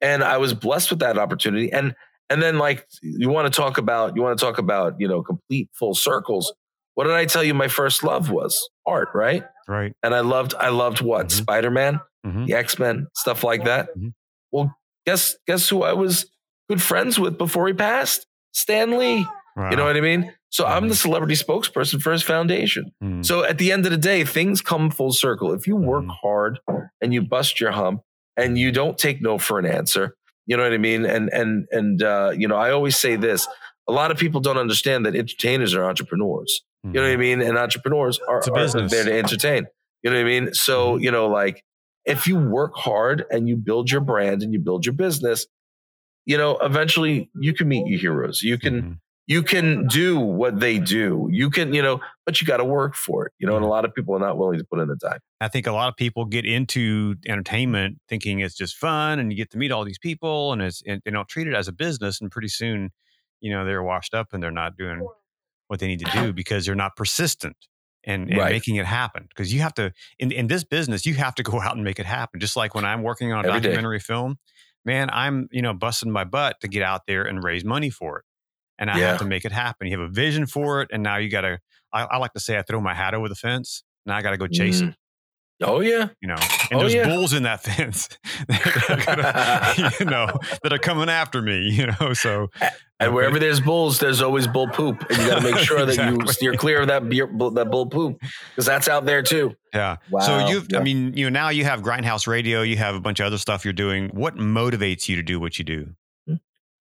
and 0.00 0.22
I 0.22 0.36
was 0.36 0.54
blessed 0.54 0.90
with 0.90 1.00
that 1.00 1.18
opportunity, 1.18 1.72
and 1.72 1.94
and 2.28 2.42
then 2.42 2.58
like 2.58 2.86
you 3.02 3.28
want 3.28 3.52
to 3.52 3.56
talk 3.56 3.78
about 3.78 4.16
you 4.16 4.22
want 4.22 4.38
to 4.38 4.44
talk 4.44 4.58
about, 4.58 4.94
you 4.98 5.08
know, 5.08 5.22
complete 5.22 5.68
full 5.72 5.94
circles. 5.94 6.52
What 6.94 7.04
did 7.04 7.14
I 7.14 7.24
tell 7.24 7.42
you 7.42 7.54
my 7.54 7.68
first 7.68 8.02
love 8.04 8.30
was? 8.30 8.68
Art, 8.86 9.08
right? 9.14 9.44
Right. 9.68 9.92
And 10.02 10.14
I 10.14 10.20
loved 10.20 10.54
I 10.58 10.68
loved 10.68 11.00
what? 11.00 11.28
Mm-hmm. 11.28 11.42
Spider-Man, 11.42 12.00
mm-hmm. 12.26 12.44
the 12.46 12.54
X-Men, 12.54 13.06
stuff 13.16 13.44
like 13.44 13.64
that. 13.64 13.90
Mm-hmm. 13.90 14.08
Well, 14.52 14.74
guess 15.06 15.36
guess 15.46 15.68
who 15.68 15.82
I 15.82 15.92
was 15.92 16.26
good 16.68 16.82
friends 16.82 17.18
with 17.18 17.38
before 17.38 17.66
he 17.66 17.74
passed? 17.74 18.26
Stan 18.52 18.98
Lee. 18.98 19.26
Wow. 19.56 19.70
You 19.70 19.76
know 19.76 19.84
what 19.84 19.96
I 19.96 20.00
mean? 20.00 20.32
So 20.50 20.66
I'm 20.66 20.88
the 20.88 20.94
mm-hmm. 20.94 21.00
celebrity 21.00 21.34
spokesperson 21.34 22.02
for 22.02 22.12
his 22.12 22.22
foundation. 22.22 22.92
Mm. 23.02 23.24
So 23.24 23.44
at 23.44 23.58
the 23.58 23.70
end 23.70 23.86
of 23.86 23.92
the 23.92 23.98
day, 23.98 24.24
things 24.24 24.60
come 24.60 24.90
full 24.90 25.12
circle. 25.12 25.52
If 25.52 25.66
you 25.66 25.76
work 25.76 26.04
mm. 26.04 26.16
hard 26.22 26.58
and 27.00 27.14
you 27.14 27.22
bust 27.22 27.60
your 27.60 27.70
hump 27.70 28.02
and 28.36 28.58
you 28.58 28.72
don't 28.72 28.98
take 28.98 29.22
no 29.22 29.38
for 29.38 29.60
an 29.60 29.66
answer, 29.66 30.16
you 30.46 30.56
know 30.56 30.64
what 30.64 30.72
I 30.72 30.78
mean? 30.78 31.04
And 31.04 31.30
and 31.32 31.68
and 31.70 32.02
uh, 32.02 32.32
you 32.36 32.48
know, 32.48 32.56
I 32.56 32.72
always 32.72 32.96
say 32.96 33.14
this: 33.14 33.46
a 33.88 33.92
lot 33.92 34.10
of 34.10 34.18
people 34.18 34.40
don't 34.40 34.58
understand 34.58 35.06
that 35.06 35.14
entertainers 35.14 35.72
are 35.74 35.84
entrepreneurs. 35.84 36.62
Mm-hmm. 36.84 36.96
You 36.96 37.00
know 37.00 37.06
what 37.06 37.12
I 37.12 37.14
mm-hmm. 37.14 37.20
mean? 37.20 37.40
And 37.42 37.56
entrepreneurs 37.56 38.18
are, 38.28 38.42
are 38.52 38.88
there 38.88 39.04
to 39.04 39.18
entertain. 39.18 39.66
You 40.02 40.10
know 40.10 40.16
what 40.16 40.22
I 40.22 40.40
mean? 40.40 40.54
So 40.54 40.96
you 40.96 41.12
know, 41.12 41.28
like 41.28 41.64
if 42.04 42.26
you 42.26 42.36
work 42.36 42.74
hard 42.74 43.24
and 43.30 43.48
you 43.48 43.56
build 43.56 43.90
your 43.90 44.00
brand 44.00 44.42
and 44.42 44.52
you 44.52 44.58
build 44.58 44.84
your 44.84 44.94
business, 44.94 45.46
you 46.26 46.36
know, 46.36 46.58
eventually 46.58 47.30
you 47.38 47.54
can 47.54 47.68
meet 47.68 47.86
your 47.86 48.00
heroes. 48.00 48.42
You 48.42 48.58
can 48.58 49.00
you 49.30 49.44
can 49.44 49.86
do 49.86 50.18
what 50.18 50.58
they 50.58 50.80
do. 50.80 51.28
You 51.30 51.50
can, 51.50 51.72
you 51.72 51.80
know, 51.80 52.00
but 52.26 52.40
you 52.40 52.48
got 52.48 52.56
to 52.56 52.64
work 52.64 52.96
for 52.96 53.26
it, 53.26 53.32
you 53.38 53.46
know, 53.46 53.54
and 53.54 53.64
a 53.64 53.68
lot 53.68 53.84
of 53.84 53.94
people 53.94 54.16
are 54.16 54.18
not 54.18 54.36
willing 54.36 54.58
to 54.58 54.64
put 54.64 54.80
in 54.80 54.88
the 54.88 54.96
time. 54.96 55.20
I 55.40 55.46
think 55.46 55.68
a 55.68 55.72
lot 55.72 55.88
of 55.88 55.94
people 55.94 56.24
get 56.24 56.44
into 56.44 57.14
entertainment 57.28 57.98
thinking 58.08 58.40
it's 58.40 58.56
just 58.56 58.76
fun 58.76 59.20
and 59.20 59.30
you 59.30 59.36
get 59.36 59.48
to 59.52 59.58
meet 59.58 59.70
all 59.70 59.84
these 59.84 60.00
people 60.00 60.52
and 60.52 60.60
it's, 60.60 60.82
and, 60.84 61.00
you 61.06 61.12
know, 61.12 61.22
treat 61.22 61.46
it 61.46 61.54
as 61.54 61.68
a 61.68 61.72
business. 61.72 62.20
And 62.20 62.28
pretty 62.28 62.48
soon, 62.48 62.90
you 63.40 63.52
know, 63.52 63.64
they're 63.64 63.84
washed 63.84 64.14
up 64.14 64.32
and 64.32 64.42
they're 64.42 64.50
not 64.50 64.76
doing 64.76 65.06
what 65.68 65.78
they 65.78 65.86
need 65.86 66.00
to 66.00 66.10
do 66.10 66.32
because 66.32 66.66
they're 66.66 66.74
not 66.74 66.96
persistent 66.96 67.56
and, 68.02 68.30
and 68.30 68.36
right. 68.36 68.50
making 68.50 68.76
it 68.76 68.86
happen. 68.86 69.26
Because 69.28 69.54
you 69.54 69.60
have 69.60 69.74
to, 69.74 69.92
in, 70.18 70.32
in 70.32 70.48
this 70.48 70.64
business, 70.64 71.06
you 71.06 71.14
have 71.14 71.36
to 71.36 71.44
go 71.44 71.60
out 71.62 71.76
and 71.76 71.84
make 71.84 72.00
it 72.00 72.06
happen. 72.06 72.40
Just 72.40 72.56
like 72.56 72.74
when 72.74 72.84
I'm 72.84 73.04
working 73.04 73.32
on 73.32 73.44
a 73.44 73.48
Every 73.48 73.60
documentary 73.60 73.98
day. 73.98 74.02
film, 74.02 74.38
man, 74.84 75.08
I'm, 75.12 75.48
you 75.52 75.62
know, 75.62 75.72
busting 75.72 76.10
my 76.10 76.24
butt 76.24 76.56
to 76.62 76.68
get 76.68 76.82
out 76.82 77.02
there 77.06 77.22
and 77.22 77.44
raise 77.44 77.64
money 77.64 77.90
for 77.90 78.18
it 78.18 78.24
and 78.80 78.90
I 78.90 78.98
yeah. 78.98 79.08
have 79.08 79.18
to 79.18 79.24
make 79.24 79.44
it 79.44 79.52
happen. 79.52 79.86
You 79.86 80.00
have 80.00 80.08
a 80.08 80.12
vision 80.12 80.46
for 80.46 80.80
it, 80.80 80.88
and 80.92 81.02
now 81.02 81.18
you 81.18 81.28
got 81.28 81.42
to. 81.42 81.58
I, 81.92 82.04
I, 82.04 82.16
like 82.16 82.32
to 82.32 82.40
say 82.40 82.56
I 82.56 82.62
throw 82.62 82.80
my 82.80 82.94
hat 82.94 83.14
over 83.14 83.28
the 83.28 83.34
fence. 83.34 83.84
Now 84.06 84.16
I 84.16 84.22
got 84.22 84.30
to 84.30 84.36
go 84.36 84.46
chase 84.46 84.80
mm. 84.80 84.88
it. 84.88 84.94
Oh 85.62 85.80
yeah, 85.80 86.08
you 86.22 86.28
know, 86.28 86.38
and 86.70 86.72
oh, 86.72 86.78
there's 86.78 86.94
yeah. 86.94 87.06
bulls 87.06 87.34
in 87.34 87.42
that 87.42 87.62
fence, 87.64 88.08
that 88.48 89.02
gonna, 89.06 89.92
you 90.00 90.06
know, 90.06 90.38
that 90.62 90.72
are 90.72 90.78
coming 90.78 91.10
after 91.10 91.42
me. 91.42 91.68
You 91.68 91.88
know, 91.88 92.14
so 92.14 92.48
and 92.98 93.14
wherever 93.14 93.38
there's 93.38 93.60
bulls, 93.60 93.98
there's 93.98 94.22
always 94.22 94.46
bull 94.46 94.68
poop, 94.68 95.04
and 95.10 95.18
you 95.18 95.26
got 95.26 95.42
to 95.42 95.42
make 95.42 95.58
sure 95.58 95.80
exactly. 95.80 96.16
that 96.16 96.26
you 96.26 96.32
steer 96.32 96.54
clear 96.54 96.80
of 96.80 96.88
that 96.88 97.06
beer, 97.10 97.26
that 97.26 97.68
bull 97.70 97.86
poop 97.86 98.18
because 98.50 98.64
that's 98.64 98.88
out 98.88 99.04
there 99.04 99.22
too. 99.22 99.54
Yeah. 99.74 99.96
Wow. 100.10 100.20
So 100.20 100.46
you, 100.48 100.62
yeah. 100.70 100.78
I 100.78 100.82
mean, 100.82 101.12
you 101.14 101.28
know, 101.28 101.30
now 101.30 101.50
you 101.50 101.64
have 101.64 101.82
Grindhouse 101.82 102.26
Radio, 102.26 102.62
you 102.62 102.78
have 102.78 102.94
a 102.94 103.00
bunch 103.00 103.20
of 103.20 103.26
other 103.26 103.38
stuff 103.38 103.62
you're 103.62 103.74
doing. 103.74 104.08
What 104.14 104.36
motivates 104.36 105.10
you 105.10 105.16
to 105.16 105.22
do 105.22 105.38
what 105.38 105.58
you 105.58 105.64
do? 105.66 105.94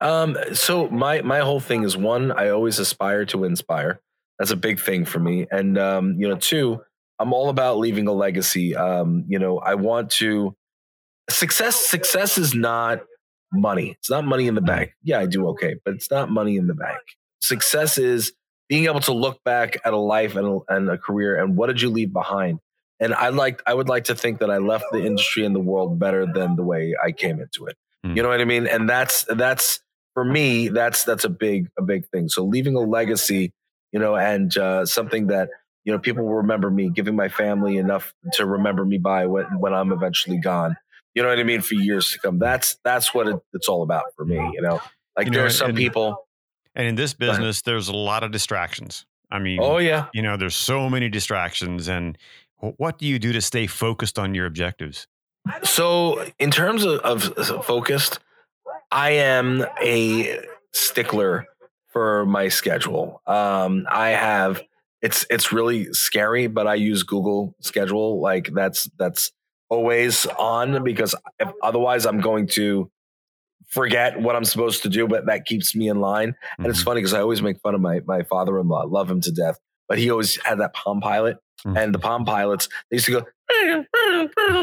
Um, 0.01 0.37
so 0.53 0.87
my 0.89 1.21
my 1.21 1.39
whole 1.39 1.59
thing 1.59 1.83
is 1.83 1.97
one, 1.97 2.31
I 2.31 2.49
always 2.49 2.79
aspire 2.79 3.25
to 3.25 3.43
inspire. 3.43 3.99
That's 4.37 4.51
a 4.51 4.55
big 4.55 4.79
thing 4.79 5.05
for 5.05 5.19
me. 5.19 5.47
And 5.51 5.77
um, 5.77 6.15
you 6.17 6.27
know, 6.27 6.35
two, 6.35 6.81
I'm 7.19 7.33
all 7.33 7.49
about 7.49 7.77
leaving 7.77 8.07
a 8.07 8.13
legacy. 8.13 8.75
Um, 8.75 9.25
you 9.27 9.39
know, 9.39 9.59
I 9.59 9.75
want 9.75 10.11
to 10.11 10.55
success 11.29 11.75
success 11.75 12.37
is 12.37 12.53
not 12.55 13.01
money. 13.51 13.95
It's 13.99 14.09
not 14.09 14.25
money 14.25 14.47
in 14.47 14.55
the 14.55 14.61
bank. 14.61 14.93
Yeah, 15.03 15.19
I 15.19 15.25
do 15.25 15.47
okay, 15.49 15.75
but 15.83 15.93
it's 15.93 16.09
not 16.09 16.31
money 16.31 16.55
in 16.55 16.67
the 16.67 16.73
bank. 16.73 16.99
Success 17.41 17.97
is 17.97 18.31
being 18.69 18.85
able 18.85 18.99
to 19.01 19.13
look 19.13 19.43
back 19.43 19.77
at 19.83 19.93
a 19.93 19.97
life 19.97 20.35
and 20.35 20.47
a, 20.47 20.59
and 20.73 20.89
a 20.89 20.97
career 20.97 21.41
and 21.41 21.57
what 21.57 21.67
did 21.67 21.81
you 21.81 21.89
leave 21.89 22.13
behind? 22.13 22.59
And 23.01 23.13
I 23.13 23.29
like 23.29 23.61
I 23.65 23.73
would 23.73 23.89
like 23.89 24.05
to 24.05 24.15
think 24.15 24.39
that 24.39 24.49
I 24.51 24.57
left 24.57 24.85
the 24.91 25.03
industry 25.05 25.45
and 25.45 25.55
the 25.55 25.59
world 25.59 25.99
better 25.99 26.25
than 26.25 26.55
the 26.55 26.63
way 26.63 26.95
I 27.01 27.11
came 27.11 27.39
into 27.41 27.65
it. 27.65 27.75
Mm. 28.05 28.15
You 28.15 28.23
know 28.23 28.29
what 28.29 28.41
I 28.41 28.45
mean? 28.45 28.67
And 28.67 28.89
that's 28.89 29.25
that's 29.29 29.81
for 30.13 30.23
me, 30.23 30.69
that's 30.69 31.03
that's 31.03 31.23
a 31.23 31.29
big 31.29 31.69
a 31.77 31.81
big 31.81 32.07
thing. 32.09 32.29
So 32.29 32.43
leaving 32.43 32.75
a 32.75 32.79
legacy, 32.81 33.51
you 33.91 33.99
know, 33.99 34.15
and 34.15 34.55
uh, 34.57 34.85
something 34.85 35.27
that 35.27 35.49
you 35.85 35.93
know, 35.93 35.99
people 35.99 36.25
will 36.25 36.35
remember 36.35 36.69
me, 36.69 36.89
giving 36.89 37.15
my 37.15 37.29
family 37.29 37.77
enough 37.77 38.13
to 38.33 38.45
remember 38.45 38.85
me 38.85 38.97
by 38.97 39.25
when, 39.25 39.45
when 39.59 39.73
I'm 39.73 39.91
eventually 39.91 40.37
gone. 40.37 40.75
You 41.15 41.23
know 41.23 41.29
what 41.29 41.39
I 41.39 41.43
mean? 41.43 41.61
For 41.61 41.73
years 41.73 42.11
to 42.11 42.19
come. 42.19 42.37
That's 42.37 42.77
that's 42.83 43.13
what 43.13 43.27
it, 43.27 43.39
it's 43.53 43.67
all 43.67 43.81
about 43.81 44.13
for 44.15 44.23
me. 44.25 44.35
You 44.53 44.61
know, 44.61 44.79
like 45.17 45.25
You 45.25 45.31
know, 45.31 45.37
there 45.39 45.45
are 45.47 45.49
some 45.49 45.69
and- 45.69 45.77
people. 45.77 46.25
And 46.75 46.87
in 46.87 46.95
this 46.95 47.13
business, 47.13 47.63
there's 47.63 47.87
a 47.87 47.95
lot 47.95 48.23
of 48.23 48.31
distractions. 48.31 49.05
I 49.31 49.39
mean, 49.39 49.59
Oh 49.61 49.79
yeah, 49.79 50.05
you 50.13 50.21
know, 50.21 50.37
there's 50.37 50.55
so 50.55 50.89
many 50.89 51.09
distractions. 51.09 51.87
And 51.87 52.17
what 52.57 52.99
do 52.99 53.07
you 53.07 53.17
do 53.17 53.33
to 53.33 53.41
stay 53.41 53.65
focused 53.65 54.19
on 54.19 54.35
your 54.35 54.45
objectives? 54.45 55.07
So, 55.63 56.23
in 56.37 56.51
terms 56.51 56.85
of, 56.85 56.99
of 56.99 57.65
focused, 57.65 58.19
I 58.91 59.11
am 59.11 59.65
a 59.81 60.39
stickler 60.73 61.45
for 61.87 62.25
my 62.25 62.47
schedule. 62.49 63.21
Um, 63.27 63.85
I 63.89 64.09
have 64.09 64.61
it's 65.01 65.25
it's 65.29 65.51
really 65.51 65.93
scary, 65.93 66.47
but 66.47 66.67
I 66.67 66.75
use 66.75 67.03
Google 67.03 67.55
Schedule. 67.61 68.19
Like 68.21 68.49
that's 68.53 68.89
that's 68.97 69.31
always 69.69 70.25
on 70.25 70.83
because 70.83 71.15
if, 71.39 71.49
otherwise 71.61 72.05
I'm 72.05 72.19
going 72.21 72.47
to 72.49 72.89
forget 73.67 74.19
what 74.19 74.35
I'm 74.35 74.43
supposed 74.45 74.81
to 74.83 74.89
do. 74.89 75.07
But 75.07 75.27
that 75.27 75.45
keeps 75.45 75.75
me 75.75 75.87
in 75.89 75.99
line. 76.01 76.35
And 76.57 76.67
it's 76.67 76.81
Mhm. 76.81 76.85
funny 76.85 76.99
because 77.01 77.13
I 77.13 77.21
always 77.21 77.41
make 77.41 77.59
fun 77.61 77.75
of 77.75 77.81
my 77.81 78.01
my 78.05 78.23
father 78.23 78.59
in 78.59 78.67
law. 78.67 78.83
Love 78.83 79.09
him 79.09 79.21
to 79.21 79.31
death, 79.31 79.57
but 79.87 79.97
he 79.99 80.09
always 80.09 80.37
had 80.43 80.59
that 80.59 80.73
Palm 80.73 80.99
Pilot, 81.01 81.37
Mhm. 81.65 81.77
and 81.77 81.93
the 81.95 81.99
Palm 81.99 82.25
Pilots 82.25 82.67
they 82.89 82.95
used 82.97 83.05
to 83.05 83.11
go 83.21 83.25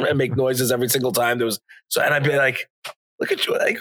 and 0.09 0.19
make 0.19 0.37
noises 0.37 0.71
every 0.73 0.89
single 0.89 1.12
time 1.12 1.39
there 1.39 1.47
was. 1.47 1.61
So 1.89 2.03
and 2.03 2.12
I'd 2.12 2.25
be 2.25 2.37
like, 2.37 2.69
"Look 3.21 3.33
at 3.33 3.47
you, 3.47 3.57
like 3.57 3.79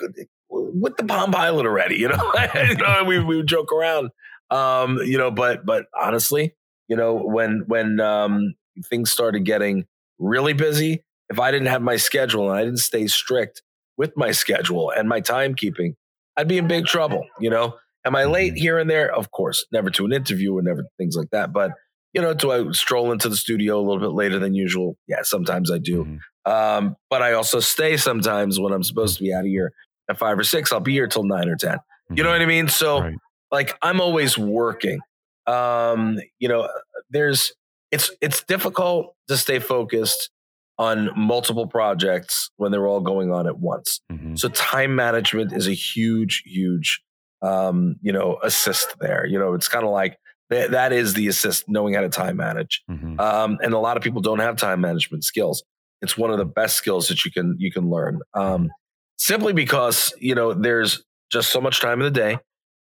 with 0.56 0.98
the 0.98 1.06
Palm 1.06 1.32
Pilot 1.32 1.66
already," 1.66 1.96
you 1.96 2.08
know. 2.10 2.34
you 2.56 2.76
know, 2.76 3.04
we 3.06 3.20
we 3.24 3.38
would 3.38 3.48
joke 3.48 3.72
around, 3.72 4.10
um, 4.50 4.98
you 5.04 5.18
know. 5.18 5.32
But 5.32 5.66
but 5.66 5.86
honestly, 6.00 6.56
you 6.88 6.96
know, 6.96 7.14
when 7.16 7.64
when 7.68 8.00
um, 8.00 8.56
things 8.90 9.12
started 9.12 9.46
getting 9.46 9.86
really 10.20 10.54
busy, 10.54 11.04
if 11.30 11.40
I 11.40 11.52
didn't 11.52 11.68
have 11.68 11.82
my 11.82 11.98
schedule 11.98 12.50
and 12.50 12.60
I 12.60 12.64
didn't 12.64 12.80
stay 12.80 13.08
strict 13.08 13.62
with 13.98 14.16
my 14.16 14.32
schedule 14.32 14.92
and 14.92 15.08
my 15.08 15.22
timekeeping, 15.22 15.96
I'd 16.38 16.48
be 16.48 16.58
in 16.58 16.68
big 16.68 16.86
trouble. 16.86 17.26
You 17.40 17.50
know, 17.50 17.76
am 18.06 18.16
I 18.16 18.26
late 18.26 18.54
here 18.56 18.78
and 18.78 18.90
there? 18.90 19.14
Of 19.14 19.32
course, 19.32 19.66
never 19.72 19.90
to 19.92 20.06
an 20.06 20.14
interview 20.14 20.54
or 20.58 20.62
never 20.62 20.86
things 20.98 21.16
like 21.16 21.30
that. 21.32 21.54
But 21.54 21.72
you 22.14 22.22
know, 22.22 22.34
do 22.34 22.52
I 22.52 22.72
stroll 22.72 23.12
into 23.12 23.28
the 23.28 23.36
studio 23.36 23.78
a 23.78 23.84
little 23.84 24.00
bit 24.00 24.14
later 24.16 24.40
than 24.40 24.54
usual? 24.54 24.96
Yeah, 25.06 25.24
sometimes 25.24 25.70
I 25.70 25.80
do. 25.80 26.06
Mhm. 26.06 26.20
Um, 26.50 26.96
but 27.10 27.22
I 27.22 27.34
also 27.34 27.60
stay 27.60 27.98
sometimes 27.98 28.60
when 28.60 28.72
I'm 28.72 28.84
supposed 28.84 29.18
to 29.18 29.24
be 29.24 29.34
out 29.34 29.42
of 29.42 29.48
here 29.48 29.74
at 30.10 30.18
five 30.18 30.38
or 30.38 30.44
six. 30.44 30.72
I'll 30.72 30.80
be 30.80 30.94
here 30.94 31.08
till 31.08 31.24
nine 31.24 31.50
or 31.50 31.56
ten. 31.56 31.78
You 32.12 32.24
know 32.24 32.30
what 32.30 32.42
I 32.42 32.46
mean? 32.46 32.68
So 32.68 33.02
Right. 33.02 33.16
like 33.52 33.78
I'm 33.82 34.00
always 34.00 34.38
working. 34.38 35.00
Um, 35.48 36.18
you 36.40 36.48
know, 36.48 36.68
there's 37.10 37.52
it's 37.92 38.12
it's 38.22 38.44
difficult 38.44 39.16
to 39.28 39.38
stay 39.38 39.60
focused 39.60 40.30
on 40.78 41.10
multiple 41.16 41.68
projects 41.68 42.50
when 42.58 42.72
they're 42.72 42.88
all 42.88 43.00
going 43.00 43.32
on 43.32 43.48
at 43.48 43.58
once. 43.60 44.02
Mhm. 44.12 44.38
So 44.38 44.50
time 44.50 44.94
management 44.96 45.54
is 45.54 45.68
a 45.68 45.74
huge, 45.74 46.44
huge, 46.46 47.02
um, 47.42 47.96
you 48.02 48.12
know, 48.12 48.38
assist 48.44 48.96
there. 49.00 49.26
You 49.26 49.40
know, 49.40 49.54
it's 49.54 49.70
kind 49.70 49.86
of 49.86 49.92
like 49.92 50.18
that, 50.50 50.72
that 50.72 50.92
is 50.92 51.14
the 51.14 51.28
assist, 51.30 51.64
knowing 51.70 51.94
how 51.94 52.02
to 52.02 52.10
time 52.10 52.36
manage. 52.38 52.84
Mhm. 52.92 53.20
Um, 53.20 53.58
and 53.64 53.74
a 53.74 53.80
lot 53.80 53.96
of 53.98 54.04
people 54.04 54.22
don't 54.22 54.40
have 54.40 54.58
time 54.58 54.82
management 54.82 55.24
skills. 55.24 55.64
It's 56.02 56.18
one 56.18 56.30
of 56.30 56.38
the 56.38 56.46
best 56.46 56.76
skills 56.76 57.08
that 57.08 57.24
you 57.24 57.32
can 57.32 57.56
you 57.58 57.72
can 57.72 57.90
learn. 57.90 58.20
Um, 58.34 58.70
simply 59.18 59.54
because 59.54 60.14
you 60.20 60.36
know 60.36 60.54
there's 60.54 61.04
just 61.32 61.52
so 61.52 61.62
much 61.62 61.82
time 61.82 62.00
in 62.00 62.06
the 62.06 62.12
day, 62.20 62.38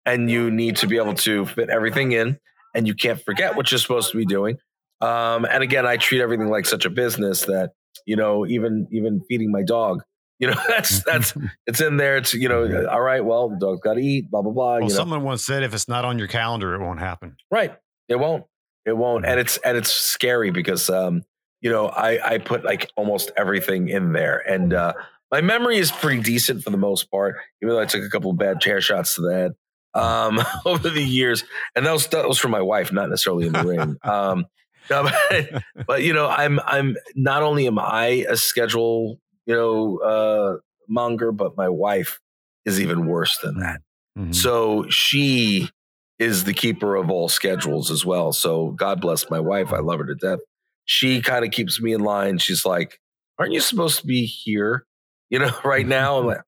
and 0.07 0.31
you 0.31 0.51
need 0.51 0.77
to 0.77 0.87
be 0.87 0.97
able 0.97 1.15
to 1.15 1.47
fit 1.47 1.71
everything 1.71 2.13
in, 2.13 2.39
and 2.75 2.87
you 2.87 2.95
can't 2.95 3.23
forget 3.23 3.57
what 3.57 3.71
you're 3.71 3.79
supposed 3.79 4.11
to 4.13 4.17
be 4.17 4.27
doing. 4.27 4.59
Um, 5.01 5.45
and 5.45 5.63
again, 5.63 5.87
I 5.87 5.97
treat 5.97 6.21
everything 6.21 6.49
like 6.49 6.67
such 6.67 6.85
a 6.85 6.91
business 6.91 7.43
that 7.43 7.71
you 8.07 8.17
know, 8.17 8.47
even 8.47 8.87
even 8.91 9.21
feeding 9.29 9.53
my 9.53 9.63
dog, 9.63 10.03
you 10.39 10.49
know, 10.49 10.57
that's 10.69 11.03
that's 11.05 11.35
it's 11.67 11.81
in 11.81 11.97
there. 11.97 12.17
It's 12.17 12.35
you 12.35 12.49
know, 12.49 12.87
all 12.87 13.01
right. 13.01 13.25
Well, 13.25 13.51
the 13.51 13.57
dog's 13.57 13.81
got 13.81 13.95
to 13.95 14.01
eat. 14.01 14.31
Blah 14.31 14.43
blah 14.43 14.53
blah. 14.53 14.73
well, 14.73 14.83
you 14.83 14.89
know, 14.89 14.95
someone 14.95 15.23
once 15.23 15.45
said 15.45 15.63
if 15.63 15.75
it's 15.75 15.89
not 15.89 16.05
on 16.05 16.19
your 16.19 16.29
calendar, 16.29 16.75
it 16.75 16.81
won't 16.81 17.01
happen. 17.01 17.37
Right. 17.51 17.77
It 18.09 18.17
won't. 18.17 18.45
It 18.87 18.97
won't. 18.97 19.27
And 19.27 19.39
it's 19.39 19.59
and 19.59 19.77
it's 19.77 19.91
scary 19.91 20.51
because 20.51 20.89
um, 20.89 21.23
you 21.61 21.71
know, 21.71 21.89
I 21.89 22.35
I 22.35 22.39
put 22.39 22.65
like 22.65 22.91
almost 22.97 23.31
everything 23.37 23.89
in 23.89 24.13
there. 24.13 24.39
And 24.39 24.73
uh 24.73 24.95
my 25.31 25.41
memory 25.41 25.79
is 25.79 25.91
pretty 25.91 26.23
decent 26.23 26.63
for 26.63 26.71
the 26.71 26.77
most 26.79 27.11
part, 27.11 27.37
even 27.63 27.75
though 27.75 27.81
I 27.81 27.87
took 27.87 28.03
a 28.03 28.09
couple 28.09 28.31
of 28.31 28.39
bad 28.39 28.61
chair 28.61 28.81
shots 28.81 29.15
to 29.17 29.23
the 29.23 29.35
head 29.35 29.53
um 29.95 30.41
over 30.67 30.91
the 30.91 31.03
years. 31.03 31.45
And 31.75 31.87
that 31.87 31.93
was 31.93 32.07
that 32.09 32.29
was 32.29 32.39
from 32.39 32.51
my 32.51 32.61
wife, 32.63 32.93
not 32.93 33.09
necessarily 33.11 33.47
in 33.47 33.53
the 33.53 33.65
ring. 33.65 33.97
Um 34.05 34.47
no, 34.91 35.03
but, 35.03 35.63
but 35.87 36.03
you 36.03 36.13
know, 36.15 36.29
I'm 36.29 36.61
I'm 36.61 36.97
not 37.15 37.43
only 37.43 37.67
am 37.67 37.79
I 37.79 38.25
a 38.29 38.37
schedule, 38.37 39.19
you 39.47 39.55
know, 39.55 39.99
uh 39.99 40.57
monger, 40.89 41.33
but 41.33 41.57
my 41.57 41.69
wife 41.69 42.21
is 42.65 42.81
even 42.81 43.07
worse 43.07 43.39
than 43.39 43.61
that. 43.61 43.81
Mhm. 44.19 44.35
So 44.35 44.89
she 44.89 45.71
is 46.19 46.45
the 46.45 46.55
keeper 46.55 46.97
of 46.97 47.11
all 47.11 47.29
schedules 47.29 47.91
as 47.91 48.05
well. 48.05 48.33
So 48.33 48.71
God 48.73 49.01
bless 49.01 49.31
my 49.31 49.41
wife. 49.41 49.73
I 49.73 49.79
love 49.79 49.99
her 50.01 50.07
to 50.07 50.15
death. 50.15 50.41
She 50.85 51.21
kind 51.23 51.45
of 51.45 51.51
keeps 51.51 51.81
me 51.81 51.93
in 51.93 52.01
line. 52.01 52.39
She's 52.39 52.65
like, 52.65 52.99
Aren't 53.39 53.53
you 53.53 53.61
supposed 53.61 54.01
to 54.01 54.07
be 54.07 54.25
here? 54.27 54.85
You 55.31 55.41
know, 55.41 55.53
right 55.65 55.87
now? 55.87 56.19
I'm 56.19 56.27
like, 56.27 56.41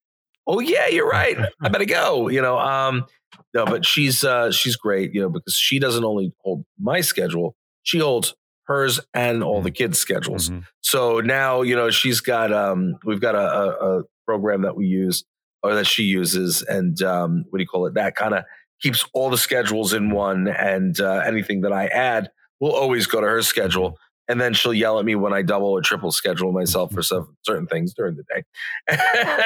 Oh 0.47 0.59
yeah, 0.59 0.87
you're 0.87 1.07
right. 1.07 1.37
I 1.61 1.69
better 1.69 1.85
go. 1.85 2.27
You 2.27 2.41
know, 2.41 2.57
um, 2.57 3.05
no, 3.53 3.65
but 3.65 3.85
she's 3.85 4.23
uh 4.23 4.51
she's 4.51 4.75
great, 4.75 5.13
you 5.13 5.21
know, 5.21 5.29
because 5.29 5.53
she 5.55 5.79
doesn't 5.79 6.03
only 6.03 6.33
hold 6.41 6.65
my 6.79 7.01
schedule, 7.01 7.55
she 7.83 7.99
holds 7.99 8.33
hers 8.65 8.99
and 9.13 9.43
all 9.43 9.61
the 9.61 9.71
kids' 9.71 9.99
schedules. 9.99 10.49
Mhm. 10.49 10.65
So 10.81 11.19
now, 11.19 11.61
you 11.61 11.75
know, 11.75 11.89
she's 11.89 12.21
got 12.21 12.51
um 12.51 12.95
we've 13.05 13.21
got 13.21 13.35
a, 13.35 13.39
a, 13.39 13.99
a 13.99 14.03
program 14.25 14.63
that 14.63 14.75
we 14.75 14.85
use 14.87 15.23
or 15.63 15.75
that 15.75 15.85
she 15.87 16.03
uses 16.03 16.63
and 16.63 17.01
um 17.01 17.45
what 17.49 17.59
do 17.59 17.61
you 17.63 17.67
call 17.67 17.85
it? 17.85 17.93
That 17.93 18.15
kind 18.15 18.33
of 18.33 18.43
keeps 18.81 19.05
all 19.13 19.29
the 19.29 19.37
schedules 19.37 19.93
in 19.93 20.09
one 20.09 20.47
and 20.47 20.99
uh, 20.99 21.21
anything 21.25 21.61
that 21.61 21.71
I 21.71 21.85
add 21.87 22.31
will 22.59 22.71
always 22.73 23.05
go 23.05 23.21
to 23.21 23.27
her 23.27 23.41
schedule. 23.43 23.97
And 24.31 24.39
then 24.39 24.53
she'll 24.53 24.73
yell 24.73 24.97
at 24.97 25.03
me 25.03 25.15
when 25.15 25.33
I 25.33 25.41
double 25.41 25.67
or 25.67 25.81
triple 25.81 26.13
schedule 26.13 26.53
myself 26.53 26.93
for 26.93 27.03
some 27.03 27.35
certain 27.45 27.67
things 27.67 27.93
during 27.93 28.15
the 28.15 28.23
day. 28.23 28.43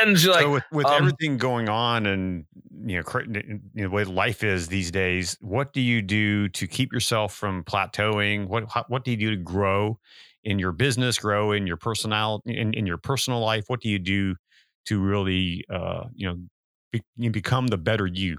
and 0.04 0.16
she's 0.16 0.28
like, 0.28 0.44
so 0.44 0.52
with, 0.52 0.64
with 0.72 0.86
um, 0.86 0.94
everything 0.94 1.38
going 1.40 1.70
on 1.70 2.06
and 2.06 2.46
you 2.86 2.98
know, 2.98 3.04
cra- 3.04 3.26
you 3.28 3.60
know 3.74 3.84
the 3.84 3.90
way 3.90 4.04
life 4.04 4.44
is 4.44 4.68
these 4.68 4.92
days, 4.92 5.38
what 5.42 5.74
do 5.74 5.82
you 5.82 6.04
do 6.04 6.50
to 6.50 6.68
keep 6.68 6.94
yourself 6.94 7.34
from 7.34 7.64
plateauing? 7.64 8.46
What 8.46 8.72
how, 8.72 8.86
what 8.88 9.04
do 9.04 9.10
you 9.10 9.18
do 9.18 9.32
to 9.32 9.38
grow 9.38 9.98
in 10.44 10.60
your 10.60 10.72
business, 10.72 11.18
grow 11.18 11.52
in 11.52 11.66
your 11.66 11.78
personal 11.78 12.44
in, 12.46 12.76
in 12.76 12.86
your 12.86 12.98
personal 12.98 13.40
life? 13.40 13.64
What 13.66 13.82
do 13.82 13.90
you 13.90 13.98
do 13.98 14.36
to 14.86 15.00
really 15.00 15.66
uh, 15.68 16.04
you 16.14 16.28
know 16.28 16.38
be, 16.92 17.02
you 17.18 17.32
become 17.32 17.66
the 17.68 17.80
better 17.80 18.06
you? 18.06 18.38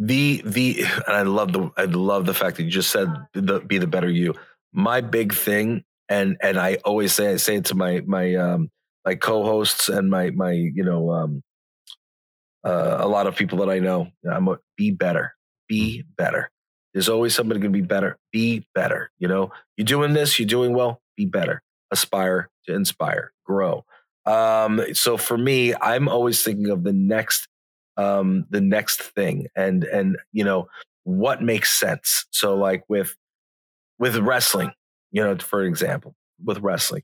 the 0.00 0.42
the 0.44 0.82
and 1.06 1.16
I 1.16 1.22
love 1.22 1.52
the 1.52 1.70
I 1.76 1.84
love 1.84 2.26
the 2.26 2.34
fact 2.34 2.56
that 2.56 2.64
you 2.64 2.70
just 2.70 2.90
said 2.90 3.08
the 3.34 3.60
be 3.60 3.78
the 3.78 3.86
better 3.86 4.10
you. 4.10 4.34
My 4.72 5.00
big 5.00 5.34
thing, 5.34 5.84
and 6.08 6.36
and 6.42 6.58
I 6.58 6.76
always 6.84 7.12
say 7.12 7.32
I 7.32 7.36
say 7.36 7.56
it 7.56 7.66
to 7.66 7.74
my 7.74 8.02
my 8.06 8.34
um 8.34 8.70
my 9.04 9.14
co-hosts 9.14 9.88
and 9.88 10.10
my 10.10 10.30
my 10.30 10.52
you 10.52 10.84
know 10.84 11.10
um 11.10 11.42
uh, 12.64 12.98
a 13.00 13.08
lot 13.08 13.26
of 13.26 13.36
people 13.36 13.58
that 13.58 13.70
I 13.70 13.78
know. 13.78 14.08
I'm 14.30 14.48
a, 14.48 14.58
be 14.76 14.90
better, 14.90 15.34
be 15.68 16.04
better. 16.16 16.50
There's 16.92 17.08
always 17.08 17.34
somebody 17.34 17.60
going 17.60 17.72
to 17.72 17.78
be 17.78 17.86
better. 17.86 18.18
Be 18.32 18.66
better. 18.74 19.10
You 19.18 19.28
know, 19.28 19.52
you're 19.76 19.84
doing 19.84 20.12
this, 20.12 20.38
you're 20.38 20.46
doing 20.46 20.74
well. 20.74 21.00
Be 21.16 21.24
better. 21.24 21.62
Aspire 21.90 22.50
to 22.66 22.74
inspire, 22.74 23.32
grow. 23.44 23.84
Um, 24.26 24.82
so 24.92 25.16
for 25.16 25.38
me, 25.38 25.74
I'm 25.74 26.08
always 26.08 26.42
thinking 26.42 26.70
of 26.70 26.84
the 26.84 26.92
next 26.92 27.48
um 27.96 28.46
the 28.50 28.60
next 28.60 29.02
thing 29.02 29.48
and 29.56 29.82
and 29.84 30.16
you 30.32 30.44
know 30.44 30.68
what 31.04 31.42
makes 31.42 31.78
sense 31.78 32.24
so 32.30 32.54
like 32.56 32.84
with 32.88 33.16
with 34.00 34.16
wrestling 34.16 34.72
you 35.12 35.22
know 35.22 35.36
for 35.38 35.62
example 35.64 36.16
with 36.44 36.58
wrestling. 36.58 37.02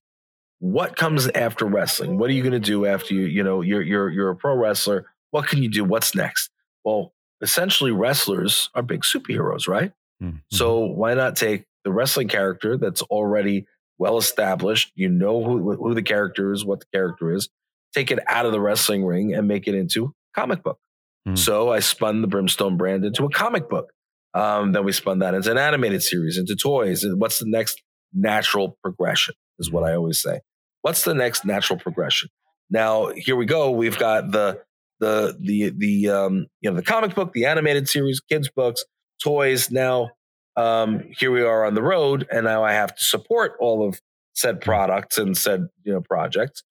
What 0.59 0.97
comes 0.97 1.29
after 1.29 1.67
wrestling? 1.67 2.17
What 2.19 2.31
are 2.31 2.33
you 2.33 2.43
going 2.43 2.53
to 2.55 2.59
do 2.59 2.87
after 2.87 3.13
you 3.15 3.27
you 3.27 3.45
know 3.45 3.61
you're 3.61 3.83
you're 3.83 4.09
you're 4.11 4.31
a 4.31 4.37
pro 4.37 4.57
wrestler. 4.57 5.07
What 5.31 5.47
can 5.47 5.63
you 5.63 5.69
do? 5.69 5.85
What's 5.85 6.15
next? 6.15 6.51
Well 6.85 7.13
essentially 7.43 7.93
wrestlers 7.93 8.71
are 8.75 8.83
big 8.83 9.03
superheroes 9.03 9.69
right? 9.69 9.93
Mhm. 10.23 10.41
so 10.51 10.79
why 10.87 11.13
not 11.13 11.37
take 11.37 11.67
the 11.85 11.93
wrestling 11.93 12.27
character 12.29 12.79
that's 12.79 13.03
already 13.03 13.67
well 13.99 14.17
established 14.17 14.91
you 14.95 15.11
know 15.11 15.45
who 15.45 15.75
who 15.77 15.93
the 15.95 16.03
character 16.03 16.55
is 16.55 16.65
what 16.65 16.81
the 16.81 16.87
character 16.95 17.35
is 17.35 17.51
take 17.95 18.11
it 18.11 18.19
out 18.27 18.47
of 18.47 18.53
the 18.53 18.61
wrestling 18.61 19.05
ring 19.05 19.35
and 19.35 19.47
make 19.47 19.69
it 19.69 19.75
into 19.75 20.15
comic 20.35 20.63
book. 20.63 20.79
Mhm. 21.29 21.37
so 21.37 21.71
I 21.71 21.81
spun 21.81 22.23
the 22.23 22.29
Brimstone 22.29 22.79
brand 22.79 23.05
into 23.05 23.27
a 23.27 23.31
comic 23.31 23.69
book. 23.69 23.93
Um, 24.37 24.73
then 24.73 24.85
we 24.85 24.93
spun 24.93 25.21
that 25.21 25.33
into 25.33 25.51
an 25.51 25.57
animated 25.57 26.03
series, 26.03 26.37
into 26.37 26.55
toys. 26.55 27.07
What's 27.07 27.39
the 27.39 27.49
next 27.49 27.83
natural 28.13 28.77
progression? 28.83 29.35
Is 29.59 29.71
what 29.71 29.85
I 29.85 29.95
always 29.95 30.21
say. 30.21 30.41
What's 30.83 31.05
the 31.05 31.15
next 31.15 31.47
natural 31.47 31.79
progression? 31.79 32.29
Now 32.69 33.13
here 33.17 33.35
we 33.35 33.47
go. 33.47 33.71
We've 33.71 33.99
got 33.99 34.33
the 34.33 34.61
the 35.01 35.37
the 35.41 35.71
the 35.71 36.11
um, 36.11 36.47
you 36.61 36.71
know 36.71 36.77
the 36.77 36.83
comic 36.83 37.15
book, 37.15 37.33
the 37.33 37.47
animated 37.47 37.89
series, 37.89 38.21
kids 38.21 38.51
books, 38.55 38.85
toys. 39.23 39.71
Now 39.71 40.11
um, 40.57 41.05
here 41.17 41.31
we 41.31 41.41
are 41.41 41.65
on 41.65 41.75
the 41.75 41.83
road, 41.83 42.27
and 42.31 42.45
now 42.45 42.63
I 42.63 42.75
have 42.75 42.95
to 42.95 43.03
support 43.03 43.53
all 43.59 43.89
of 43.89 44.01
said 44.35 44.61
products 44.61 45.17
and 45.17 45.35
said 45.35 45.69
you 45.85 45.95
know 45.95 46.03
projects. 46.03 46.63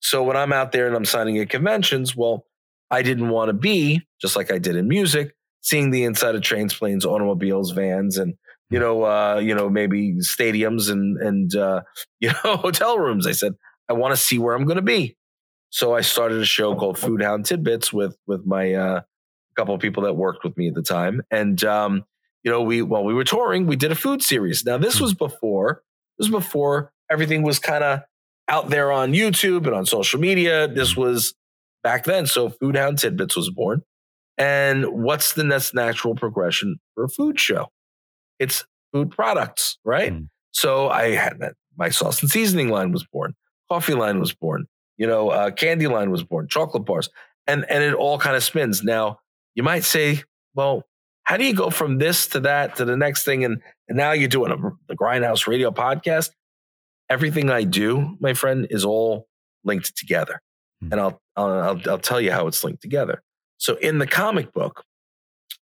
So 0.00 0.22
when 0.22 0.36
I'm 0.36 0.52
out 0.52 0.72
there 0.72 0.86
and 0.86 0.94
I'm 0.94 1.06
signing 1.06 1.38
at 1.38 1.48
conventions, 1.48 2.14
well, 2.14 2.44
I 2.90 3.00
didn't 3.00 3.30
want 3.30 3.48
to 3.48 3.54
be 3.54 4.02
just 4.20 4.36
like 4.36 4.52
I 4.52 4.58
did 4.58 4.76
in 4.76 4.88
music, 4.88 5.34
seeing 5.64 5.90
the 5.90 6.04
inside 6.04 6.34
of 6.34 6.42
trains, 6.42 6.74
planes, 6.74 7.04
automobiles, 7.04 7.72
vans, 7.72 8.18
and 8.18 8.34
you 8.70 8.78
know, 8.78 9.04
uh, 9.04 9.40
you 9.42 9.54
know, 9.54 9.68
maybe 9.68 10.14
stadiums 10.20 10.90
and 10.90 11.18
and 11.18 11.54
uh, 11.56 11.82
you 12.20 12.28
know 12.28 12.56
hotel 12.56 12.98
rooms. 12.98 13.26
I 13.26 13.32
said 13.32 13.54
I 13.88 13.94
want 13.94 14.14
to 14.14 14.20
see 14.20 14.38
where 14.38 14.54
I'm 14.54 14.64
going 14.64 14.76
to 14.76 14.82
be. 14.82 15.16
So 15.70 15.94
I 15.94 16.02
started 16.02 16.40
a 16.40 16.44
show 16.44 16.76
called 16.76 16.98
Food 16.98 17.20
Hound 17.20 17.46
Tidbits 17.46 17.92
with 17.92 18.16
with 18.26 18.46
my 18.46 18.74
uh, 18.74 19.00
couple 19.56 19.74
of 19.74 19.80
people 19.80 20.04
that 20.04 20.14
worked 20.14 20.44
with 20.44 20.56
me 20.56 20.68
at 20.68 20.74
the 20.74 20.82
time, 20.82 21.22
and 21.30 21.62
um, 21.64 22.04
you 22.44 22.50
know, 22.50 22.62
we 22.62 22.82
while 22.82 23.04
we 23.04 23.14
were 23.14 23.24
touring, 23.24 23.66
we 23.66 23.76
did 23.76 23.90
a 23.90 23.96
food 23.96 24.22
series. 24.22 24.64
Now 24.64 24.78
this 24.78 25.00
was 25.00 25.14
before 25.14 25.82
this 26.18 26.28
was 26.30 26.44
before 26.44 26.92
everything 27.10 27.42
was 27.42 27.58
kind 27.58 27.82
of 27.82 28.00
out 28.48 28.68
there 28.68 28.92
on 28.92 29.12
YouTube 29.12 29.66
and 29.66 29.74
on 29.74 29.86
social 29.86 30.20
media. 30.20 30.68
This 30.68 30.96
was 30.96 31.34
back 31.82 32.04
then. 32.04 32.26
So 32.26 32.50
Food 32.50 32.76
Hound 32.76 32.98
Tidbits 32.98 33.36
was 33.36 33.50
born. 33.50 33.82
And 34.36 34.86
what's 34.86 35.34
the 35.34 35.44
next 35.44 35.74
natural 35.74 36.14
progression 36.14 36.76
for 36.94 37.04
a 37.04 37.08
food 37.08 37.38
show? 37.38 37.68
It's 38.38 38.64
food 38.92 39.10
products, 39.10 39.78
right? 39.84 40.12
Mm. 40.12 40.28
So 40.52 40.88
I 40.88 41.10
had 41.10 41.38
that. 41.40 41.54
My 41.76 41.88
sauce 41.88 42.22
and 42.22 42.30
seasoning 42.30 42.68
line 42.68 42.92
was 42.92 43.04
born. 43.04 43.34
Coffee 43.70 43.94
line 43.94 44.20
was 44.20 44.32
born. 44.32 44.66
You 44.96 45.06
know, 45.06 45.30
uh, 45.30 45.50
candy 45.50 45.88
line 45.88 46.10
was 46.10 46.22
born. 46.22 46.46
Chocolate 46.48 46.84
bars, 46.84 47.08
and 47.46 47.64
and 47.68 47.82
it 47.82 47.94
all 47.94 48.18
kind 48.18 48.36
of 48.36 48.44
spins. 48.44 48.84
Now 48.84 49.18
you 49.54 49.64
might 49.64 49.82
say, 49.82 50.22
well, 50.54 50.84
how 51.24 51.36
do 51.36 51.44
you 51.44 51.54
go 51.54 51.70
from 51.70 51.98
this 51.98 52.28
to 52.28 52.40
that 52.40 52.76
to 52.76 52.84
the 52.84 52.96
next 52.96 53.24
thing, 53.24 53.44
and 53.44 53.60
and 53.88 53.96
now 53.96 54.12
you're 54.12 54.28
doing 54.28 54.52
a, 54.52 54.56
the 54.88 54.96
Grindhouse 54.96 55.48
Radio 55.48 55.72
podcast? 55.72 56.30
everything 57.10 57.50
I 57.50 57.64
do, 57.64 58.16
my 58.20 58.34
friend, 58.34 58.66
is 58.70 58.84
all 58.84 59.28
linked 59.64 59.96
together. 59.96 60.40
Mm-hmm. 60.82 60.92
And 60.92 61.00
I'll, 61.00 61.20
I'll, 61.36 61.80
I'll 61.88 61.98
tell 61.98 62.20
you 62.20 62.32
how 62.32 62.46
it's 62.46 62.62
linked 62.64 62.82
together. 62.82 63.22
So 63.64 63.76
in 63.76 63.96
the 63.98 64.06
comic 64.06 64.52
book, 64.52 64.84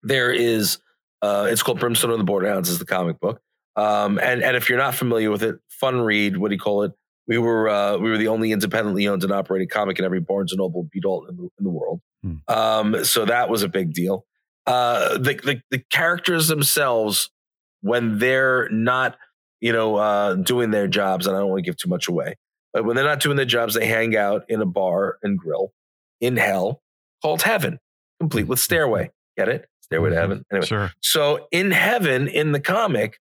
there 0.02 0.32
is 0.32 0.78
uh, 1.20 1.46
it's 1.50 1.62
called 1.62 1.78
Brimstone 1.78 2.10
of 2.10 2.18
the 2.18 2.24
Borderhounds 2.24 2.68
is 2.68 2.78
the 2.78 2.86
comic 2.86 3.20
book. 3.20 3.38
Um, 3.76 4.18
and 4.18 4.42
and 4.42 4.56
if 4.56 4.70
you're 4.70 4.78
not 4.78 4.94
familiar 4.94 5.30
with 5.30 5.42
it, 5.42 5.56
fun 5.68 6.00
read. 6.00 6.38
What 6.38 6.48
do 6.48 6.54
you 6.54 6.58
call 6.58 6.84
it? 6.84 6.92
We 7.26 7.36
were 7.36 7.68
uh, 7.68 7.98
we 7.98 8.08
were 8.08 8.16
the 8.16 8.28
only 8.28 8.50
independently 8.50 9.06
owned 9.06 9.24
and 9.24 9.32
operated 9.32 9.68
comic 9.68 9.98
in 9.98 10.06
every 10.06 10.20
Barnes 10.20 10.52
and 10.52 10.58
Noble 10.58 10.88
B 10.90 11.00
Dalton 11.00 11.30
in 11.30 11.36
the, 11.36 11.42
in 11.58 11.64
the 11.64 11.70
world. 11.70 12.00
Hmm. 12.22 12.36
Um, 12.48 13.04
so 13.04 13.26
that 13.26 13.50
was 13.50 13.62
a 13.62 13.68
big 13.68 13.92
deal. 13.92 14.24
Uh, 14.66 15.18
the, 15.18 15.34
the 15.44 15.60
the 15.70 15.84
characters 15.90 16.48
themselves, 16.48 17.30
when 17.82 18.18
they're 18.18 18.70
not 18.70 19.18
you 19.60 19.72
know, 19.72 19.96
uh, 19.96 20.34
doing 20.34 20.70
their 20.70 20.88
jobs, 20.88 21.26
and 21.26 21.36
I 21.36 21.40
don't 21.40 21.50
want 21.50 21.60
to 21.60 21.68
give 21.68 21.76
too 21.76 21.88
much 21.88 22.08
away. 22.08 22.36
But 22.72 22.84
when 22.84 22.96
they're 22.96 23.04
not 23.04 23.20
doing 23.20 23.36
their 23.36 23.44
jobs, 23.44 23.74
they 23.74 23.86
hang 23.86 24.16
out 24.16 24.44
in 24.48 24.60
a 24.62 24.66
bar 24.66 25.18
and 25.22 25.38
grill 25.38 25.72
in 26.20 26.36
hell 26.36 26.81
called 27.22 27.42
heaven, 27.42 27.78
complete 28.20 28.46
with 28.46 28.58
stairway. 28.58 29.10
Get 29.36 29.48
it? 29.48 29.66
Stairway 29.82 30.10
to 30.10 30.16
mm-hmm. 30.16 30.20
heaven. 30.20 30.44
Anyway, 30.50 30.66
sure. 30.66 30.92
So 31.00 31.46
in 31.50 31.70
heaven, 31.70 32.28
in 32.28 32.52
the 32.52 32.60
comic, 32.60 33.18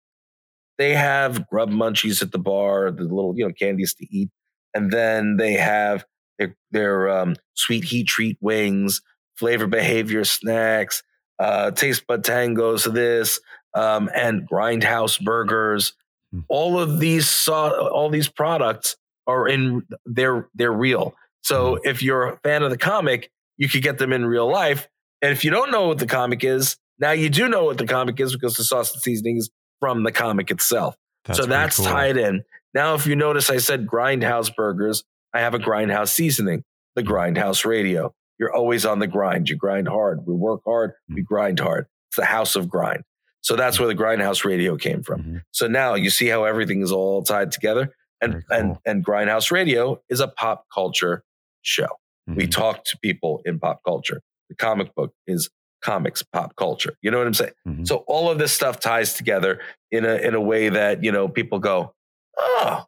they 0.78 0.94
have 0.94 1.46
grub 1.48 1.70
munchies 1.70 2.22
at 2.22 2.32
the 2.32 2.38
bar, 2.38 2.90
the 2.90 3.04
little 3.04 3.34
you 3.36 3.46
know 3.46 3.52
candies 3.52 3.94
to 3.94 4.06
eat, 4.10 4.30
and 4.74 4.90
then 4.90 5.36
they 5.36 5.52
have 5.52 6.04
their, 6.38 6.56
their 6.70 7.10
um, 7.10 7.36
sweet 7.54 7.84
heat 7.84 8.06
treat 8.06 8.38
wings, 8.40 9.02
flavor 9.36 9.66
behavior 9.66 10.24
snacks, 10.24 11.02
uh, 11.38 11.70
taste 11.70 12.06
bud 12.06 12.24
tangos, 12.24 12.90
this, 12.92 13.40
um, 13.74 14.10
and 14.14 14.48
grindhouse 14.48 15.20
burgers 15.20 15.92
Hmm. 16.32 16.40
all 16.48 16.78
of 16.78 17.00
these 17.00 17.48
all 17.48 18.08
these 18.08 18.28
products 18.28 18.96
are 19.26 19.48
in 19.48 19.86
they're 20.06 20.48
they're 20.54 20.72
real. 20.72 21.14
So 21.42 21.76
hmm. 21.76 21.88
if 21.88 22.02
you're 22.02 22.28
a 22.28 22.36
fan 22.38 22.62
of 22.62 22.70
the 22.70 22.78
comic, 22.78 23.30
you 23.60 23.68
could 23.68 23.82
get 23.82 23.98
them 23.98 24.12
in 24.12 24.24
real 24.26 24.50
life. 24.50 24.88
And 25.22 25.30
if 25.30 25.44
you 25.44 25.50
don't 25.50 25.70
know 25.70 25.86
what 25.86 25.98
the 25.98 26.06
comic 26.06 26.42
is, 26.42 26.76
now 26.98 27.12
you 27.12 27.28
do 27.28 27.46
know 27.46 27.64
what 27.64 27.78
the 27.78 27.86
comic 27.86 28.18
is 28.18 28.32
because 28.32 28.56
the 28.56 28.64
sauce 28.64 28.92
and 28.92 29.02
seasoning 29.02 29.36
is 29.36 29.50
from 29.78 30.02
the 30.02 30.10
comic 30.10 30.50
itself. 30.50 30.96
That's 31.26 31.38
so 31.38 31.46
that's 31.46 31.76
cool. 31.76 31.84
tied 31.84 32.16
in. 32.16 32.42
Now, 32.72 32.94
if 32.94 33.06
you 33.06 33.14
notice, 33.14 33.50
I 33.50 33.58
said 33.58 33.86
grindhouse 33.86 34.54
burgers. 34.54 35.04
I 35.34 35.40
have 35.40 35.54
a 35.54 35.58
grindhouse 35.58 36.08
seasoning, 36.08 36.64
the 36.96 37.02
grindhouse 37.02 37.64
radio. 37.66 38.14
You're 38.38 38.52
always 38.52 38.86
on 38.86 38.98
the 38.98 39.06
grind. 39.06 39.50
You 39.50 39.56
grind 39.56 39.86
hard. 39.86 40.20
We 40.26 40.34
work 40.34 40.62
hard. 40.64 40.92
We 41.08 41.20
hmm. 41.20 41.26
grind 41.26 41.60
hard. 41.60 41.86
It's 42.08 42.16
the 42.16 42.24
house 42.24 42.56
of 42.56 42.68
grind. 42.68 43.02
So 43.42 43.56
that's 43.56 43.78
where 43.78 43.88
the 43.88 43.94
Grindhouse 43.94 44.44
Radio 44.44 44.76
came 44.76 45.02
from. 45.02 45.20
Mm-hmm. 45.20 45.36
So 45.52 45.66
now 45.66 45.94
you 45.94 46.10
see 46.10 46.26
how 46.26 46.44
everything 46.44 46.82
is 46.82 46.92
all 46.92 47.22
tied 47.22 47.52
together. 47.52 47.94
And 48.20 48.44
cool. 48.48 48.58
and 48.58 48.76
and 48.84 49.04
Grindhouse 49.04 49.50
Radio 49.50 50.02
is 50.10 50.20
a 50.20 50.28
pop 50.28 50.66
culture 50.74 51.24
show. 51.62 51.88
Mm-hmm. 52.30 52.38
We 52.38 52.46
talk 52.46 52.84
to 52.84 52.98
people 52.98 53.42
in 53.44 53.58
pop 53.58 53.80
culture. 53.84 54.20
The 54.48 54.54
comic 54.54 54.94
book 54.94 55.12
is 55.26 55.50
comics 55.82 56.22
pop 56.22 56.56
culture. 56.56 56.94
You 57.02 57.10
know 57.10 57.18
what 57.18 57.26
I'm 57.26 57.34
saying? 57.34 57.52
Mm-hmm. 57.66 57.84
So 57.84 58.04
all 58.06 58.30
of 58.30 58.38
this 58.38 58.52
stuff 58.52 58.80
ties 58.80 59.14
together 59.14 59.60
in 59.90 60.04
a 60.04 60.14
in 60.16 60.34
a 60.34 60.40
way 60.40 60.68
that, 60.68 61.02
you 61.02 61.12
know, 61.12 61.28
people 61.28 61.58
go, 61.58 61.94
"Oh, 62.38 62.84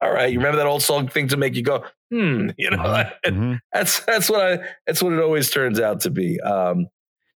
all 0.00 0.12
right, 0.12 0.30
you 0.30 0.38
remember 0.38 0.58
that 0.58 0.66
old 0.66 0.82
song 0.82 1.08
thing 1.08 1.28
to 1.28 1.36
make 1.36 1.54
you 1.54 1.62
go, 1.62 1.84
hmm, 2.10 2.50
you 2.58 2.70
know, 2.70 2.78
mm-hmm. 2.78 3.28
mm-hmm. 3.28 3.54
that's 3.72 4.00
that's 4.00 4.30
what 4.30 4.40
I 4.40 4.58
that's 4.86 5.02
what 5.02 5.12
it 5.12 5.20
always 5.20 5.50
turns 5.50 5.80
out 5.80 6.00
to 6.00 6.10
be. 6.10 6.40
Um, 6.40 6.88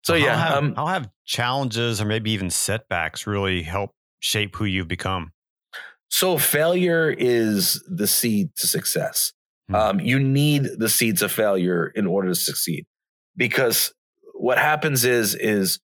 so 0.03 0.15
yeah, 0.15 0.33
I'll 0.33 0.39
have, 0.39 0.59
um, 0.59 0.75
I'll 0.77 0.87
have 0.87 1.09
challenges 1.25 2.01
or 2.01 2.07
maybe 2.07 2.31
even 2.33 2.51
setbacks 2.51 3.27
really 3.27 3.63
help 3.63 3.91
shape 4.21 4.57
who 4.57 4.65
you've 4.65 4.89
become. 4.89 5.33
So 6.09 6.39
failure 6.39 7.11
is 7.11 7.83
the 7.89 8.07
seed 8.07 8.51
to 8.57 8.67
success. 8.67 9.33
Hmm. 9.71 9.75
Um, 9.77 10.01
you 10.01 10.19
need 10.19 10.65
the 10.79 10.89
seeds 10.89 11.23
of 11.23 11.31
failure 11.31 11.87
in 11.87 12.07
order 12.07 12.29
to 12.29 12.35
succeed, 12.35 12.87
because 13.37 13.95
what 14.35 14.59
happens 14.59 15.05
is 15.05 15.35
is 15.35 15.79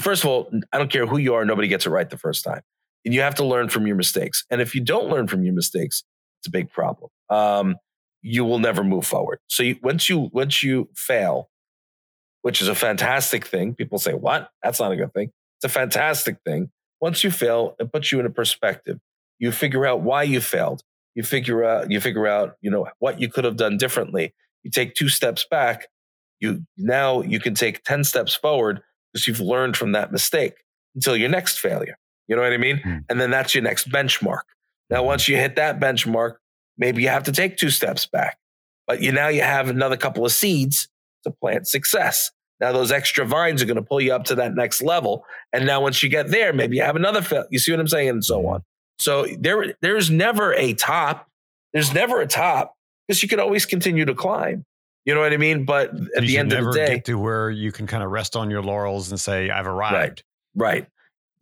first 0.00 0.24
of 0.24 0.30
all, 0.30 0.50
I 0.72 0.78
don't 0.78 0.90
care 0.90 1.06
who 1.06 1.18
you 1.18 1.34
are, 1.34 1.44
nobody 1.44 1.68
gets 1.68 1.86
it 1.86 1.90
right 1.90 2.08
the 2.08 2.18
first 2.18 2.44
time, 2.44 2.62
and 3.04 3.12
you 3.12 3.20
have 3.22 3.34
to 3.36 3.44
learn 3.44 3.68
from 3.68 3.86
your 3.86 3.96
mistakes. 3.96 4.44
And 4.50 4.60
if 4.60 4.74
you 4.74 4.80
don't 4.80 5.08
learn 5.08 5.26
from 5.26 5.42
your 5.44 5.54
mistakes, 5.54 6.04
it's 6.40 6.48
a 6.48 6.50
big 6.50 6.70
problem. 6.70 7.10
Um, 7.28 7.76
you 8.22 8.44
will 8.44 8.58
never 8.58 8.82
move 8.84 9.06
forward. 9.06 9.38
So 9.48 9.62
you, 9.62 9.76
once 9.82 10.08
you 10.08 10.30
once 10.32 10.62
you 10.62 10.88
fail, 10.94 11.50
which 12.46 12.62
is 12.62 12.68
a 12.68 12.76
fantastic 12.76 13.44
thing. 13.44 13.74
People 13.74 13.98
say, 13.98 14.14
What? 14.14 14.50
That's 14.62 14.78
not 14.78 14.92
a 14.92 14.96
good 14.96 15.12
thing. 15.12 15.32
It's 15.58 15.64
a 15.64 15.68
fantastic 15.68 16.36
thing. 16.46 16.70
Once 17.00 17.24
you 17.24 17.30
fail, 17.32 17.74
it 17.80 17.92
puts 17.92 18.12
you 18.12 18.20
in 18.20 18.26
a 18.26 18.30
perspective. 18.30 19.00
You 19.40 19.50
figure 19.50 19.84
out 19.84 20.02
why 20.02 20.22
you 20.22 20.40
failed. 20.40 20.82
You 21.16 21.24
figure 21.24 21.64
out, 21.64 21.90
you 21.90 22.00
figure 22.00 22.28
out, 22.28 22.56
you 22.60 22.70
know, 22.70 22.86
what 22.98 23.20
you 23.20 23.28
could 23.28 23.44
have 23.44 23.56
done 23.56 23.78
differently. 23.78 24.34
You 24.62 24.70
take 24.70 24.94
two 24.94 25.08
steps 25.08 25.44
back. 25.50 25.88
You 26.40 26.66
now 26.76 27.22
you 27.22 27.40
can 27.40 27.54
take 27.54 27.82
10 27.82 28.04
steps 28.04 28.34
forward 28.34 28.82
because 29.12 29.26
you've 29.26 29.40
learned 29.40 29.76
from 29.76 29.92
that 29.92 30.12
mistake 30.12 30.54
until 30.94 31.16
your 31.16 31.30
next 31.30 31.58
failure. 31.58 31.98
You 32.28 32.36
know 32.36 32.42
what 32.42 32.52
I 32.52 32.58
mean? 32.58 32.82
Mm. 32.84 33.04
And 33.08 33.20
then 33.20 33.30
that's 33.30 33.54
your 33.54 33.64
next 33.64 33.88
benchmark. 33.88 34.42
Now, 34.90 35.00
hmm. 35.00 35.06
once 35.06 35.26
you 35.26 35.36
hit 35.36 35.56
that 35.56 35.80
benchmark, 35.80 36.34
maybe 36.76 37.02
you 37.02 37.08
have 37.08 37.24
to 37.24 37.32
take 37.32 37.56
two 37.56 37.70
steps 37.70 38.06
back, 38.06 38.38
but 38.86 39.00
you 39.00 39.10
now 39.10 39.28
you 39.28 39.42
have 39.42 39.68
another 39.68 39.96
couple 39.96 40.24
of 40.24 40.32
seeds 40.32 40.88
to 41.24 41.30
plant 41.30 41.66
success. 41.66 42.30
Now 42.60 42.72
those 42.72 42.92
extra 42.92 43.24
vines 43.24 43.62
are 43.62 43.66
going 43.66 43.76
to 43.76 43.82
pull 43.82 44.00
you 44.00 44.12
up 44.12 44.24
to 44.24 44.34
that 44.36 44.54
next 44.54 44.82
level. 44.82 45.24
And 45.52 45.66
now 45.66 45.80
once 45.80 46.02
you 46.02 46.08
get 46.08 46.28
there, 46.28 46.52
maybe 46.52 46.76
you 46.76 46.82
have 46.82 46.96
another 46.96 47.22
fail. 47.22 47.44
You 47.50 47.58
see 47.58 47.72
what 47.72 47.80
I'm 47.80 47.88
saying? 47.88 48.08
And 48.08 48.24
so 48.24 48.46
on. 48.46 48.62
So 48.98 49.26
there, 49.38 49.74
there's 49.82 50.10
never 50.10 50.54
a 50.54 50.74
top. 50.74 51.28
There's 51.72 51.92
never 51.92 52.20
a 52.20 52.26
top 52.26 52.74
because 53.06 53.22
you 53.22 53.28
can 53.28 53.40
always 53.40 53.66
continue 53.66 54.04
to 54.04 54.14
climb. 54.14 54.64
You 55.04 55.14
know 55.14 55.20
what 55.20 55.32
I 55.32 55.36
mean? 55.36 55.64
But 55.64 55.94
at 56.16 56.22
you 56.22 56.28
the 56.28 56.38
end 56.38 56.52
of 56.52 56.64
the 56.64 56.72
day, 56.72 56.94
get 56.96 57.04
to 57.06 57.18
where 57.18 57.48
you 57.50 57.70
can 57.70 57.86
kind 57.86 58.02
of 58.02 58.10
rest 58.10 58.34
on 58.34 58.50
your 58.50 58.62
laurels 58.62 59.10
and 59.10 59.20
say, 59.20 59.50
"I've 59.50 59.66
arrived." 59.68 60.24
Right. 60.54 60.72
right. 60.72 60.86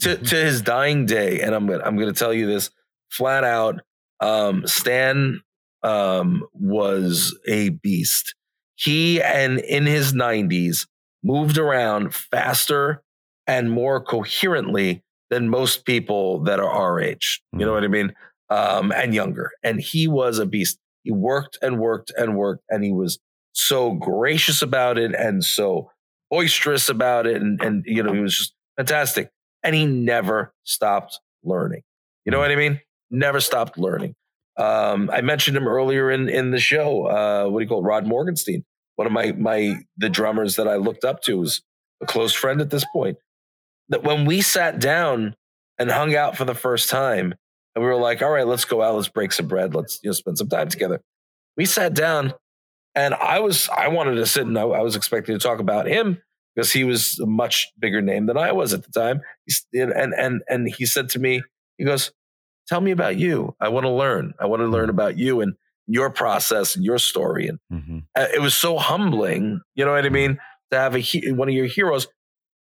To 0.00 0.08
mm-hmm. 0.10 0.24
to 0.24 0.36
his 0.36 0.60
dying 0.60 1.06
day, 1.06 1.40
and 1.40 1.54
I'm 1.54 1.66
gonna 1.66 1.82
I'm 1.82 1.96
gonna 1.96 2.12
tell 2.12 2.34
you 2.34 2.46
this 2.46 2.70
flat 3.10 3.42
out. 3.42 3.80
Um, 4.20 4.66
Stan 4.66 5.40
um, 5.82 6.44
was 6.52 7.38
a 7.46 7.70
beast. 7.70 8.34
He 8.74 9.22
and 9.22 9.60
in 9.60 9.86
his 9.86 10.12
90s 10.12 10.86
moved 11.22 11.58
around 11.58 12.14
faster 12.14 13.02
and 13.46 13.70
more 13.70 14.02
coherently 14.02 15.02
than 15.34 15.48
most 15.48 15.84
people 15.84 16.42
that 16.44 16.60
are 16.60 16.70
our 16.70 17.00
age. 17.00 17.42
You 17.52 17.60
know 17.60 17.66
mm-hmm. 17.66 17.74
what 17.74 17.84
I 17.84 17.88
mean? 17.88 18.12
Um, 18.50 18.92
and 18.92 19.14
younger. 19.14 19.50
And 19.62 19.80
he 19.80 20.06
was 20.08 20.38
a 20.38 20.46
beast. 20.46 20.78
He 21.02 21.12
worked 21.12 21.58
and 21.60 21.78
worked 21.78 22.12
and 22.16 22.36
worked, 22.36 22.62
and 22.70 22.84
he 22.84 22.92
was 22.92 23.18
so 23.52 23.92
gracious 23.92 24.62
about 24.62 24.98
it 24.98 25.14
and 25.14 25.44
so 25.44 25.90
boisterous 26.30 26.88
about 26.88 27.26
it. 27.26 27.40
And, 27.42 27.60
and 27.62 27.84
you 27.86 28.02
know, 28.02 28.12
he 28.12 28.20
was 28.20 28.36
just 28.36 28.54
fantastic. 28.76 29.30
And 29.62 29.74
he 29.74 29.86
never 29.86 30.52
stopped 30.64 31.20
learning. 31.42 31.82
You 32.24 32.32
know 32.32 32.38
mm-hmm. 32.38 32.42
what 32.42 32.52
I 32.52 32.56
mean? 32.56 32.80
Never 33.10 33.40
stopped 33.40 33.78
learning. 33.78 34.14
Um, 34.56 35.10
I 35.12 35.20
mentioned 35.20 35.56
him 35.56 35.66
earlier 35.66 36.10
in, 36.10 36.28
in 36.28 36.52
the 36.52 36.60
show. 36.60 37.06
Uh, 37.06 37.48
what 37.48 37.58
do 37.58 37.64
you 37.64 37.68
call 37.68 37.80
it? 37.80 37.88
Rod 37.88 38.06
Morgenstein 38.06 38.64
one 38.96 39.06
of 39.06 39.12
my 39.12 39.32
my 39.32 39.76
the 39.96 40.08
drummers 40.08 40.56
that 40.56 40.68
I 40.68 40.76
looked 40.76 41.04
up 41.04 41.22
to 41.22 41.38
was 41.38 41.62
a 42.02 42.06
close 42.06 42.32
friend 42.32 42.60
at 42.60 42.70
this 42.70 42.84
point. 42.92 43.18
That 43.90 44.02
when 44.02 44.24
we 44.24 44.40
sat 44.40 44.80
down 44.80 45.34
and 45.78 45.90
hung 45.90 46.14
out 46.14 46.36
for 46.36 46.44
the 46.44 46.54
first 46.54 46.88
time. 46.88 47.34
And 47.74 47.82
we 47.82 47.90
were 47.90 47.96
like, 47.96 48.22
all 48.22 48.30
right, 48.30 48.46
let's 48.46 48.64
go 48.64 48.82
out, 48.82 48.94
let's 48.94 49.08
break 49.08 49.32
some 49.32 49.48
bread, 49.48 49.74
let's 49.74 49.98
you 50.02 50.08
know 50.08 50.14
spend 50.14 50.38
some 50.38 50.48
time 50.48 50.68
together. 50.68 51.00
We 51.56 51.66
sat 51.66 51.94
down 51.94 52.34
and 52.94 53.14
I 53.14 53.40
was 53.40 53.68
I 53.68 53.88
wanted 53.88 54.14
to 54.16 54.26
sit 54.26 54.46
and 54.46 54.58
I, 54.58 54.62
I 54.62 54.82
was 54.82 54.96
expecting 54.96 55.36
to 55.36 55.42
talk 55.42 55.58
about 55.58 55.86
him 55.86 56.18
because 56.54 56.72
he 56.72 56.84
was 56.84 57.18
a 57.18 57.26
much 57.26 57.72
bigger 57.78 58.00
name 58.00 58.26
than 58.26 58.36
I 58.36 58.52
was 58.52 58.72
at 58.72 58.84
the 58.84 58.92
time. 58.92 59.20
He's, 59.44 59.66
and 59.72 59.92
and 59.92 60.42
and 60.48 60.68
he 60.68 60.86
said 60.86 61.08
to 61.10 61.18
me, 61.18 61.42
he 61.78 61.84
goes, 61.84 62.12
"Tell 62.68 62.80
me 62.80 62.92
about 62.92 63.16
you. 63.16 63.56
I 63.60 63.68
want 63.68 63.84
to 63.84 63.90
learn. 63.90 64.34
I 64.38 64.46
want 64.46 64.60
to 64.60 64.68
learn 64.68 64.88
about 64.88 65.18
you 65.18 65.40
and 65.40 65.54
your 65.88 66.10
process 66.10 66.76
and 66.76 66.84
your 66.84 66.98
story." 66.98 67.48
And 67.48 67.58
mm-hmm. 67.72 67.98
it 68.16 68.40
was 68.40 68.54
so 68.54 68.78
humbling. 68.78 69.60
You 69.74 69.84
know 69.84 69.92
what 69.92 70.06
I 70.06 70.10
mean? 70.10 70.38
To 70.70 70.78
have 70.78 70.94
a 70.94 71.32
one 71.32 71.48
of 71.48 71.54
your 71.54 71.66
heroes 71.66 72.06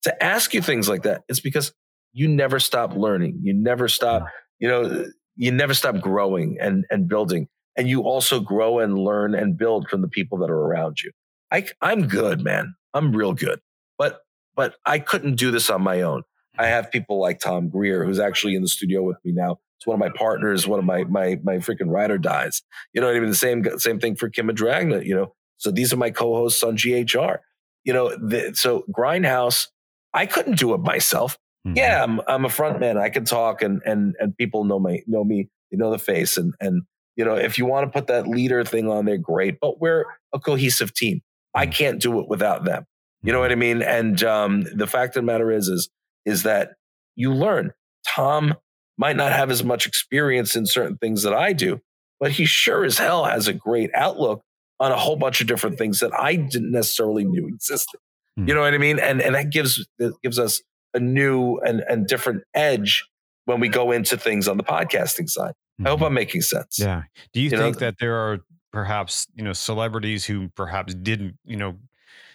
to 0.03 0.23
ask 0.23 0.55
you 0.55 0.63
things 0.63 0.89
like 0.89 1.03
that. 1.03 1.23
It's 1.29 1.41
because 1.41 1.73
you 2.13 2.29
never 2.29 2.59
stop 2.59 2.95
learning. 2.95 3.41
You 3.43 3.55
never 3.55 3.89
stop. 3.89 4.27
You 4.59 4.69
know, 4.69 5.07
you 5.37 5.51
never 5.51 5.75
stop 5.75 6.01
growing 6.01 6.59
and 6.61 6.85
and 6.91 7.09
building. 7.09 7.49
And 7.77 7.89
you 7.89 8.03
also 8.03 8.41
grow 8.41 8.81
and 8.81 8.99
learn 8.99 9.35
and 9.35 9.57
build 9.57 9.89
from 9.89 10.03
the 10.03 10.09
people 10.09 10.39
that 10.39 10.51
are 10.51 10.59
around 10.59 11.01
you. 11.03 11.11
I, 11.51 11.67
I'm 11.81 12.07
good, 12.07 12.43
man. 12.43 12.75
I'm 12.93 13.15
real 13.15 13.33
good. 13.33 13.61
But 13.99 14.21
but 14.55 14.77
I 14.85 14.99
couldn't 14.99 15.37
do 15.37 15.51
this 15.51 15.71
on 15.71 15.83
my 15.83 16.03
own. 16.03 16.23
I 16.59 16.67
have 16.67 16.91
people 16.91 17.19
like 17.19 17.41
Tom 17.41 17.69
Greer, 17.69 18.05
who's 18.05 18.19
actually 18.19 18.55
in 18.55 18.63
the 18.63 18.69
studio 18.69 19.03
with 19.03 19.17
me 19.25 19.33
now. 19.33 19.59
It's 19.79 19.87
one 19.87 19.95
of 19.95 20.01
my 20.01 20.17
partners, 20.17 20.67
one 20.67 20.79
of 20.79 20.85
my 20.85 21.05
my 21.05 21.41
my 21.43 21.57
freaking 21.57 21.89
rider 21.89 22.19
dies. 22.19 22.63
You 22.93 23.01
know 23.01 23.07
what 23.07 23.17
I 23.17 23.21
mean? 23.21 23.31
The 23.31 23.35
same 23.35 23.65
same 23.79 23.99
thing 23.99 24.17
for 24.17 24.29
Kim 24.29 24.49
and 24.49 24.59
Dragna, 24.59 25.05
you 25.05 25.15
know. 25.15 25.35
So 25.57 25.71
these 25.71 25.93
are 25.93 25.97
my 25.97 26.11
co-hosts 26.11 26.63
on 26.63 26.77
GHR. 26.77 27.39
You 27.85 27.93
know, 27.93 28.11
the, 28.17 28.53
so 28.55 28.85
Grindhouse, 28.97 29.69
I 30.15 30.27
couldn't 30.27 30.59
do 30.59 30.75
it 30.75 30.81
myself. 30.81 31.39
Mm-hmm. 31.67 31.77
Yeah, 31.77 32.03
I'm 32.03 32.21
I'm 32.27 32.45
a 32.45 32.49
front 32.49 32.81
man. 32.81 32.99
I 32.99 33.09
can 33.09 33.25
talk 33.25 33.63
and 33.63 33.81
and 33.85 34.15
and 34.19 34.37
people 34.37 34.65
know 34.65 34.79
my 34.79 35.03
know 35.07 35.25
me, 35.25 35.49
they 35.71 35.77
know 35.77 35.91
the 35.91 35.99
face. 35.99 36.37
And 36.37 36.55
and 36.61 36.83
you 37.17 37.25
know, 37.25 37.35
if 37.35 37.59
you 37.59 37.67
want 37.67 37.87
to 37.87 37.99
put 37.99 38.09
that 38.09 38.27
leader 38.27 38.65
thing 38.65 38.89
on 38.89 39.05
there, 39.05 39.19
great. 39.19 39.59
But 39.61 39.81
we're 39.81 40.07
a 40.33 40.41
cohesive 40.41 40.95
team. 40.95 41.21
I 41.55 41.67
mm. 41.67 41.73
can't 41.73 42.01
do 42.01 42.21
it 42.21 42.29
without 42.29 42.65
them. 42.65 42.85
You 43.23 43.33
know 43.33 43.39
what 43.39 43.53
I 43.53 43.57
mean? 43.57 43.83
And 43.83 44.23
um, 44.25 44.65
the 44.75 44.87
fact 44.87 45.17
of 45.17 45.23
the 45.23 45.27
matter 45.27 45.53
is, 45.53 45.69
is 45.69 45.89
is 46.25 46.43
that 46.43 46.75
you 47.15 47.33
learn. 47.33 47.73
Tom 48.07 48.55
might 48.99 49.17
not 49.17 49.33
have 49.33 49.51
as 49.51 49.63
much 49.63 49.87
experience 49.87 50.57
in 50.57 50.67
certain 50.67 50.97
things 50.97 51.23
that 51.23 51.35
I 51.35 51.53
do, 51.53 51.81
but 52.19 52.33
he 52.33 52.45
sure 52.45 52.85
as 52.85 52.99
hell 52.99 53.25
has 53.25 53.47
a 53.47 53.53
great 53.53 53.91
outlook 53.95 54.43
on 54.81 54.91
a 54.91 54.97
whole 54.97 55.17
bunch 55.17 55.41
of 55.41 55.47
different 55.47 55.79
things 55.79 56.01
that 56.01 56.13
I 56.19 56.35
didn't 56.35 56.73
necessarily 56.73 57.25
knew 57.25 57.47
existed. 57.47 58.01
Mm-hmm. 58.39 58.49
You 58.49 58.55
know 58.55 58.61
what 58.63 58.75
I 58.75 58.79
mean? 58.79 58.99
And 58.99 59.21
and 59.21 59.35
that 59.35 59.51
gives 59.51 59.87
that 59.99 60.15
gives 60.23 60.39
us 60.39 60.63
a 60.95 61.01
new 61.01 61.59
and, 61.59 61.83
and 61.89 62.07
different 62.07 62.45
edge 62.55 63.07
when 63.45 63.61
we 63.61 63.69
go 63.69 63.93
into 63.93 64.17
things 64.17 64.49
on 64.49 64.57
the 64.57 64.65
podcasting 64.65 65.29
side. 65.29 65.53
Mm-hmm. 65.53 65.87
I 65.87 65.91
hope 65.91 66.01
hmm. 66.01 66.07
I'm 66.07 66.15
making 66.15 66.43
sense. 66.43 66.79
Yeah. 66.79 67.03
Do 67.33 67.41
you, 67.41 67.45
you 67.45 67.51
think 67.51 67.77
know? 67.77 67.81
that 67.81 67.99
there 67.99 68.15
are 68.15 68.41
perhaps, 68.73 69.27
you 69.35 69.43
know, 69.43 69.53
celebrities 69.53 70.25
who 70.25 70.49
perhaps 70.51 70.95
didn't, 70.95 71.39
you 71.45 71.57
know, 71.57 71.77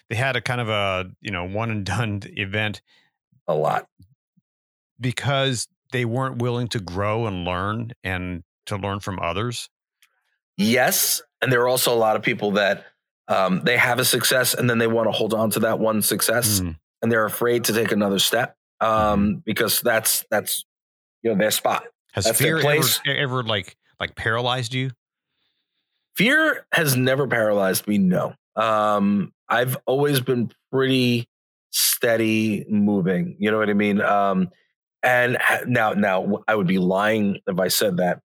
they 0.09 0.15
had 0.15 0.35
a 0.35 0.41
kind 0.41 0.61
of 0.61 0.69
a 0.69 1.09
you 1.21 1.31
know 1.31 1.43
one 1.43 1.69
and 1.69 1.85
done 1.85 2.21
event 2.25 2.81
a 3.47 3.53
lot 3.53 3.87
because 4.99 5.67
they 5.91 6.05
weren't 6.05 6.41
willing 6.41 6.67
to 6.69 6.79
grow 6.79 7.27
and 7.27 7.45
learn 7.45 7.91
and 8.03 8.43
to 8.65 8.77
learn 8.77 8.99
from 8.99 9.19
others 9.19 9.69
yes 10.57 11.21
and 11.41 11.51
there 11.51 11.61
are 11.61 11.67
also 11.67 11.93
a 11.93 11.95
lot 11.95 12.15
of 12.15 12.23
people 12.23 12.51
that 12.51 12.85
um, 13.27 13.61
they 13.63 13.77
have 13.77 13.99
a 13.99 14.05
success 14.05 14.53
and 14.53 14.69
then 14.69 14.77
they 14.77 14.87
want 14.87 15.07
to 15.07 15.11
hold 15.11 15.33
on 15.33 15.49
to 15.51 15.59
that 15.59 15.79
one 15.79 16.01
success 16.01 16.59
mm. 16.59 16.75
and 17.01 17.11
they're 17.11 17.25
afraid 17.25 17.63
to 17.65 17.73
take 17.73 17.91
another 17.91 18.19
step 18.19 18.55
um, 18.81 18.89
mm. 18.89 19.43
because 19.45 19.81
that's 19.81 20.25
that's 20.29 20.65
you 21.23 21.31
know 21.31 21.37
their 21.37 21.51
spot 21.51 21.83
has 22.13 22.25
that's 22.25 22.37
fear 22.39 22.57
ever, 22.57 22.83
ever 23.07 23.43
like 23.43 23.75
like 23.99 24.15
paralyzed 24.15 24.73
you 24.73 24.91
fear 26.15 26.65
has 26.71 26.95
never 26.95 27.27
paralyzed 27.27 27.87
me 27.87 27.97
no 27.97 28.33
um, 28.57 29.31
I've 29.47 29.77
always 29.85 30.19
been 30.19 30.51
pretty 30.71 31.29
steady 31.71 32.65
moving. 32.67 33.35
You 33.39 33.51
know 33.51 33.59
what 33.59 33.69
I 33.69 33.73
mean? 33.73 34.01
Um, 34.01 34.49
and 35.03 35.37
now, 35.67 35.91
now 35.91 36.43
I 36.47 36.55
would 36.55 36.67
be 36.67 36.79
lying 36.79 37.39
if 37.47 37.59
I 37.59 37.67
said 37.67 37.97
that 37.97 38.19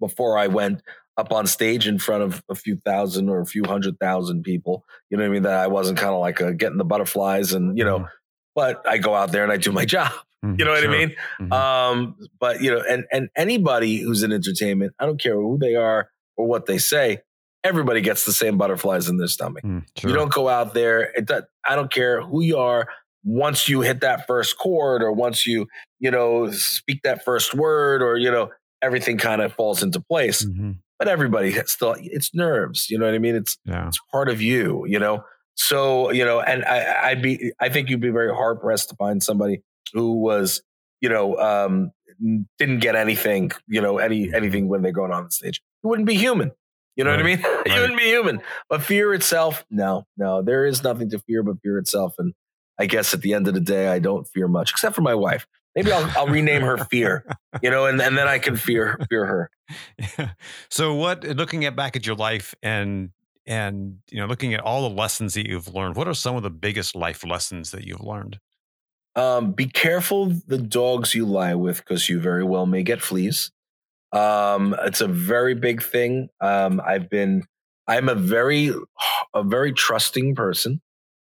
before 0.00 0.38
I 0.38 0.48
went 0.48 0.82
up 1.16 1.32
on 1.32 1.46
stage 1.46 1.86
in 1.86 1.98
front 1.98 2.22
of 2.22 2.42
a 2.48 2.54
few 2.54 2.76
thousand 2.76 3.28
or 3.28 3.40
a 3.40 3.46
few 3.46 3.64
hundred 3.64 3.98
thousand 3.98 4.42
people. 4.42 4.84
You 5.10 5.16
know 5.16 5.24
what 5.24 5.30
I 5.30 5.32
mean? 5.32 5.42
That 5.42 5.58
I 5.58 5.66
wasn't 5.66 5.98
kind 5.98 6.14
of 6.14 6.20
like 6.20 6.40
a, 6.40 6.54
getting 6.54 6.78
the 6.78 6.84
butterflies 6.84 7.52
and, 7.52 7.76
you 7.76 7.84
know, 7.84 7.98
mm-hmm. 7.98 8.06
but 8.54 8.86
I 8.88 8.98
go 8.98 9.14
out 9.14 9.32
there 9.32 9.42
and 9.42 9.52
I 9.52 9.56
do 9.56 9.72
my 9.72 9.84
job. 9.86 10.12
Mm-hmm, 10.44 10.58
you 10.58 10.64
know 10.64 10.72
what 10.72 10.82
sure. 10.82 10.94
I 10.94 10.98
mean? 10.98 11.16
Mm-hmm. 11.40 11.52
Um, 11.52 12.16
but 12.40 12.60
you 12.60 12.70
know, 12.72 12.82
and 12.88 13.04
and 13.12 13.28
anybody 13.36 14.00
who's 14.00 14.24
in 14.24 14.32
entertainment, 14.32 14.92
I 14.98 15.06
don't 15.06 15.20
care 15.20 15.34
who 15.34 15.56
they 15.56 15.76
are 15.76 16.10
or 16.36 16.46
what 16.46 16.66
they 16.66 16.78
say, 16.78 17.20
everybody 17.62 18.00
gets 18.00 18.24
the 18.24 18.32
same 18.32 18.58
butterflies 18.58 19.08
in 19.08 19.18
their 19.18 19.28
stomach. 19.28 19.62
Mm, 19.62 19.84
sure. 19.96 20.10
You 20.10 20.16
don't 20.16 20.32
go 20.32 20.48
out 20.48 20.74
there. 20.74 21.12
It, 21.14 21.30
I 21.64 21.76
don't 21.76 21.92
care 21.92 22.22
who 22.22 22.42
you 22.42 22.58
are. 22.58 22.88
Once 23.24 23.68
you 23.68 23.82
hit 23.82 24.00
that 24.00 24.26
first 24.26 24.58
chord, 24.58 25.00
or 25.00 25.12
once 25.12 25.46
you 25.46 25.68
you 26.00 26.10
know 26.10 26.50
speak 26.50 27.02
that 27.04 27.24
first 27.24 27.54
word, 27.54 28.02
or 28.02 28.16
you 28.16 28.30
know 28.30 28.50
everything 28.82 29.18
kind 29.18 29.40
of 29.40 29.52
falls 29.52 29.82
into 29.82 30.00
place. 30.00 30.44
Mm-hmm. 30.44 30.72
But 31.02 31.08
everybody 31.08 31.52
still 31.66 31.96
it's 31.98 32.32
nerves. 32.32 32.88
You 32.88 32.96
know 32.96 33.06
what 33.06 33.14
I 33.14 33.18
mean? 33.18 33.34
It's 33.34 33.58
yeah. 33.64 33.88
it's 33.88 33.98
part 34.12 34.28
of 34.28 34.40
you. 34.40 34.86
You 34.86 35.00
know. 35.00 35.24
So 35.54 36.12
you 36.12 36.24
know, 36.24 36.40
and 36.40 36.64
I, 36.64 37.08
I'd 37.08 37.20
be 37.20 37.52
I 37.60 37.70
think 37.70 37.90
you'd 37.90 38.00
be 38.00 38.10
very 38.10 38.32
hard 38.32 38.60
pressed 38.60 38.90
to 38.90 38.94
find 38.94 39.20
somebody 39.20 39.62
who 39.92 40.12
was 40.20 40.62
you 41.00 41.08
know 41.08 41.36
um, 41.38 41.90
didn't 42.56 42.78
get 42.78 42.94
anything 42.94 43.50
you 43.66 43.80
know 43.80 43.98
any 43.98 44.32
anything 44.32 44.68
when 44.68 44.82
they're 44.82 44.92
going 44.92 45.10
on 45.10 45.24
the 45.24 45.30
stage. 45.32 45.60
It 45.82 45.86
wouldn't 45.88 46.06
be 46.06 46.14
human. 46.14 46.52
You 46.94 47.02
know 47.02 47.10
right. 47.10 47.16
what 47.16 47.26
I 47.26 47.36
mean? 47.36 47.42
Right. 47.44 47.74
you 47.74 47.80
wouldn't 47.80 47.98
be 47.98 48.04
human. 48.04 48.40
But 48.68 48.82
fear 48.82 49.12
itself, 49.12 49.64
no, 49.70 50.04
no, 50.16 50.40
there 50.40 50.66
is 50.66 50.84
nothing 50.84 51.10
to 51.10 51.18
fear 51.18 51.42
but 51.42 51.56
fear 51.64 51.78
itself. 51.78 52.14
And 52.18 52.32
I 52.78 52.86
guess 52.86 53.12
at 53.12 53.22
the 53.22 53.34
end 53.34 53.48
of 53.48 53.54
the 53.54 53.60
day, 53.60 53.88
I 53.88 53.98
don't 53.98 54.28
fear 54.28 54.46
much, 54.46 54.70
except 54.70 54.94
for 54.94 55.02
my 55.02 55.16
wife. 55.16 55.48
Maybe 55.74 55.90
I'll, 55.92 56.10
I'll 56.16 56.26
rename 56.26 56.62
her 56.62 56.76
Fear, 56.76 57.24
you 57.62 57.70
know, 57.70 57.86
and, 57.86 58.00
and 58.00 58.16
then 58.16 58.28
I 58.28 58.38
can 58.38 58.56
fear 58.56 58.98
fear 59.08 59.26
her. 59.26 59.50
Yeah. 60.18 60.32
So, 60.68 60.94
what 60.94 61.24
looking 61.24 61.64
at 61.64 61.74
back 61.74 61.96
at 61.96 62.06
your 62.06 62.16
life 62.16 62.54
and 62.62 63.10
and 63.46 63.98
you 64.10 64.18
know 64.18 64.26
looking 64.26 64.52
at 64.52 64.60
all 64.60 64.88
the 64.88 64.94
lessons 64.94 65.34
that 65.34 65.48
you've 65.48 65.72
learned, 65.72 65.96
what 65.96 66.06
are 66.08 66.14
some 66.14 66.36
of 66.36 66.42
the 66.42 66.50
biggest 66.50 66.94
life 66.94 67.24
lessons 67.24 67.70
that 67.70 67.84
you've 67.84 68.02
learned? 68.02 68.38
Um, 69.14 69.52
be 69.52 69.66
careful 69.66 70.32
the 70.46 70.58
dogs 70.58 71.14
you 71.14 71.26
lie 71.26 71.54
with 71.54 71.78
because 71.78 72.08
you 72.08 72.20
very 72.20 72.44
well 72.44 72.66
may 72.66 72.82
get 72.82 73.02
fleas. 73.02 73.50
Um, 74.12 74.74
it's 74.82 75.00
a 75.00 75.08
very 75.08 75.54
big 75.54 75.82
thing. 75.82 76.28
Um, 76.40 76.80
I've 76.84 77.08
been, 77.08 77.44
I'm 77.86 78.08
a 78.08 78.14
very, 78.14 78.72
a 79.34 79.42
very 79.42 79.72
trusting 79.72 80.34
person. 80.34 80.80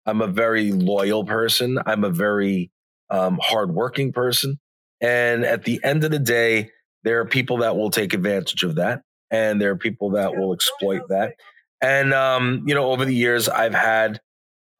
I'm 0.04 0.20
a 0.20 0.26
very 0.26 0.72
loyal 0.72 1.24
person. 1.24 1.78
I'm 1.84 2.04
a 2.04 2.10
very 2.10 2.70
um, 3.10 3.38
hardworking 3.42 4.12
person. 4.12 4.58
And 5.00 5.44
at 5.44 5.64
the 5.64 5.80
end 5.84 6.04
of 6.04 6.10
the 6.10 6.18
day, 6.18 6.70
there 7.04 7.20
are 7.20 7.26
people 7.26 7.58
that 7.58 7.76
will 7.76 7.90
take 7.90 8.14
advantage 8.14 8.62
of 8.62 8.76
that, 8.76 9.02
and 9.30 9.60
there 9.60 9.70
are 9.70 9.76
people 9.76 10.10
that 10.10 10.36
will 10.36 10.52
exploit 10.52 11.02
that. 11.08 11.34
And 11.80 12.12
um, 12.12 12.64
you 12.66 12.74
know, 12.74 12.90
over 12.90 13.04
the 13.04 13.14
years, 13.14 13.48
I've 13.48 13.74
had 13.74 14.20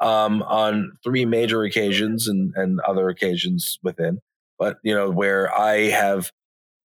um, 0.01 0.43
on 0.43 0.93
three 1.05 1.25
major 1.25 1.63
occasions 1.63 2.27
and 2.27 2.53
and 2.57 2.81
other 2.81 3.09
occasions 3.09 3.79
within, 3.83 4.19
but 4.59 4.79
you 4.83 4.95
know, 4.95 5.11
where 5.11 5.55
I 5.57 5.89
have 5.91 6.33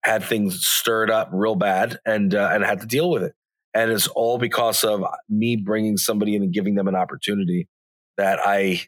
had 0.04 0.24
things 0.24 0.66
stirred 0.66 1.10
up 1.10 1.30
real 1.32 1.56
bad 1.56 2.00
and 2.06 2.36
uh, 2.36 2.50
and 2.52 2.64
had 2.64 2.82
to 2.82 2.88
deal 2.88 3.10
with 3.10 3.24
it. 3.24 3.34
And 3.74 3.89
it's 3.89 4.08
all 4.08 4.38
because 4.38 4.84
of 4.84 5.04
me 5.30 5.56
bringing 5.56 5.98
somebody 5.98 6.36
in 6.36 6.44
and 6.44 6.54
giving 6.54 6.76
them 6.76 6.88
an 6.89 6.96
opportunity 6.96 7.70
that 8.18 8.39
I 8.44 8.82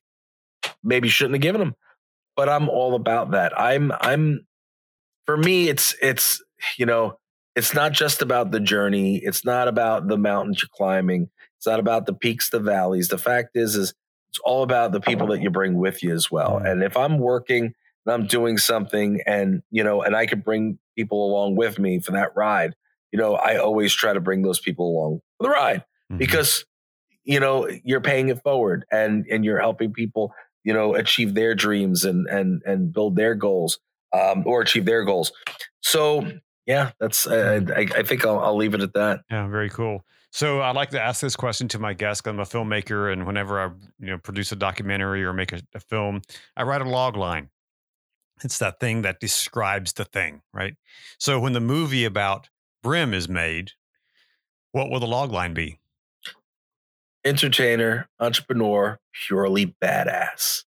maybe 0.84 1.08
shouldn't 1.08 1.36
have 1.36 1.42
given 1.42 1.60
them. 1.60 1.76
But 2.36 2.50
I'm 2.50 2.70
all 2.70 2.96
about 2.96 3.32
that. 3.32 3.60
I'm 3.60 3.92
I'm 4.00 4.46
for 5.26 5.38
me 5.38 5.70
it's 5.70 5.96
it's 6.02 6.44
you 6.78 6.86
know 6.86 7.18
it's 7.56 7.74
not 7.74 7.92
just 7.92 8.22
about 8.22 8.52
the 8.52 8.60
journey. 8.60 9.18
It's 9.18 9.46
not 9.46 9.68
about 9.68 10.08
the 10.08 10.18
mountains 10.18 10.62
you're 10.62 10.70
climbing. 10.76 11.30
It's 11.58 11.68
not 11.68 11.80
about 11.80 12.08
the 12.08 12.14
peaks, 12.14 12.50
the 12.50 12.60
valleys. 12.60 13.10
The 13.10 13.18
fact 13.18 13.52
is 13.56 13.76
is 13.76 13.94
it's 14.34 14.40
all 14.44 14.64
about 14.64 14.92
the 14.92 15.00
people 15.00 15.28
that 15.28 15.44
you 15.44 15.52
bring 15.52 15.76
with 15.76 16.02
you 16.02 16.12
as 16.12 16.32
well. 16.32 16.58
And 16.58 16.82
if 16.82 16.98
I'm 16.98 17.20
working 17.20 17.66
and 18.06 18.14
I'm 18.14 18.26
doing 18.26 18.58
something 18.58 19.22
and, 19.28 19.62
you 19.70 19.84
know, 19.84 20.02
and 20.02 20.16
I 20.16 20.26
could 20.26 20.44
bring 20.44 20.80
people 20.98 21.30
along 21.30 21.56
with 21.56 21.78
me 21.78 22.00
for 22.00 22.14
that 22.14 22.32
ride, 22.36 22.74
you 23.12 23.20
know, 23.20 23.36
I 23.36 23.58
always 23.58 23.94
try 23.94 24.12
to 24.12 24.20
bring 24.20 24.42
those 24.42 24.60
people 24.60 24.90
along 24.90 25.20
for 25.38 25.44
the 25.44 25.52
ride 25.52 25.82
mm-hmm. 26.12 26.18
because, 26.18 26.66
you 27.24 27.40
know, 27.40 27.70
you're 27.84 28.02
paying 28.02 28.30
it 28.30 28.42
forward 28.42 28.86
and, 28.92 29.28
and 29.30 29.46
you're 29.46 29.60
helping 29.62 29.94
people, 29.94 30.34
you 30.64 30.74
know, 30.74 30.96
achieve 30.96 31.34
their 31.34 31.56
dreams 31.56 32.06
and, 32.06 32.28
and, 32.28 32.62
and 32.66 32.94
build 32.94 33.16
their 33.16 33.36
goals, 33.36 33.80
um, 34.14 34.44
or 34.46 34.62
achieve 34.62 34.86
their 34.86 35.04
goals. 35.04 35.32
So 35.82 36.32
yeah, 36.66 36.92
that's, 37.00 37.28
uh, 37.28 37.62
I, 37.76 37.88
I 37.96 38.04
think 38.04 38.26
I'll, 38.26 38.40
I'll 38.40 38.56
leave 38.56 38.74
it 38.74 38.82
at 38.82 38.94
that. 38.94 39.22
Yeah. 39.30 39.48
Very 39.48 39.70
cool. 39.70 40.06
So 40.32 40.62
I 40.62 40.72
like 40.72 40.90
to 40.92 41.00
ask 41.00 41.22
this 41.22 41.36
question 41.36 41.68
to 41.68 41.80
my 41.80 41.94
guests. 41.94 42.26
I'm 42.26 42.40
a 42.40 42.44
filmmaker, 42.44 43.14
and 43.14 43.28
whenever 43.28 43.60
I, 43.60 43.66
you 44.00 44.08
know, 44.08 44.18
produce 44.18 44.52
a 44.52 44.56
documentary 44.56 45.24
or 45.24 45.32
make 45.32 45.52
a, 45.52 45.62
a 45.76 45.80
film, 45.80 46.24
I 46.58 46.64
write 46.64 46.82
a 46.82 46.90
log 46.90 47.16
line 47.16 47.50
It's 48.44 48.58
that 48.60 48.80
thing 48.80 49.04
that 49.04 49.20
describes 49.20 49.94
the 49.94 50.06
thing, 50.06 50.42
right? 50.54 50.76
So 51.18 51.40
when 51.40 51.54
the 51.54 51.60
movie 51.60 52.06
about 52.06 52.50
Brim 52.82 53.14
is 53.14 53.30
made, 53.30 53.72
what 54.72 54.90
will 54.90 55.00
the 55.00 55.08
log 55.08 55.32
line 55.32 55.54
be? 55.54 55.80
Entertainer, 57.26 58.10
entrepreneur, 58.20 59.00
purely 59.28 59.76
badass. 59.82 60.64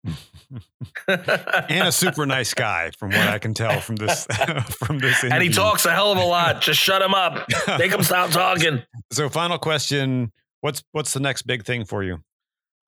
and 1.08 1.88
a 1.88 1.92
super 1.92 2.26
nice 2.26 2.52
guy, 2.52 2.90
from 2.98 3.10
what 3.10 3.28
I 3.28 3.38
can 3.38 3.54
tell 3.54 3.80
from 3.80 3.96
this 3.96 4.26
from 4.68 4.98
this. 4.98 5.24
Interview. 5.24 5.30
And 5.34 5.42
he 5.42 5.48
talks 5.48 5.86
a 5.86 5.92
hell 5.92 6.12
of 6.12 6.18
a 6.18 6.24
lot. 6.24 6.60
Just 6.60 6.80
shut 6.80 7.00
him 7.00 7.14
up. 7.14 7.48
Make 7.78 7.92
him 7.92 8.02
stop 8.02 8.30
talking. 8.30 8.82
So, 9.12 9.28
final 9.28 9.58
question: 9.58 10.32
What's 10.60 10.82
what's 10.92 11.12
the 11.14 11.20
next 11.20 11.42
big 11.42 11.64
thing 11.64 11.84
for 11.84 12.02
you? 12.02 12.18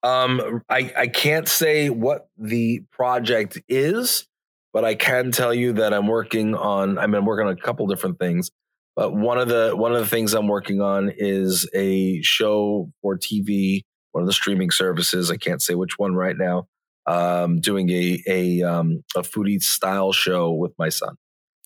Um, 0.03 0.62
I 0.69 0.93
I 0.97 1.07
can't 1.07 1.49
say 1.49 1.89
what 1.89 2.29
the 2.37 2.83
project 2.93 3.59
is, 3.69 4.27
but 4.75 4.85
I 4.85 4.95
can 4.95 5.33
tell 5.33 5.55
you 5.55 5.73
that 5.75 5.95
I'm 5.95 6.07
working 6.07 6.55
on. 6.55 6.99
I 6.99 7.07
mean, 7.07 7.15
I'm 7.15 7.25
working 7.25 7.47
on 7.47 7.53
a 7.55 7.57
couple 7.57 7.87
different 7.87 8.19
things. 8.19 8.51
But 8.97 9.13
one 9.13 9.39
of 9.39 9.49
the 9.49 9.73
one 9.75 9.93
of 9.93 9.99
the 9.99 10.07
things 10.07 10.35
I'm 10.35 10.47
working 10.47 10.81
on 10.81 11.13
is 11.17 11.69
a 11.75 12.23
show 12.23 12.93
for 13.03 13.19
TV, 13.19 13.83
one 14.13 14.23
of 14.23 14.27
the 14.27 14.33
streaming 14.33 14.71
services. 14.71 15.31
I 15.31 15.37
can't 15.37 15.61
say 15.61 15.75
which 15.75 15.99
one 15.99 16.15
right 16.15 16.37
now. 16.37 16.69
Um, 17.07 17.61
doing 17.61 17.91
a 17.91 18.23
a 18.27 18.63
um, 18.63 19.03
a 19.17 19.23
foodie 19.23 19.63
style 19.63 20.13
show 20.13 20.53
with 20.53 20.73
my 20.79 20.91
son. 20.91 21.17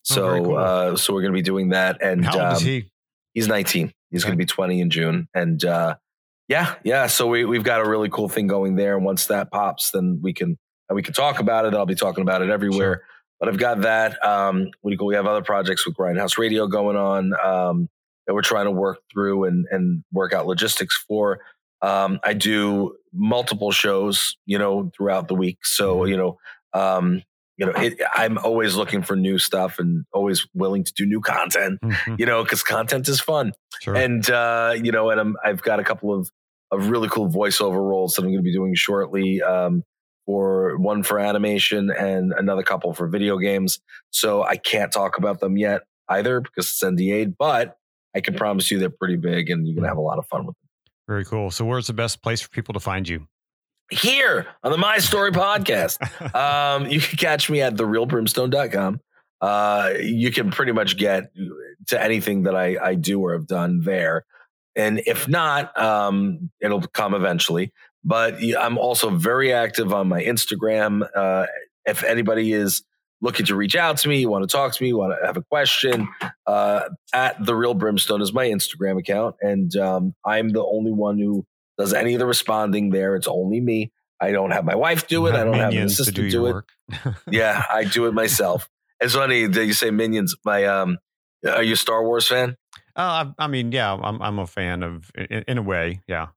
So 0.05 0.29
oh, 0.29 0.43
cool. 0.43 0.57
uh, 0.57 0.97
so 0.97 1.13
we're 1.13 1.21
going 1.21 1.35
to 1.35 1.39
be 1.39 1.43
doing 1.43 1.69
that. 1.71 2.03
And 2.03 2.25
how 2.25 2.33
old 2.33 2.43
um, 2.43 2.55
is 2.55 2.63
he? 2.63 2.91
He's 3.35 3.47
19. 3.47 3.93
He's 4.11 4.23
okay. 4.23 4.31
going 4.31 4.39
to 4.39 4.43
be 4.43 4.47
20 4.47 4.81
in 4.81 4.89
June. 4.89 5.29
And 5.35 5.63
uh, 5.63 5.97
yeah, 6.49 6.77
yeah. 6.83 7.09
So 7.09 7.27
we 7.27 7.45
we've 7.45 7.63
got 7.63 7.83
a 7.83 7.89
really 7.89 8.09
cool 8.09 8.31
thing 8.31 8.47
going 8.47 8.77
there. 8.77 8.97
And 8.97 9.05
once 9.05 9.27
that 9.27 9.51
pops, 9.51 9.91
then 9.91 10.21
we 10.23 10.33
can 10.33 10.57
we 10.91 11.03
can 11.03 11.13
talk 11.13 11.41
about 11.41 11.67
it. 11.67 11.75
I'll 11.75 11.85
be 11.85 11.95
talking 11.95 12.23
about 12.23 12.41
it 12.41 12.49
everywhere. 12.49 12.95
Sure 12.97 13.03
but 13.41 13.49
I've 13.49 13.59
got 13.59 13.83
that. 13.83 14.25
Um, 14.25 14.71
what 14.81 14.91
do 14.91 14.93
you 14.93 14.99
call? 14.99 15.07
We 15.07 15.15
have 15.15 15.27
other 15.27 15.43
projects 15.43 15.87
with 15.87 15.97
Grindhouse 15.97 16.39
Radio 16.39 16.67
going 16.67 16.97
on 16.97 17.33
um, 17.43 17.89
that 18.27 18.35
we're 18.35 18.43
trying 18.43 18.67
to 18.67 18.71
work 18.71 18.99
through 19.13 19.45
and 19.45 19.67
and 19.71 20.05
work 20.13 20.33
out 20.33 20.47
logistics 20.47 20.97
for. 21.07 21.41
Um, 21.81 22.19
I 22.25 22.33
do 22.35 22.97
multiple 23.13 23.71
shows, 23.71 24.37
you 24.47 24.59
know, 24.59 24.91
throughout 24.97 25.29
the 25.29 25.35
week. 25.35 25.59
So 25.65 25.99
mm-hmm. 25.99 26.11
you 26.11 26.17
know, 26.17 26.39
um, 26.75 27.23
you 27.57 27.67
know, 27.67 27.73
it, 27.73 28.01
I'm 28.15 28.39
always 28.39 28.75
looking 28.75 29.03
for 29.03 29.17
new 29.17 29.39
stuff 29.39 29.79
and 29.79 30.05
always 30.13 30.47
willing 30.55 30.85
to 30.85 30.93
do 30.97 31.07
new 31.07 31.21
content. 31.21 31.81
Mm-hmm. 31.85 32.17
You 32.19 32.27
know, 32.27 32.43
because 32.43 32.63
content 32.63 33.09
is 33.09 33.21
fun. 33.21 33.53
Sure. 33.81 33.95
And 33.95 34.29
uh, 34.31 34.75
you 34.77 34.93
know, 34.93 35.11
and 35.11 35.21
I'm, 35.21 35.37
I've 35.45 35.63
got 35.63 35.81
a 35.81 35.85
couple 35.85 36.13
of 36.13 36.31
of 36.71 36.89
really 36.91 37.09
cool 37.09 37.29
voiceover 37.29 37.79
roles 37.79 38.15
that 38.15 38.23
I'm 38.23 38.29
going 38.29 38.39
to 38.39 38.43
be 38.43 38.53
doing 38.53 38.75
shortly. 38.75 39.43
Um, 39.43 39.85
for 40.29 40.77
one 40.77 41.03
for 41.03 41.19
animation 41.19 41.91
and 41.91 42.35
another 42.37 42.63
couple 42.63 42.93
for 42.93 43.09
video 43.09 43.39
games. 43.39 43.81
So 44.11 44.43
I 44.43 44.59
can't 44.59 44.93
talk 44.93 45.17
about 45.17 45.41
them 45.41 45.57
yet 45.57 45.85
either 46.11 46.43
because 46.43 46.67
it's 46.67 46.85
NDA, 46.85 47.35
but 47.39 47.79
I 48.15 48.21
can 48.21 48.35
promise 48.35 48.71
you 48.71 48.79
they're 48.79 48.91
pretty 48.91 49.17
big 49.17 49.49
and 49.49 49.67
you're 49.67 49.75
going 49.75 49.85
to 49.85 49.89
have 49.89 49.97
a 49.97 50.03
lot 50.03 50.19
of 50.19 50.27
fun 50.27 50.45
with 50.45 50.55
them. 50.55 50.69
Very 51.09 51.25
cool. 51.25 51.51
So 51.51 51.65
where's 51.65 51.87
the 51.87 51.95
best 51.95 52.21
place 52.21 52.43
for 52.43 52.51
people 52.51 52.75
to 52.75 52.81
find 52.81 53.09
you? 53.09 53.27
Here 53.91 54.47
on 54.63 54.71
the 54.71 54.77
My 54.77 54.99
Story 54.99 55.33
podcast. 55.33 56.35
um, 56.35 56.91
you 56.91 57.01
can 57.01 57.17
catch 57.17 57.49
me 57.49 57.63
at 57.63 57.77
therealbrimstone.com. 57.77 59.01
Uh, 59.41 59.93
you 59.99 60.31
can 60.31 60.51
pretty 60.51 60.73
much 60.73 60.99
get 60.99 61.33
to 61.87 62.03
anything 62.03 62.43
that 62.43 62.55
I, 62.55 62.77
I 62.83 62.95
do 62.97 63.19
or 63.23 63.33
have 63.33 63.47
done 63.47 63.81
there. 63.81 64.27
And 64.77 65.01
if 65.07 65.27
not, 65.27 65.77
um, 65.81 66.51
it'll 66.61 66.83
come 66.83 67.15
eventually. 67.15 67.73
But 68.09 68.39
I'm 68.59 68.79
also 68.79 69.11
very 69.11 69.53
active 69.53 69.93
on 69.93 70.09
my 70.09 70.23
Instagram. 70.23 71.07
Uh, 71.15 71.45
if 71.85 72.03
anybody 72.03 72.55
is 72.55 72.83
looking 73.21 73.45
to 73.47 73.55
reach 73.55 73.77
out 73.77 73.99
to 73.99 74.09
me, 74.09 74.21
you 74.21 74.31
want 74.31 74.49
to 74.49 74.57
talk 74.57 74.73
to 74.73 74.83
me, 74.83 74.89
you 74.89 74.97
want 74.97 75.13
to 75.21 75.27
have 75.27 75.37
a 75.37 75.43
question, 75.43 76.09
uh, 76.47 76.89
at 77.13 77.45
the 77.45 77.55
real 77.55 77.75
brimstone 77.75 78.23
is 78.23 78.33
my 78.33 78.47
Instagram 78.49 78.99
account, 78.99 79.37
and 79.43 79.77
um, 79.77 80.15
I'm 80.25 80.49
the 80.49 80.65
only 80.65 80.91
one 80.91 81.19
who 81.19 81.45
does 81.77 81.93
any 81.93 82.15
of 82.15 82.19
the 82.19 82.27
responding 82.27 82.89
there. 82.89 83.15
It's 83.15 83.29
only 83.29 83.61
me. 83.61 83.93
I 84.23 84.33
don't 84.33 84.53
have 84.53 84.65
my 84.65 84.75
wife 84.75 85.07
do 85.07 85.27
it. 85.27 85.35
I 85.35 85.45
don't 85.45 85.55
have 85.55 85.73
an 85.73 85.83
assistant 85.83 86.17
do, 86.17 86.31
do 86.31 86.47
it. 86.47 86.65
yeah, 87.31 87.63
I 87.71 87.85
do 87.85 88.07
it 88.07 88.15
myself. 88.15 88.71
It's 89.01 89.15
funny 89.15 89.47
that 89.47 89.67
you 89.67 89.75
say 89.75 89.91
minions. 89.91 90.35
My 90.47 90.65
um, 90.65 90.97
are 91.47 91.63
you 91.63 91.75
a 91.75 91.77
Star 91.77 92.03
Wars 92.03 92.27
fan? 92.27 92.57
Uh, 92.97 93.27
I, 93.39 93.45
I 93.45 93.47
mean, 93.49 93.71
yeah, 93.71 93.93
I'm 93.93 94.23
I'm 94.23 94.39
a 94.39 94.47
fan 94.47 94.83
of 94.83 95.11
in, 95.15 95.45
in 95.47 95.59
a 95.59 95.63
way, 95.63 96.01
yeah. 96.09 96.29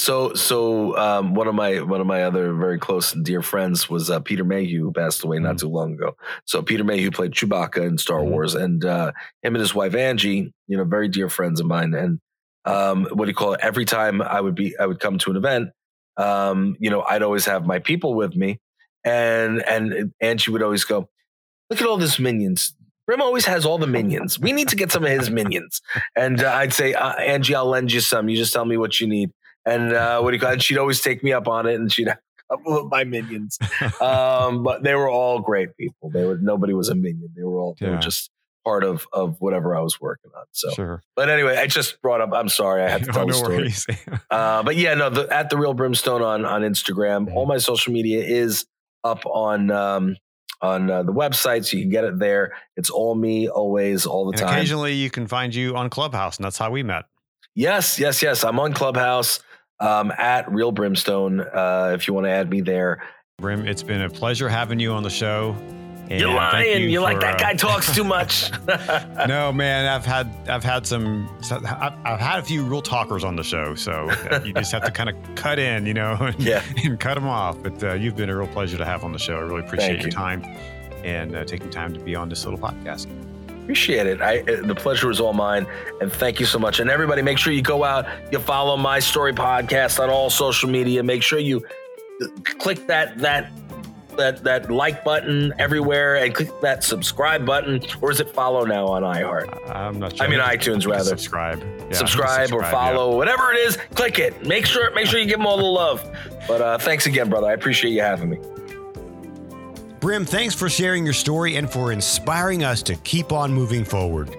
So, 0.00 0.32
so 0.32 0.96
um, 0.96 1.34
one 1.34 1.46
of 1.46 1.54
my 1.54 1.82
one 1.82 2.00
of 2.00 2.06
my 2.06 2.22
other 2.22 2.54
very 2.54 2.78
close 2.78 3.12
and 3.12 3.22
dear 3.22 3.42
friends 3.42 3.90
was 3.90 4.08
uh, 4.08 4.18
Peter 4.18 4.44
Mayhew, 4.44 4.84
who 4.84 4.92
passed 4.92 5.22
away 5.22 5.38
not 5.40 5.56
mm-hmm. 5.56 5.66
too 5.66 5.68
long 5.68 5.92
ago. 5.92 6.16
So 6.46 6.62
Peter 6.62 6.84
Mayhew 6.84 7.10
played 7.10 7.32
Chewbacca 7.32 7.86
in 7.86 7.98
Star 7.98 8.20
mm-hmm. 8.20 8.30
Wars, 8.30 8.54
and 8.54 8.82
uh, 8.82 9.12
him 9.42 9.54
and 9.54 9.60
his 9.60 9.74
wife 9.74 9.94
Angie, 9.94 10.54
you 10.68 10.76
know, 10.78 10.84
very 10.84 11.08
dear 11.08 11.28
friends 11.28 11.60
of 11.60 11.66
mine. 11.66 11.92
And 11.92 12.18
um, 12.64 13.08
what 13.12 13.26
do 13.26 13.30
you 13.30 13.34
call 13.34 13.52
it? 13.52 13.60
Every 13.62 13.84
time 13.84 14.22
I 14.22 14.40
would 14.40 14.54
be, 14.54 14.74
I 14.78 14.86
would 14.86 15.00
come 15.00 15.18
to 15.18 15.32
an 15.32 15.36
event, 15.36 15.68
um, 16.16 16.76
you 16.80 16.88
know, 16.88 17.02
I'd 17.02 17.22
always 17.22 17.44
have 17.44 17.66
my 17.66 17.78
people 17.78 18.14
with 18.14 18.34
me, 18.34 18.58
and 19.04 19.62
and 19.64 20.14
Angie 20.18 20.50
would 20.50 20.62
always 20.62 20.84
go, 20.84 21.10
"Look 21.68 21.78
at 21.78 21.86
all 21.86 21.98
these 21.98 22.18
minions." 22.18 22.74
Brim 23.06 23.20
always 23.20 23.44
has 23.44 23.66
all 23.66 23.76
the 23.76 23.86
minions. 23.86 24.38
We 24.40 24.52
need 24.52 24.68
to 24.68 24.76
get 24.76 24.92
some 24.92 25.04
of 25.04 25.10
his 25.10 25.28
minions. 25.28 25.82
And 26.16 26.42
uh, 26.42 26.52
I'd 26.54 26.72
say, 26.72 26.94
uh, 26.94 27.14
Angie, 27.14 27.56
I'll 27.56 27.66
lend 27.66 27.92
you 27.92 28.00
some. 28.00 28.28
You 28.28 28.36
just 28.36 28.52
tell 28.52 28.64
me 28.64 28.76
what 28.76 29.00
you 29.00 29.08
need 29.08 29.32
and 29.70 29.92
uh, 29.92 30.20
what 30.20 30.30
do 30.30 30.36
you 30.36 30.40
call 30.40 30.52
it? 30.52 30.62
She'd 30.62 30.78
always 30.78 31.00
take 31.00 31.22
me 31.22 31.32
up 31.32 31.48
on 31.48 31.66
it, 31.66 31.74
and 31.74 31.92
she'd 31.92 32.08
have 32.08 32.18
a 32.18 32.56
couple 32.56 32.78
of 32.78 32.90
my 32.90 33.04
minions. 33.04 33.58
Um, 34.00 34.62
but 34.62 34.82
they 34.82 34.94
were 34.94 35.10
all 35.10 35.40
great 35.40 35.76
people. 35.76 36.10
They 36.10 36.24
were 36.24 36.38
nobody 36.38 36.72
was 36.72 36.88
a 36.88 36.94
minion. 36.94 37.28
They 37.36 37.42
were 37.42 37.60
all 37.60 37.76
they 37.78 37.88
were 37.88 37.98
just 37.98 38.30
part 38.64 38.82
of 38.82 39.06
of 39.12 39.36
whatever 39.40 39.76
I 39.76 39.80
was 39.80 40.00
working 40.00 40.30
on. 40.34 40.44
So, 40.52 40.70
sure. 40.70 41.02
but 41.16 41.28
anyway, 41.28 41.56
I 41.56 41.66
just 41.66 42.00
brought 42.00 42.20
up. 42.20 42.30
I'm 42.32 42.48
sorry, 42.48 42.82
I 42.82 42.88
had 42.88 43.04
to 43.04 43.12
tell 43.12 43.22
oh, 43.22 43.26
no 43.26 43.32
the 43.32 43.70
story. 43.70 43.96
uh, 44.30 44.62
but 44.62 44.76
yeah, 44.76 44.94
no, 44.94 45.10
the, 45.10 45.28
at 45.30 45.50
the 45.50 45.58
real 45.58 45.74
brimstone 45.74 46.22
on 46.22 46.44
on 46.44 46.62
Instagram. 46.62 47.26
Mm-hmm. 47.26 47.36
All 47.36 47.46
my 47.46 47.58
social 47.58 47.92
media 47.92 48.24
is 48.24 48.66
up 49.04 49.24
on 49.26 49.70
um, 49.70 50.16
on 50.62 50.90
uh, 50.90 51.02
the 51.02 51.12
website, 51.12 51.66
so 51.66 51.76
you 51.76 51.82
can 51.82 51.90
get 51.90 52.04
it 52.04 52.18
there. 52.18 52.52
It's 52.76 52.90
all 52.90 53.14
me, 53.14 53.48
always, 53.48 54.06
all 54.06 54.24
the 54.26 54.32
and 54.32 54.40
time. 54.40 54.54
Occasionally, 54.54 54.94
you 54.94 55.10
can 55.10 55.26
find 55.26 55.54
you 55.54 55.76
on 55.76 55.90
Clubhouse, 55.90 56.36
and 56.36 56.44
that's 56.44 56.58
how 56.58 56.70
we 56.70 56.82
met. 56.82 57.04
Yes, 57.54 57.98
yes, 57.98 58.22
yes. 58.22 58.44
I'm 58.44 58.58
on 58.60 58.72
Clubhouse 58.72 59.40
um, 59.80 60.12
at 60.16 60.50
Real 60.50 60.72
Brimstone 60.72 61.40
uh, 61.40 61.92
if 61.94 62.06
you 62.06 62.14
want 62.14 62.26
to 62.26 62.30
add 62.30 62.50
me 62.50 62.60
there. 62.60 63.02
Brim, 63.38 63.66
it's 63.66 63.82
been 63.82 64.02
a 64.02 64.10
pleasure 64.10 64.48
having 64.48 64.78
you 64.78 64.92
on 64.92 65.02
the 65.02 65.10
show. 65.10 65.56
And 66.10 66.20
You're 66.20 66.34
lying. 66.34 66.82
You, 66.82 66.88
you 66.88 66.98
for, 66.98 67.04
like 67.04 67.20
that 67.20 67.38
guy 67.38 67.52
uh, 67.52 67.56
talks 67.56 67.94
too 67.94 68.02
much. 68.02 68.50
no, 69.28 69.52
man. 69.52 69.86
I've 69.86 70.04
had 70.04 70.28
I've 70.48 70.64
had 70.64 70.84
some 70.84 71.28
I've, 71.50 71.94
I've, 72.04 72.20
had 72.20 72.40
a 72.40 72.42
few 72.42 72.64
real 72.64 72.82
talkers 72.82 73.22
on 73.22 73.36
the 73.36 73.44
show, 73.44 73.76
so 73.76 74.10
you 74.44 74.52
just 74.52 74.72
have 74.72 74.84
to 74.84 74.90
kind 74.90 75.08
of 75.08 75.16
cut 75.36 75.60
in, 75.60 75.86
you 75.86 75.94
know, 75.94 76.14
and, 76.20 76.38
yeah. 76.40 76.64
and 76.84 76.98
cut 76.98 77.14
them 77.14 77.28
off. 77.28 77.62
But 77.62 77.82
uh, 77.82 77.94
you've 77.94 78.16
been 78.16 78.28
a 78.28 78.36
real 78.36 78.48
pleasure 78.48 78.76
to 78.76 78.84
have 78.84 79.04
on 79.04 79.12
the 79.12 79.20
show. 79.20 79.36
I 79.36 79.40
really 79.40 79.60
appreciate 79.60 80.00
Thank 80.00 80.00
your 80.00 80.08
you. 80.08 80.12
time 80.12 80.42
and 81.04 81.36
uh, 81.36 81.44
taking 81.44 81.70
time 81.70 81.94
to 81.94 82.00
be 82.00 82.16
on 82.16 82.28
this 82.28 82.44
little 82.44 82.58
podcast. 82.58 83.06
Appreciate 83.70 84.08
it. 84.08 84.20
I, 84.20 84.40
uh, 84.40 84.66
the 84.66 84.74
pleasure 84.74 85.12
is 85.12 85.20
all 85.20 85.32
mine. 85.32 85.64
And 86.00 86.12
thank 86.12 86.40
you 86.40 86.46
so 86.46 86.58
much. 86.58 86.80
And 86.80 86.90
everybody, 86.90 87.22
make 87.22 87.38
sure 87.38 87.52
you 87.52 87.62
go 87.62 87.84
out, 87.84 88.04
you 88.32 88.40
follow 88.40 88.76
my 88.76 88.98
story 88.98 89.32
podcast 89.32 90.02
on 90.02 90.10
all 90.10 90.28
social 90.28 90.68
media. 90.68 91.04
Make 91.04 91.22
sure 91.22 91.38
you 91.38 91.64
uh, 92.20 92.26
click 92.42 92.88
that, 92.88 93.16
that, 93.18 93.52
that, 94.16 94.42
that 94.42 94.72
like 94.72 95.04
button 95.04 95.54
everywhere 95.60 96.16
and 96.16 96.34
click 96.34 96.50
that 96.62 96.82
subscribe 96.82 97.46
button. 97.46 97.80
Or 98.00 98.10
is 98.10 98.18
it 98.18 98.30
follow 98.30 98.64
now 98.64 98.88
on 98.88 99.04
iHeart? 99.04 99.70
I'm 99.70 100.00
not 100.00 100.16
sure. 100.16 100.26
I 100.26 100.28
mean, 100.28 100.40
iTunes 100.40 100.84
rather. 100.84 101.04
Subscribe. 101.04 101.62
Yeah, 101.62 101.92
subscribe, 101.92 102.48
subscribe, 102.48 102.52
or 102.52 102.64
follow, 102.72 103.10
yeah. 103.10 103.16
whatever 103.18 103.52
it 103.52 103.58
is, 103.58 103.76
click 103.94 104.18
it. 104.18 104.44
Make 104.44 104.66
sure, 104.66 104.92
make 104.94 105.06
sure 105.06 105.20
you 105.20 105.26
give 105.26 105.38
them 105.38 105.46
all 105.46 105.58
the 105.58 105.62
love. 105.62 106.04
But 106.48 106.60
uh, 106.60 106.78
thanks 106.78 107.06
again, 107.06 107.30
brother. 107.30 107.46
I 107.46 107.52
appreciate 107.52 107.92
you 107.92 108.02
having 108.02 108.30
me. 108.30 108.38
Brim, 110.00 110.24
thanks 110.24 110.54
for 110.54 110.70
sharing 110.70 111.04
your 111.04 111.12
story 111.12 111.56
and 111.56 111.70
for 111.70 111.92
inspiring 111.92 112.64
us 112.64 112.82
to 112.84 112.96
keep 112.96 113.32
on 113.32 113.52
moving 113.52 113.84
forward. 113.84 114.34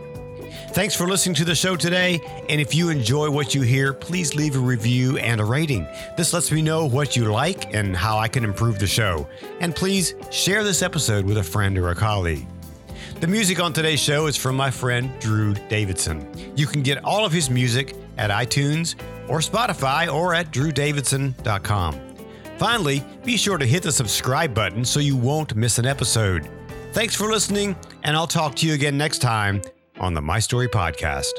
Thanks 0.69 0.95
for 0.95 1.07
listening 1.07 1.35
to 1.35 1.45
the 1.45 1.53
show 1.53 1.75
today. 1.75 2.19
And 2.49 2.59
if 2.59 2.73
you 2.73 2.89
enjoy 2.89 3.29
what 3.29 3.53
you 3.53 3.61
hear, 3.61 3.93
please 3.93 4.33
leave 4.33 4.55
a 4.55 4.59
review 4.59 5.17
and 5.17 5.39
a 5.39 5.45
rating. 5.45 5.85
This 6.17 6.33
lets 6.33 6.51
me 6.51 6.63
know 6.63 6.85
what 6.85 7.15
you 7.15 7.25
like 7.25 7.75
and 7.75 7.95
how 7.95 8.17
I 8.17 8.27
can 8.27 8.43
improve 8.43 8.79
the 8.79 8.87
show. 8.87 9.27
And 9.59 9.75
please 9.75 10.15
share 10.31 10.63
this 10.63 10.81
episode 10.81 11.25
with 11.25 11.37
a 11.37 11.43
friend 11.43 11.77
or 11.77 11.89
a 11.89 11.95
colleague. 11.95 12.47
The 13.19 13.27
music 13.27 13.59
on 13.59 13.71
today's 13.71 13.99
show 13.99 14.25
is 14.25 14.35
from 14.37 14.55
my 14.55 14.71
friend 14.71 15.11
Drew 15.19 15.53
Davidson. 15.53 16.53
You 16.55 16.65
can 16.65 16.81
get 16.81 17.03
all 17.03 17.23
of 17.23 17.31
his 17.31 17.51
music 17.51 17.93
at 18.17 18.31
iTunes 18.31 18.95
or 19.27 19.39
Spotify 19.39 20.11
or 20.11 20.33
at 20.33 20.51
drewdavidson.com. 20.51 22.10
Finally, 22.61 23.03
be 23.23 23.37
sure 23.37 23.57
to 23.57 23.65
hit 23.65 23.81
the 23.81 23.91
subscribe 23.91 24.53
button 24.53 24.85
so 24.85 24.99
you 24.99 25.17
won't 25.17 25.55
miss 25.55 25.79
an 25.79 25.87
episode. 25.87 26.47
Thanks 26.91 27.15
for 27.15 27.27
listening, 27.27 27.75
and 28.03 28.15
I'll 28.15 28.27
talk 28.27 28.53
to 28.57 28.67
you 28.67 28.75
again 28.75 28.95
next 28.99 29.17
time 29.17 29.63
on 29.99 30.13
the 30.13 30.21
My 30.21 30.37
Story 30.37 30.67
Podcast. 30.67 31.31